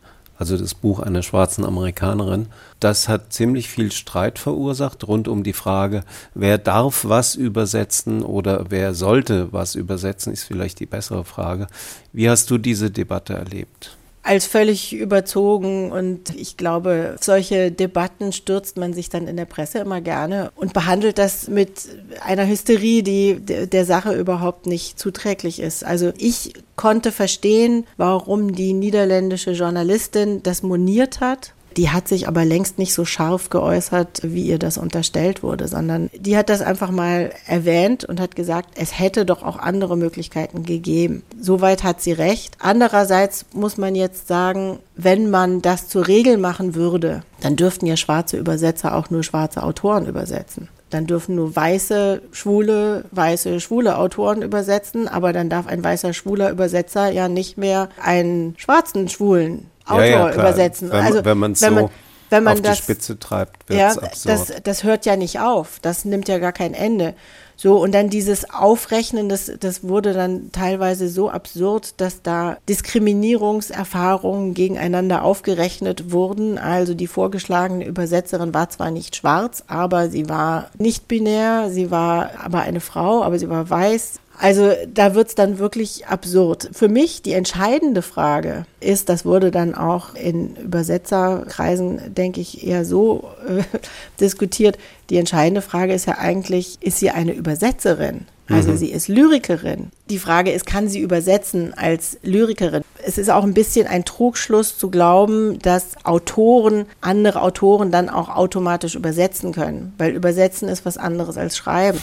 also 0.40 0.56
das 0.56 0.72
Buch 0.72 1.00
einer 1.00 1.22
schwarzen 1.22 1.66
Amerikanerin. 1.66 2.46
Das 2.80 3.08
hat 3.08 3.30
ziemlich 3.30 3.68
viel 3.68 3.92
Streit 3.92 4.38
verursacht 4.38 5.06
rund 5.06 5.28
um 5.28 5.42
die 5.42 5.52
Frage, 5.52 6.02
wer 6.34 6.56
darf 6.56 7.04
was 7.04 7.34
übersetzen 7.34 8.22
oder 8.22 8.64
wer 8.70 8.94
sollte 8.94 9.52
was 9.52 9.74
übersetzen, 9.74 10.32
ist 10.32 10.44
vielleicht 10.44 10.80
die 10.80 10.86
bessere 10.86 11.24
Frage. 11.24 11.66
Wie 12.14 12.30
hast 12.30 12.50
du 12.50 12.56
diese 12.56 12.90
Debatte 12.90 13.34
erlebt? 13.34 13.98
Als 14.22 14.46
völlig 14.46 14.92
überzogen 14.92 15.90
und 15.92 16.34
ich 16.36 16.56
glaube, 16.58 17.16
solche 17.20 17.72
Debatten 17.72 18.32
stürzt 18.32 18.76
man 18.76 18.92
sich 18.92 19.08
dann 19.08 19.26
in 19.26 19.36
der 19.36 19.46
Presse 19.46 19.78
immer 19.78 20.02
gerne 20.02 20.52
und 20.56 20.74
behandelt 20.74 21.16
das 21.16 21.48
mit 21.48 21.88
einer 22.22 22.46
Hysterie, 22.46 23.02
die 23.02 23.40
der 23.40 23.84
Sache 23.86 24.14
überhaupt 24.14 24.66
nicht 24.66 24.98
zuträglich 24.98 25.58
ist. 25.58 25.84
Also 25.84 26.12
ich 26.18 26.52
konnte 26.76 27.12
verstehen, 27.12 27.86
warum 27.96 28.54
die 28.54 28.74
niederländische 28.74 29.52
Journalistin 29.52 30.42
das 30.42 30.62
moniert 30.62 31.20
hat. 31.20 31.54
Die 31.76 31.90
hat 31.90 32.08
sich 32.08 32.28
aber 32.28 32.44
längst 32.44 32.78
nicht 32.78 32.94
so 32.94 33.04
scharf 33.04 33.50
geäußert, 33.50 34.20
wie 34.22 34.44
ihr 34.44 34.58
das 34.58 34.78
unterstellt 34.78 35.42
wurde, 35.42 35.68
sondern 35.68 36.10
die 36.16 36.36
hat 36.36 36.48
das 36.48 36.62
einfach 36.62 36.90
mal 36.90 37.32
erwähnt 37.46 38.04
und 38.04 38.20
hat 38.20 38.36
gesagt, 38.36 38.70
es 38.76 38.98
hätte 38.98 39.24
doch 39.24 39.42
auch 39.42 39.58
andere 39.58 39.96
Möglichkeiten 39.96 40.64
gegeben. 40.64 41.22
Soweit 41.40 41.84
hat 41.84 42.00
sie 42.00 42.12
recht. 42.12 42.56
Andererseits 42.58 43.46
muss 43.52 43.76
man 43.76 43.94
jetzt 43.94 44.28
sagen, 44.28 44.78
wenn 44.96 45.30
man 45.30 45.62
das 45.62 45.88
zur 45.88 46.06
Regel 46.06 46.36
machen 46.36 46.74
würde, 46.74 47.22
dann 47.40 47.56
dürften 47.56 47.86
ja 47.86 47.96
schwarze 47.96 48.36
Übersetzer 48.36 48.94
auch 48.94 49.10
nur 49.10 49.22
schwarze 49.22 49.62
Autoren 49.62 50.06
übersetzen. 50.06 50.68
Dann 50.90 51.06
dürfen 51.06 51.36
nur 51.36 51.54
weiße, 51.54 52.22
schwule, 52.32 53.04
weiße, 53.12 53.60
schwule 53.60 53.96
Autoren 53.96 54.42
übersetzen, 54.42 55.08
aber 55.08 55.32
dann 55.32 55.48
darf 55.48 55.66
ein 55.66 55.82
weißer, 55.82 56.12
schwuler 56.12 56.50
Übersetzer 56.50 57.10
ja 57.10 57.28
nicht 57.28 57.56
mehr 57.56 57.88
einen 58.02 58.54
schwarzen, 58.58 59.08
schwulen 59.08 59.70
Autor 59.86 60.04
ja, 60.04 60.28
ja, 60.28 60.34
übersetzen. 60.34 60.90
Wenn, 60.90 61.04
also 61.04 61.24
wenn 61.24 61.38
man 61.38 61.52
es 61.52 61.62
wenn 61.62 61.74
man, 61.74 61.84
so 61.84 61.90
wenn 62.30 62.44
man 62.44 62.52
auf 62.54 62.62
das, 62.62 62.78
die 62.78 62.82
Spitze 62.84 63.18
treibt, 63.18 63.68
wird 63.68 63.80
ja, 63.80 63.90
absurd. 63.90 64.26
das, 64.26 64.52
das 64.62 64.84
hört 64.84 65.06
ja 65.06 65.16
nicht 65.16 65.40
auf. 65.40 65.78
Das 65.80 66.04
nimmt 66.04 66.28
ja 66.28 66.38
gar 66.38 66.52
kein 66.52 66.74
Ende. 66.74 67.14
So, 67.62 67.76
und 67.76 67.92
dann 67.92 68.08
dieses 68.08 68.48
Aufrechnen, 68.48 69.28
das, 69.28 69.52
das 69.60 69.86
wurde 69.86 70.14
dann 70.14 70.50
teilweise 70.50 71.10
so 71.10 71.28
absurd, 71.28 72.00
dass 72.00 72.22
da 72.22 72.56
Diskriminierungserfahrungen 72.70 74.54
gegeneinander 74.54 75.22
aufgerechnet 75.22 76.10
wurden. 76.10 76.56
Also 76.56 76.94
die 76.94 77.06
vorgeschlagene 77.06 77.84
Übersetzerin 77.84 78.54
war 78.54 78.70
zwar 78.70 78.90
nicht 78.90 79.14
schwarz, 79.14 79.62
aber 79.66 80.08
sie 80.08 80.26
war 80.30 80.70
nicht 80.78 81.06
binär, 81.06 81.68
sie 81.68 81.90
war 81.90 82.30
aber 82.42 82.60
eine 82.60 82.80
Frau, 82.80 83.22
aber 83.22 83.38
sie 83.38 83.50
war 83.50 83.68
weiß, 83.68 84.20
Also 84.40 84.72
da 84.92 85.14
wird 85.14 85.28
es 85.28 85.34
dann 85.34 85.58
wirklich 85.58 86.06
absurd. 86.06 86.70
Für 86.72 86.88
mich 86.88 87.20
die 87.20 87.34
entscheidende 87.34 88.00
Frage 88.00 88.64
ist, 88.80 89.10
das 89.10 89.26
wurde 89.26 89.50
dann 89.50 89.74
auch 89.74 90.14
in 90.14 90.56
Übersetzerkreisen, 90.56 92.14
denke 92.14 92.40
ich, 92.40 92.66
eher 92.66 92.86
so 92.86 93.28
äh, 93.46 93.62
diskutiert. 94.20 94.78
Die 95.10 95.18
entscheidende 95.18 95.60
Frage 95.60 95.92
ist 95.92 96.06
ja 96.06 96.16
eigentlich, 96.16 96.78
ist 96.80 97.00
sie 97.00 97.10
eine 97.10 97.32
Übersetzerin? 97.32 98.24
Also 98.48 98.72
mhm. 98.72 98.76
sie 98.78 98.90
ist 98.90 99.08
Lyrikerin. 99.08 99.90
Die 100.08 100.18
Frage 100.18 100.50
ist, 100.50 100.66
kann 100.66 100.88
sie 100.88 101.00
übersetzen 101.00 101.72
als 101.76 102.18
Lyrikerin? 102.22 102.82
Es 103.04 103.16
ist 103.16 103.30
auch 103.30 103.44
ein 103.44 103.54
bisschen 103.54 103.86
ein 103.86 104.04
Trugschluss 104.04 104.76
zu 104.76 104.90
glauben, 104.90 105.58
dass 105.60 106.04
Autoren 106.04 106.86
andere 107.00 107.42
Autoren 107.42 107.92
dann 107.92 108.08
auch 108.08 108.28
automatisch 108.28 108.96
übersetzen 108.96 109.52
können, 109.52 109.94
weil 109.98 110.12
übersetzen 110.12 110.68
ist 110.68 110.84
was 110.84 110.98
anderes 110.98 111.36
als 111.36 111.56
schreiben. 111.56 112.00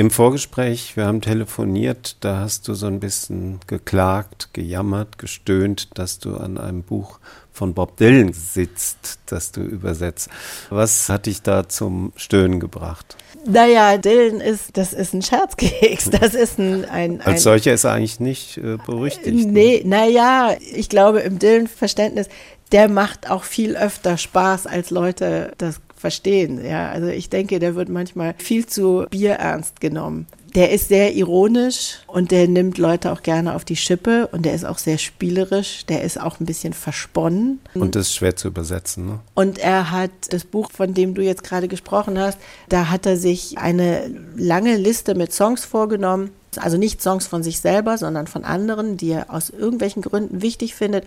Im 0.00 0.10
Vorgespräch, 0.10 0.96
wir 0.96 1.04
haben 1.04 1.20
telefoniert, 1.20 2.16
da 2.20 2.38
hast 2.38 2.68
du 2.68 2.72
so 2.72 2.86
ein 2.86 3.00
bisschen 3.00 3.60
geklagt, 3.66 4.48
gejammert, 4.54 5.18
gestöhnt, 5.18 5.90
dass 5.92 6.18
du 6.18 6.38
an 6.38 6.56
einem 6.56 6.82
Buch 6.82 7.18
von 7.52 7.74
Bob 7.74 7.98
Dylan 7.98 8.32
sitzt, 8.32 9.18
das 9.26 9.52
du 9.52 9.60
übersetzt. 9.60 10.30
Was 10.70 11.10
hat 11.10 11.26
dich 11.26 11.42
da 11.42 11.68
zum 11.68 12.14
Stöhnen 12.16 12.60
gebracht? 12.60 13.18
Naja, 13.44 13.98
Dylan 13.98 14.40
ist, 14.40 14.78
das 14.78 14.94
ist 14.94 15.12
ein 15.12 15.20
Scherzkeks. 15.20 16.08
Das 16.08 16.32
ist 16.32 16.58
ein. 16.58 16.86
ein, 16.86 17.20
ein 17.20 17.34
Als 17.34 17.42
solcher 17.42 17.74
ist 17.74 17.84
er 17.84 17.92
eigentlich 17.92 18.20
nicht 18.20 18.56
äh, 18.56 18.78
berüchtigt. 18.78 19.48
Ne? 19.48 19.52
Nee, 19.52 19.82
ne? 19.84 19.90
naja, 19.90 20.56
ich 20.72 20.88
glaube, 20.88 21.20
im 21.20 21.38
Dylan-Verständnis, 21.38 22.30
der 22.72 22.88
macht 22.88 23.30
auch 23.30 23.44
viel 23.44 23.76
öfter 23.76 24.16
Spaß, 24.16 24.66
als 24.66 24.88
Leute 24.88 25.52
das 25.58 25.82
verstehen. 26.00 26.64
Ja, 26.64 26.90
also 26.90 27.08
ich 27.08 27.28
denke, 27.28 27.58
der 27.58 27.74
wird 27.74 27.88
manchmal 27.88 28.34
viel 28.38 28.66
zu 28.66 29.06
bierernst 29.10 29.80
genommen. 29.80 30.26
Der 30.54 30.72
ist 30.72 30.88
sehr 30.88 31.14
ironisch 31.14 31.98
und 32.08 32.32
der 32.32 32.48
nimmt 32.48 32.76
Leute 32.76 33.12
auch 33.12 33.22
gerne 33.22 33.54
auf 33.54 33.64
die 33.64 33.76
Schippe 33.76 34.26
und 34.32 34.44
der 34.44 34.54
ist 34.54 34.64
auch 34.64 34.78
sehr 34.78 34.98
spielerisch. 34.98 35.86
Der 35.86 36.02
ist 36.02 36.20
auch 36.20 36.40
ein 36.40 36.46
bisschen 36.46 36.72
versponnen. 36.72 37.60
Und 37.74 37.94
das 37.94 38.08
ist 38.08 38.16
schwer 38.16 38.34
zu 38.34 38.48
übersetzen. 38.48 39.06
Ne? 39.06 39.20
Und 39.34 39.58
er 39.58 39.92
hat 39.92 40.10
das 40.30 40.44
Buch, 40.44 40.72
von 40.72 40.92
dem 40.92 41.14
du 41.14 41.22
jetzt 41.22 41.44
gerade 41.44 41.68
gesprochen 41.68 42.18
hast, 42.18 42.38
da 42.68 42.90
hat 42.90 43.06
er 43.06 43.16
sich 43.16 43.58
eine 43.58 44.10
lange 44.36 44.76
Liste 44.76 45.14
mit 45.14 45.32
Songs 45.32 45.64
vorgenommen. 45.64 46.30
Also 46.56 46.78
nicht 46.78 47.00
Songs 47.00 47.28
von 47.28 47.44
sich 47.44 47.60
selber, 47.60 47.96
sondern 47.96 48.26
von 48.26 48.44
anderen, 48.44 48.96
die 48.96 49.10
er 49.10 49.32
aus 49.32 49.50
irgendwelchen 49.50 50.02
Gründen 50.02 50.42
wichtig 50.42 50.74
findet 50.74 51.04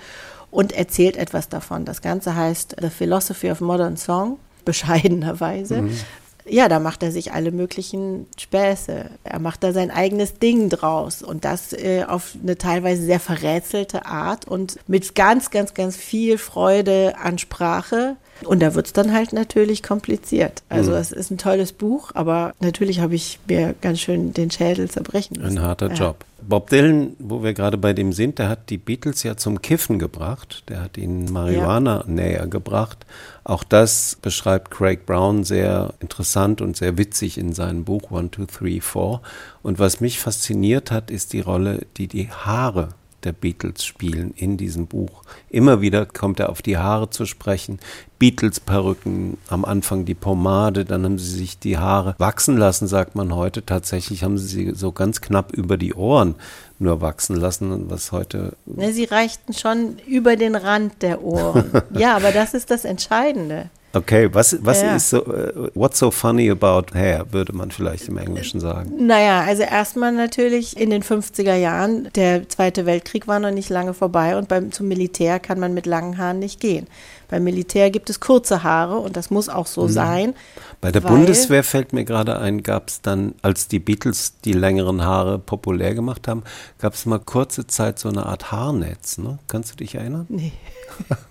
und 0.51 0.71
erzählt 0.71 1.17
etwas 1.17 1.49
davon. 1.49 1.83
Das 1.83 2.01
Ganze 2.01 2.35
heißt 2.35 2.77
The 2.79 2.89
Philosophy 2.89 3.51
of 3.51 3.59
Modern 3.59 3.97
Song 3.97 4.37
bescheidenerweise. 4.66 5.84
Mhm. 5.84 5.97
Ja, 6.45 6.68
da 6.68 6.80
macht 6.80 7.03
er 7.03 7.11
sich 7.11 7.32
alle 7.32 7.51
möglichen 7.51 8.28
Späße. 8.38 9.05
Er 9.24 9.39
macht 9.39 9.64
da 9.64 9.72
sein 9.72 9.91
eigenes 9.91 10.39
Ding 10.39 10.70
draus 10.70 11.24
und 11.24 11.45
das 11.45 11.72
äh, 11.72 12.03
auf 12.05 12.34
eine 12.41 12.57
teilweise 12.57 13.03
sehr 13.03 13.22
verrätselte 13.22 14.05
Art 14.05 14.45
und 14.45 14.78
mit 14.88 15.16
ganz, 15.16 15.51
ganz, 15.51 15.74
ganz 15.74 15.95
viel 15.95 16.38
Freude 16.38 17.16
an 17.22 17.38
Sprache. 17.38 18.18
Und 18.43 18.61
da 18.61 18.76
wird 18.76 18.88
es 18.88 18.93
dann 18.93 19.14
halt 19.14 19.32
natürlich 19.32 19.84
kompliziert. 19.84 20.64
Also 20.68 20.91
mhm. 20.91 20.97
es 20.97 21.14
ist 21.14 21.32
ein 21.32 21.38
tolles 21.38 21.72
Buch, 21.72 22.11
aber 22.14 22.53
natürlich 22.59 22.99
habe 22.99 23.16
ich 23.16 23.39
mir 23.47 23.74
ganz 23.80 24.01
schön 24.01 24.34
den 24.34 24.51
Schädel 24.51 24.89
zerbrechen 24.89 25.38
müssen. 25.39 25.59
Ein 25.59 25.64
harter 25.64 25.89
ja. 25.89 25.93
Job. 25.93 26.26
Bob 26.47 26.69
Dylan, 26.69 27.15
wo 27.19 27.43
wir 27.43 27.53
gerade 27.53 27.77
bei 27.77 27.93
dem 27.93 28.13
sind, 28.13 28.39
der 28.39 28.49
hat 28.49 28.69
die 28.69 28.77
Beatles 28.77 29.23
ja 29.23 29.37
zum 29.37 29.61
Kiffen 29.61 29.99
gebracht. 29.99 30.63
Der 30.69 30.81
hat 30.81 30.97
ihnen 30.97 31.31
Marihuana 31.31 32.01
ja. 32.01 32.11
näher 32.11 32.47
gebracht. 32.47 33.05
Auch 33.43 33.63
das 33.63 34.17
beschreibt 34.21 34.71
Craig 34.71 35.05
Brown 35.05 35.43
sehr 35.43 35.93
interessant 35.99 36.61
und 36.61 36.77
sehr 36.77 36.97
witzig 36.97 37.37
in 37.37 37.53
seinem 37.53 37.83
Buch 37.83 38.11
One, 38.11 38.31
Two, 38.31 38.45
Three, 38.45 38.79
Four. 38.79 39.21
Und 39.61 39.79
was 39.79 40.01
mich 40.01 40.19
fasziniert 40.19 40.91
hat, 40.91 41.11
ist 41.11 41.33
die 41.33 41.41
Rolle, 41.41 41.85
die 41.97 42.07
die 42.07 42.29
Haare 42.29 42.89
der 43.26 43.34
Beatles 43.34 43.84
spielen 43.84 44.34
in 44.36 44.57
diesem 44.57 44.88
Buch. 44.88 45.24
Immer 45.49 45.82
wieder 45.82 46.05
kommt 46.05 46.39
er 46.39 46.49
auf 46.49 46.61
die 46.61 46.78
Haare 46.78 47.09
zu 47.09 47.26
sprechen. 47.26 47.80
Beatles-Perücken, 48.19 49.38
am 49.49 49.65
Anfang 49.65 50.05
die 50.05 50.13
Pomade, 50.13 50.86
dann 50.86 51.03
haben 51.03 51.19
sie 51.19 51.38
sich 51.38 51.59
die 51.59 51.78
Haare 51.78 52.15
wachsen 52.17 52.57
lassen, 52.57 52.88
sagt 52.88 53.15
man 53.15 53.36
heute. 53.36 53.65
Tatsächlich 53.65 54.24
haben 54.24 54.38
sie 54.38 54.47
sie 54.47 54.71
so 54.76 54.91
ganz 54.91 55.21
knapp 55.21 55.51
über 55.53 55.78
die 55.78 55.93
Ohren 55.93 56.36
nur 56.80 57.01
wachsen 57.01 57.36
lassen, 57.36 57.89
was 57.89 58.11
heute. 58.11 58.53
Ja, 58.65 58.91
sie 58.91 59.05
reichten 59.05 59.53
schon 59.53 59.97
über 60.05 60.36
den 60.36 60.55
Rand 60.55 61.01
der 61.01 61.24
Ohren. 61.24 61.71
ja, 61.97 62.15
aber 62.15 62.32
das 62.32 62.53
ist 62.53 62.71
das 62.71 62.86
Entscheidende. 62.86 63.69
Okay, 63.95 64.27
was, 64.33 64.57
was 64.65 64.81
ja. 64.81 64.95
ist 64.95 65.11
so, 65.11 65.23
uh, 65.23 65.69
what's 65.75 65.99
so 65.99 66.09
funny 66.09 66.49
about 66.49 66.95
hair, 66.95 67.25
würde 67.31 67.53
man 67.53 67.69
vielleicht 67.69 68.07
im 68.07 68.17
Englischen 68.17 68.59
sagen? 68.59 69.05
Naja, 69.05 69.41
also 69.41 69.61
erstmal 69.61 70.11
natürlich 70.11 70.75
in 70.77 70.89
den 70.89 71.03
50er 71.03 71.53
Jahren, 71.53 72.09
der 72.15 72.49
Zweite 72.49 72.87
Weltkrieg 72.87 73.27
war 73.27 73.39
noch 73.39 73.51
nicht 73.51 73.69
lange 73.69 73.93
vorbei 73.93 74.35
und 74.35 74.47
beim, 74.47 74.71
zum 74.71 74.87
Militär 74.87 75.39
kann 75.39 75.59
man 75.59 75.75
mit 75.75 75.85
langen 75.85 76.17
Haaren 76.17 76.39
nicht 76.39 76.59
gehen. 76.59 76.87
Beim 77.34 77.45
Militär 77.45 77.89
gibt 77.89 78.11
es 78.11 78.19
kurze 78.19 78.61
Haare 78.61 78.99
und 78.99 79.17
das 79.17 79.31
muss 79.31 79.49
auch 79.49 79.65
so 79.65 79.86
mhm. 79.86 79.89
sein. 79.89 80.34
Bei 80.81 80.91
der 80.91 81.01
Bundeswehr 81.01 81.63
fällt 81.63 81.91
mir 81.91 82.05
gerade 82.05 82.38
ein, 82.38 82.61
gab 82.61 82.89
es 82.89 83.01
dann, 83.01 83.34
als 83.41 83.67
die 83.67 83.79
Beatles 83.79 84.36
die 84.45 84.53
längeren 84.53 85.03
Haare 85.03 85.39
populär 85.39 85.95
gemacht 85.95 86.27
haben, 86.27 86.43
gab 86.77 86.93
es 86.93 87.07
mal 87.07 87.17
kurze 87.17 87.65
Zeit 87.65 87.97
so 87.97 88.07
eine 88.07 88.27
Art 88.27 88.51
Haarnetz. 88.51 89.17
Ne? 89.17 89.39
Kannst 89.47 89.71
du 89.71 89.77
dich 89.77 89.95
erinnern? 89.95 90.27
Nee. 90.29 90.51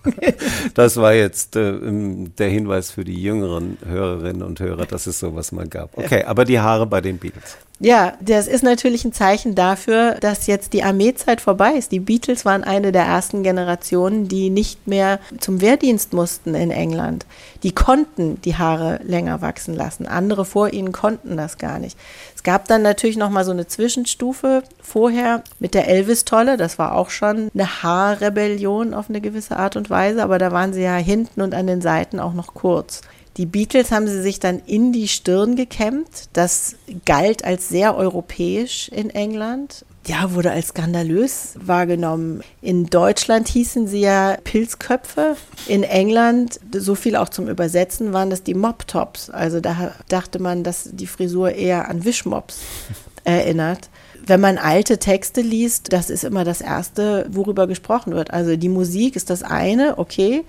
das 0.74 0.96
war 0.96 1.14
jetzt 1.14 1.54
äh, 1.54 1.72
der 1.80 2.48
Hinweis 2.48 2.90
für 2.90 3.04
die 3.04 3.22
jüngeren 3.22 3.78
Hörerinnen 3.86 4.42
und 4.42 4.58
Hörer, 4.58 4.86
dass 4.86 5.06
es 5.06 5.20
sowas 5.20 5.52
mal 5.52 5.68
gab. 5.68 5.96
Okay, 5.96 6.24
aber 6.24 6.44
die 6.44 6.58
Haare 6.58 6.84
bei 6.84 7.00
den 7.00 7.18
Beatles. 7.18 7.58
Ja, 7.84 8.12
das 8.20 8.46
ist 8.46 8.62
natürlich 8.62 9.04
ein 9.04 9.12
Zeichen 9.12 9.56
dafür, 9.56 10.14
dass 10.20 10.46
jetzt 10.46 10.72
die 10.72 10.84
Armeezeit 10.84 11.40
vorbei 11.40 11.72
ist. 11.72 11.90
Die 11.90 11.98
Beatles 11.98 12.44
waren 12.44 12.62
eine 12.62 12.92
der 12.92 13.02
ersten 13.02 13.42
Generationen, 13.42 14.28
die 14.28 14.50
nicht 14.50 14.86
mehr 14.86 15.18
zum 15.40 15.60
Wehrdienst 15.60 16.12
mussten 16.12 16.54
in 16.54 16.70
England. 16.70 17.26
Die 17.64 17.72
konnten 17.72 18.40
die 18.42 18.54
Haare 18.54 19.00
länger 19.02 19.42
wachsen 19.42 19.74
lassen. 19.74 20.06
Andere 20.06 20.44
vor 20.44 20.72
ihnen 20.72 20.92
konnten 20.92 21.36
das 21.36 21.58
gar 21.58 21.80
nicht. 21.80 21.98
Es 22.36 22.44
gab 22.44 22.68
dann 22.68 22.82
natürlich 22.82 23.16
noch 23.16 23.30
mal 23.30 23.44
so 23.44 23.50
eine 23.50 23.66
Zwischenstufe 23.66 24.62
vorher 24.80 25.42
mit 25.58 25.74
der 25.74 25.88
Elvis-Tolle. 25.88 26.56
Das 26.56 26.78
war 26.78 26.94
auch 26.94 27.10
schon 27.10 27.50
eine 27.52 27.82
Haarrebellion 27.82 28.94
auf 28.94 29.08
eine 29.08 29.20
gewisse 29.20 29.56
Art 29.56 29.74
und 29.74 29.90
Weise, 29.90 30.22
aber 30.22 30.38
da 30.38 30.52
waren 30.52 30.72
sie 30.72 30.82
ja 30.82 30.94
hinten 30.94 31.40
und 31.40 31.52
an 31.52 31.66
den 31.66 31.80
Seiten 31.80 32.20
auch 32.20 32.32
noch 32.32 32.54
kurz. 32.54 33.00
Die 33.36 33.46
Beatles 33.46 33.90
haben 33.90 34.06
sie 34.06 34.20
sich 34.20 34.40
dann 34.40 34.60
in 34.66 34.92
die 34.92 35.08
Stirn 35.08 35.56
gekämmt. 35.56 36.28
Das 36.32 36.76
galt 37.06 37.44
als 37.44 37.68
sehr 37.68 37.96
europäisch 37.96 38.88
in 38.88 39.10
England. 39.10 39.84
Ja, 40.06 40.34
wurde 40.34 40.50
als 40.50 40.68
skandalös 40.68 41.54
wahrgenommen. 41.60 42.42
In 42.60 42.86
Deutschland 42.86 43.48
hießen 43.48 43.86
sie 43.86 44.00
ja 44.00 44.36
Pilzköpfe. 44.42 45.36
In 45.66 45.84
England, 45.84 46.58
so 46.76 46.94
viel 46.94 47.16
auch 47.16 47.28
zum 47.28 47.48
Übersetzen, 47.48 48.12
waren 48.12 48.28
das 48.28 48.42
die 48.42 48.54
Mop-Tops. 48.54 49.30
Also 49.30 49.60
da 49.60 49.92
dachte 50.08 50.40
man, 50.40 50.64
dass 50.64 50.90
die 50.92 51.06
Frisur 51.06 51.52
eher 51.52 51.88
an 51.88 52.04
Wischmops 52.04 52.60
erinnert 53.24 53.88
wenn 54.26 54.40
man 54.40 54.58
alte 54.58 54.98
Texte 54.98 55.40
liest, 55.40 55.92
das 55.92 56.10
ist 56.10 56.24
immer 56.24 56.44
das 56.44 56.60
Erste, 56.60 57.26
worüber 57.30 57.66
gesprochen 57.66 58.12
wird. 58.12 58.32
Also 58.32 58.56
die 58.56 58.68
Musik 58.68 59.16
ist 59.16 59.30
das 59.30 59.42
eine, 59.42 59.98
okay, 59.98 60.44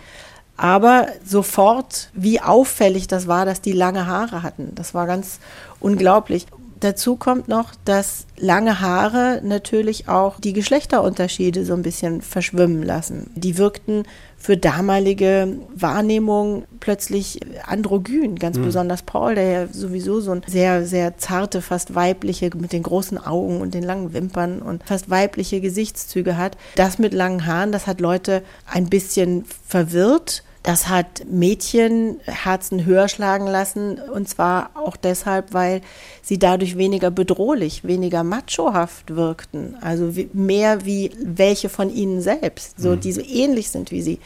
aber 0.58 1.08
sofort, 1.26 2.10
wie 2.14 2.40
auffällig 2.40 3.08
das 3.08 3.28
war, 3.28 3.46
dass 3.46 3.62
die 3.62 3.72
lange 3.72 4.08
Haare 4.08 4.44
hatten. 4.44 4.74
Das 4.76 4.94
war 4.94 5.08
ganz 5.08 5.40
unglaublich. 5.80 6.46
Dazu 6.84 7.16
kommt 7.16 7.48
noch, 7.48 7.72
dass 7.86 8.26
lange 8.38 8.82
Haare 8.82 9.40
natürlich 9.42 10.10
auch 10.10 10.38
die 10.42 10.52
Geschlechterunterschiede 10.52 11.64
so 11.64 11.74
ein 11.74 11.82
bisschen 11.82 12.22
verschwimmen 12.22 12.84
lassen. 12.84 13.32
Die 13.36 13.58
wirkten 13.58 14.04
für 14.38 14.58
damalige 14.58 15.60
Wahrnehmung 15.74 16.66
plötzlich 16.82 17.40
androgyn, 17.66 18.36
ganz 18.36 18.58
mhm. 18.58 18.66
besonders 18.66 19.04
Paul, 19.04 19.36
der 19.36 19.50
ja 19.50 19.68
sowieso 19.68 20.20
so 20.20 20.32
ein 20.32 20.42
sehr, 20.46 20.86
sehr 20.86 21.18
zarte, 21.18 21.62
fast 21.62 21.96
weibliche, 21.96 22.50
mit 22.58 22.74
den 22.74 22.84
großen 22.84 23.18
Augen 23.18 23.62
und 23.62 23.74
den 23.74 23.84
langen 23.84 24.14
Wimpern 24.14 24.62
und 24.62 24.84
fast 24.84 25.10
weibliche 25.10 25.62
Gesichtszüge 25.62 26.36
hat. 26.36 26.58
Das 26.76 27.00
mit 27.00 27.14
langen 27.14 27.46
Haaren, 27.46 27.72
das 27.72 27.88
hat 27.88 28.02
Leute 28.02 28.44
ein 28.70 28.90
bisschen 28.90 29.46
verwirrt 29.66 30.44
das 30.64 30.88
hat 30.88 31.26
Mädchenherzen 31.30 32.86
höher 32.86 33.10
schlagen 33.10 33.48
lassen 33.48 34.00
und 34.00 34.30
zwar 34.30 34.72
auch 34.76 34.96
deshalb, 34.96 35.54
weil 35.54 35.82
sie 36.22 36.40
dadurch 36.40 36.78
weniger 36.78 37.12
bedrohlich, 37.12 37.84
weniger 37.84 38.24
machohaft 38.24 39.16
wirkten. 39.16 39.76
Also 39.82 40.14
mehr 40.32 40.86
wie 40.86 41.12
welche 41.22 41.68
von 41.68 41.94
ihnen 41.94 42.22
selbst, 42.22 42.80
so, 42.80 42.92
mhm. 42.92 43.02
die 43.02 43.12
so 43.12 43.22
ähnlich 43.22 43.70
sind 43.70 43.92
wie 43.92 44.02
sie. 44.02 44.20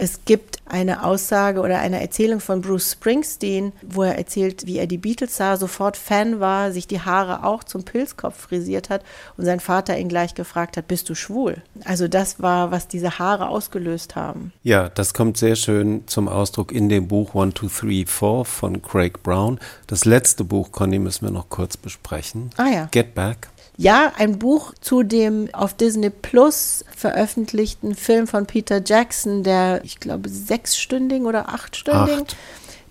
Es 0.00 0.20
gibt 0.24 0.58
eine 0.64 1.04
Aussage 1.04 1.60
oder 1.60 1.80
eine 1.80 2.00
Erzählung 2.00 2.38
von 2.38 2.60
Bruce 2.60 2.92
Springsteen, 2.92 3.72
wo 3.82 4.04
er 4.04 4.16
erzählt, 4.16 4.64
wie 4.64 4.78
er 4.78 4.86
die 4.86 4.96
Beatles 4.96 5.36
sah, 5.36 5.56
sofort 5.56 5.96
Fan 5.96 6.38
war, 6.38 6.70
sich 6.70 6.86
die 6.86 7.00
Haare 7.00 7.42
auch 7.42 7.64
zum 7.64 7.82
Pilzkopf 7.82 8.38
frisiert 8.38 8.90
hat 8.90 9.02
und 9.36 9.44
sein 9.44 9.58
Vater 9.58 9.98
ihn 9.98 10.08
gleich 10.08 10.34
gefragt 10.34 10.76
hat, 10.76 10.86
bist 10.86 11.08
du 11.08 11.16
schwul? 11.16 11.62
Also 11.84 12.06
das 12.06 12.40
war, 12.40 12.70
was 12.70 12.86
diese 12.86 13.18
Haare 13.18 13.48
ausgelöst 13.48 14.14
haben. 14.14 14.52
Ja, 14.62 14.88
das 14.88 15.14
kommt 15.14 15.36
sehr 15.36 15.56
schön 15.56 16.04
zum 16.06 16.28
Ausdruck 16.28 16.70
in 16.70 16.88
dem 16.88 17.08
Buch 17.08 17.34
One, 17.34 17.52
Two, 17.52 17.68
Three, 17.68 18.04
Four 18.06 18.44
von 18.44 18.80
Craig 18.80 19.24
Brown. 19.24 19.58
Das 19.88 20.04
letzte 20.04 20.44
Buch, 20.44 20.70
Conny, 20.70 21.00
müssen 21.00 21.26
wir 21.26 21.32
noch 21.32 21.48
kurz 21.48 21.76
besprechen. 21.76 22.50
Ah 22.56 22.68
ja. 22.68 22.88
Get 22.92 23.16
Back. 23.16 23.48
Ja, 23.80 24.12
ein 24.18 24.40
Buch 24.40 24.74
zu 24.80 25.04
dem 25.04 25.48
auf 25.52 25.72
Disney 25.72 26.10
Plus 26.10 26.84
veröffentlichten 26.96 27.94
Film 27.94 28.26
von 28.26 28.44
Peter 28.44 28.82
Jackson, 28.84 29.44
der, 29.44 29.84
ich 29.88 30.00
glaube, 30.00 30.28
sechsstündigen 30.28 31.26
oder 31.26 31.48
achtstündigen 31.48 32.24
Acht. 32.24 32.36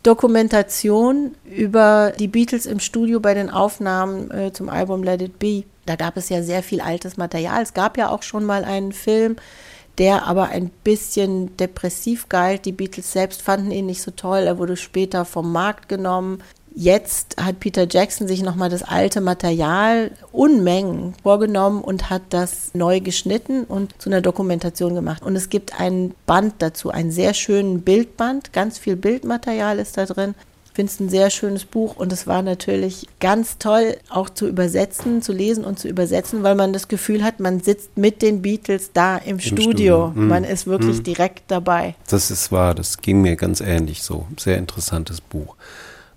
Dokumentation 0.02 1.36
über 1.46 2.12
die 2.18 2.28
Beatles 2.28 2.66
im 2.66 2.80
Studio 2.80 3.20
bei 3.20 3.36
den 3.36 3.52
Aufnahmen 3.52 4.32
äh, 4.32 4.52
zum 4.52 4.68
Album 4.68 5.04
Let 5.04 5.22
It 5.22 5.38
Be. 5.38 5.64
Da 5.86 5.96
gab 5.96 6.18
es 6.18 6.30
ja 6.30 6.42
sehr 6.42 6.64
viel 6.64 6.82
altes 6.82 7.16
Material. 7.18 7.62
Es 7.62 7.76
gab 7.76 7.98
ja 7.98 8.10
auch 8.10 8.24
schon 8.24 8.46
mal 8.46 8.64
einen 8.64 8.94
Film, 8.94 9.36
der 10.00 10.26
aber 10.26 10.50
ein 10.50 10.72
bisschen 10.84 11.56
depressiv 11.58 12.30
galt. 12.30 12.66
Die 12.66 12.72
Beatles 12.72 13.12
selbst 13.12 13.44
fanden 13.44 13.70
ihn 13.70 13.86
nicht 13.86 14.02
so 14.02 14.12
toll. 14.12 14.40
Er 14.40 14.58
wurde 14.58 14.76
später 14.76 15.24
vom 15.24 15.52
Markt 15.52 15.90
genommen. 15.90 16.42
Jetzt 16.80 17.38
hat 17.42 17.60
Peter 17.60 17.88
Jackson 17.90 18.28
sich 18.28 18.44
nochmal 18.44 18.70
das 18.70 18.84
alte 18.84 19.20
Material 19.20 20.12
Unmengen 20.32 21.16
vorgenommen 21.24 21.82
und 21.82 22.12
hat 22.12 22.22
das 22.30 22.70
neu 22.76 23.00
geschnitten 23.00 23.64
und 23.64 24.00
zu 24.00 24.12
einer 24.12 24.22
Dokumentation 24.22 24.94
gemacht. 24.94 25.24
Und 25.24 25.36
es 25.36 25.50
gibt 25.50 25.80
ein 25.80 26.14
Band 26.28 26.54
dazu, 26.60 26.92
einen 26.92 27.10
sehr 27.10 27.34
schönen 27.34 27.82
Bildband, 27.82 28.54
ganz 28.54 28.78
viel 28.78 28.96
Bildmaterial 28.96 29.80
ist 29.80 29.98
da 29.98 30.06
drin. 30.06 30.36
Ich 30.68 30.74
finde 30.74 30.92
es 30.92 31.00
ein 31.00 31.10
sehr 31.10 31.32
schönes 31.32 31.66
Buch 31.66 31.96
und 31.96 32.14
es 32.14 32.28
war 32.28 32.44
natürlich 32.44 33.08
ganz 33.20 33.58
toll, 33.58 33.98
auch 34.10 34.30
zu 34.30 34.48
übersetzen, 34.48 35.24
zu 35.24 35.34
lesen 35.34 35.66
und 35.66 35.80
zu 35.80 35.88
übersetzen, 35.88 36.44
weil 36.44 36.54
man 36.54 36.74
das 36.74 36.88
Gefühl 36.88 37.24
hat, 37.24 37.40
man 37.40 37.60
sitzt 37.60 37.98
mit 37.98 38.22
den 38.22 38.44
Beatles 38.44 38.92
da 38.94 39.18
im, 39.18 39.38
Im 39.38 39.40
Studio. 39.40 39.64
Studio. 39.64 40.12
Mhm. 40.14 40.28
Man 40.28 40.44
ist 40.44 40.68
wirklich 40.68 41.00
mhm. 41.00 41.04
direkt 41.06 41.50
dabei. 41.50 41.96
Das 42.08 42.30
ist 42.30 42.52
wahr, 42.52 42.76
das 42.76 43.00
ging 43.00 43.24
mir 43.24 43.36
ganz 43.36 43.62
ähnlich 43.62 44.04
so. 44.04 44.28
Sehr 44.38 44.60
interessantes 44.60 45.22
Buch. 45.22 45.56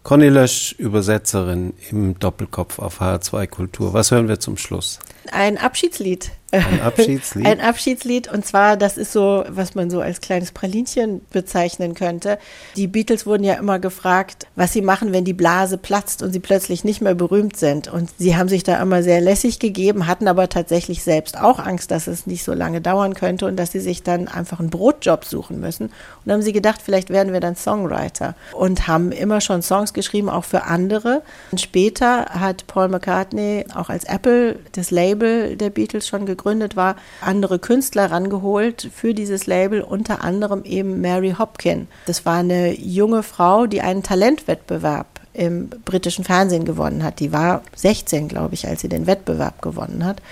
Conny 0.02 0.28
Lösch, 0.28 0.72
Übersetzerin 0.78 1.74
im 1.90 2.18
Doppelkopf 2.18 2.78
auf 2.78 3.00
H2 3.00 3.46
Kultur. 3.46 3.92
Was 3.92 4.10
hören 4.10 4.28
wir 4.28 4.40
zum 4.40 4.56
Schluss? 4.56 4.98
Ein 5.30 5.58
Abschiedslied. 5.58 6.32
Ein 6.52 6.80
Abschiedslied? 6.84 7.46
Ein 7.46 7.60
Abschiedslied. 7.60 8.32
Und 8.32 8.44
zwar, 8.44 8.76
das 8.76 8.96
ist 8.96 9.12
so, 9.12 9.44
was 9.48 9.74
man 9.74 9.90
so 9.90 10.00
als 10.00 10.20
kleines 10.20 10.52
Pralinchen 10.52 11.20
bezeichnen 11.30 11.94
könnte. 11.94 12.38
Die 12.76 12.86
Beatles 12.86 13.26
wurden 13.26 13.44
ja 13.44 13.54
immer 13.54 13.78
gefragt, 13.78 14.46
was 14.56 14.72
sie 14.72 14.82
machen, 14.82 15.12
wenn 15.12 15.24
die 15.24 15.32
Blase 15.32 15.78
platzt 15.78 16.22
und 16.22 16.32
sie 16.32 16.40
plötzlich 16.40 16.84
nicht 16.84 17.00
mehr 17.00 17.14
berühmt 17.14 17.56
sind. 17.56 17.88
Und 17.88 18.10
sie 18.18 18.36
haben 18.36 18.48
sich 18.48 18.64
da 18.64 18.80
immer 18.82 19.02
sehr 19.02 19.20
lässig 19.20 19.58
gegeben, 19.58 20.06
hatten 20.06 20.28
aber 20.28 20.48
tatsächlich 20.48 21.02
selbst 21.02 21.38
auch 21.38 21.58
Angst, 21.58 21.90
dass 21.90 22.06
es 22.06 22.26
nicht 22.26 22.44
so 22.44 22.52
lange 22.52 22.80
dauern 22.80 23.14
könnte 23.14 23.46
und 23.46 23.56
dass 23.56 23.72
sie 23.72 23.80
sich 23.80 24.02
dann 24.02 24.28
einfach 24.28 24.60
einen 24.60 24.70
Brotjob 24.70 25.24
suchen 25.24 25.60
müssen. 25.60 25.86
Und 25.86 25.92
dann 26.24 26.34
haben 26.34 26.42
sie 26.42 26.52
gedacht, 26.52 26.80
vielleicht 26.82 27.10
werden 27.10 27.32
wir 27.32 27.40
dann 27.40 27.56
Songwriter. 27.56 28.34
Und 28.52 28.88
haben 28.88 29.12
immer 29.12 29.40
schon 29.40 29.62
Songs 29.62 29.92
geschrieben, 29.92 30.28
auch 30.28 30.44
für 30.44 30.64
andere. 30.64 31.22
Und 31.52 31.60
später 31.60 32.26
hat 32.26 32.66
Paul 32.66 32.88
McCartney 32.88 33.66
auch 33.74 33.88
als 33.88 34.04
Apple 34.04 34.58
das 34.72 34.90
Label 34.90 35.56
der 35.56 35.70
Beatles 35.70 36.08
schon 36.08 36.26
gegründet 36.26 36.39
gegründet 36.40 36.74
war, 36.74 36.96
andere 37.20 37.58
Künstler 37.58 38.10
rangeholt 38.10 38.88
für 38.94 39.12
dieses 39.12 39.46
Label, 39.46 39.82
unter 39.82 40.24
anderem 40.24 40.64
eben 40.64 41.00
Mary 41.00 41.34
Hopkin. 41.38 41.86
Das 42.06 42.24
war 42.24 42.38
eine 42.38 42.72
junge 42.72 43.22
Frau, 43.22 43.66
die 43.66 43.82
einen 43.82 44.02
Talentwettbewerb 44.02 45.06
im 45.34 45.68
britischen 45.68 46.24
Fernsehen 46.24 46.64
gewonnen 46.64 47.04
hat. 47.04 47.20
Die 47.20 47.32
war 47.32 47.62
16, 47.76 48.28
glaube 48.28 48.54
ich, 48.54 48.66
als 48.66 48.80
sie 48.80 48.88
den 48.88 49.06
Wettbewerb 49.06 49.60
gewonnen 49.60 50.04
hat. 50.04 50.22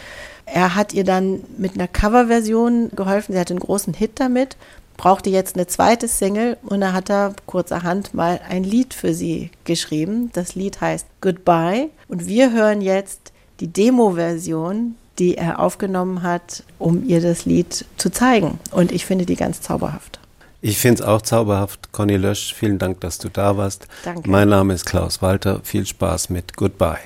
Er 0.46 0.74
hat 0.74 0.94
ihr 0.94 1.04
dann 1.04 1.44
mit 1.58 1.74
einer 1.74 1.88
Coverversion 1.88 2.90
geholfen. 2.96 3.34
Sie 3.34 3.38
hatte 3.38 3.52
einen 3.52 3.60
großen 3.60 3.92
Hit 3.92 4.12
damit, 4.18 4.56
brauchte 4.96 5.28
jetzt 5.28 5.56
eine 5.56 5.66
zweite 5.66 6.08
Single 6.08 6.56
und 6.62 6.80
da 6.80 6.94
hat 6.94 7.10
er 7.10 7.34
kurzerhand 7.44 8.14
mal 8.14 8.40
ein 8.48 8.64
Lied 8.64 8.94
für 8.94 9.12
sie 9.12 9.50
geschrieben. 9.64 10.30
Das 10.32 10.54
Lied 10.54 10.80
heißt 10.80 11.06
Goodbye 11.20 11.90
und 12.08 12.26
wir 12.26 12.52
hören 12.52 12.80
jetzt 12.80 13.32
die 13.60 13.68
Demo-Version 13.68 14.94
die 15.18 15.36
er 15.36 15.60
aufgenommen 15.60 16.22
hat, 16.22 16.62
um 16.78 17.06
ihr 17.06 17.20
das 17.20 17.44
Lied 17.44 17.84
zu 17.96 18.10
zeigen. 18.10 18.58
Und 18.70 18.92
ich 18.92 19.04
finde 19.04 19.26
die 19.26 19.36
ganz 19.36 19.60
zauberhaft. 19.60 20.18
Ich 20.60 20.78
finde 20.78 21.02
es 21.02 21.08
auch 21.08 21.22
zauberhaft. 21.22 21.92
Conny 21.92 22.16
Lösch, 22.16 22.52
vielen 22.52 22.78
Dank, 22.78 23.00
dass 23.00 23.18
du 23.18 23.28
da 23.28 23.56
warst. 23.56 23.86
Danke. 24.04 24.28
Mein 24.28 24.48
Name 24.48 24.74
ist 24.74 24.86
Klaus 24.86 25.22
Walter. 25.22 25.60
Viel 25.62 25.86
Spaß 25.86 26.30
mit 26.30 26.56
Goodbye. 26.56 26.98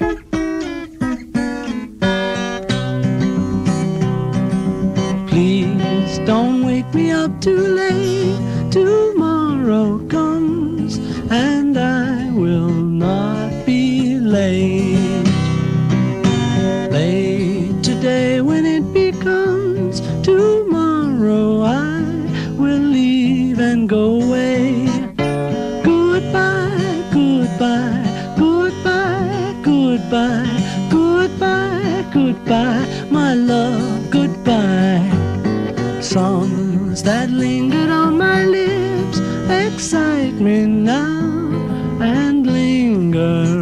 Please 5.26 6.18
don't 6.26 6.64
wake 6.64 6.94
me 6.94 7.12
up 7.12 7.30
too 7.42 7.74
late. 7.74 8.38
Tomorrow 8.70 9.98
comes 10.08 10.98
and 11.30 11.61
goodbye, 30.12 30.88
goodbye, 30.90 32.04
goodbye, 32.12 32.86
my 33.10 33.32
love, 33.32 34.10
goodbye. 34.10 35.10
Songs 36.02 37.02
that 37.02 37.30
lingered 37.30 37.88
on 37.88 38.18
my 38.18 38.44
lips 38.44 39.20
excite 39.48 40.34
me 40.34 40.66
now 40.66 41.48
and 42.02 42.46
linger 42.46 43.61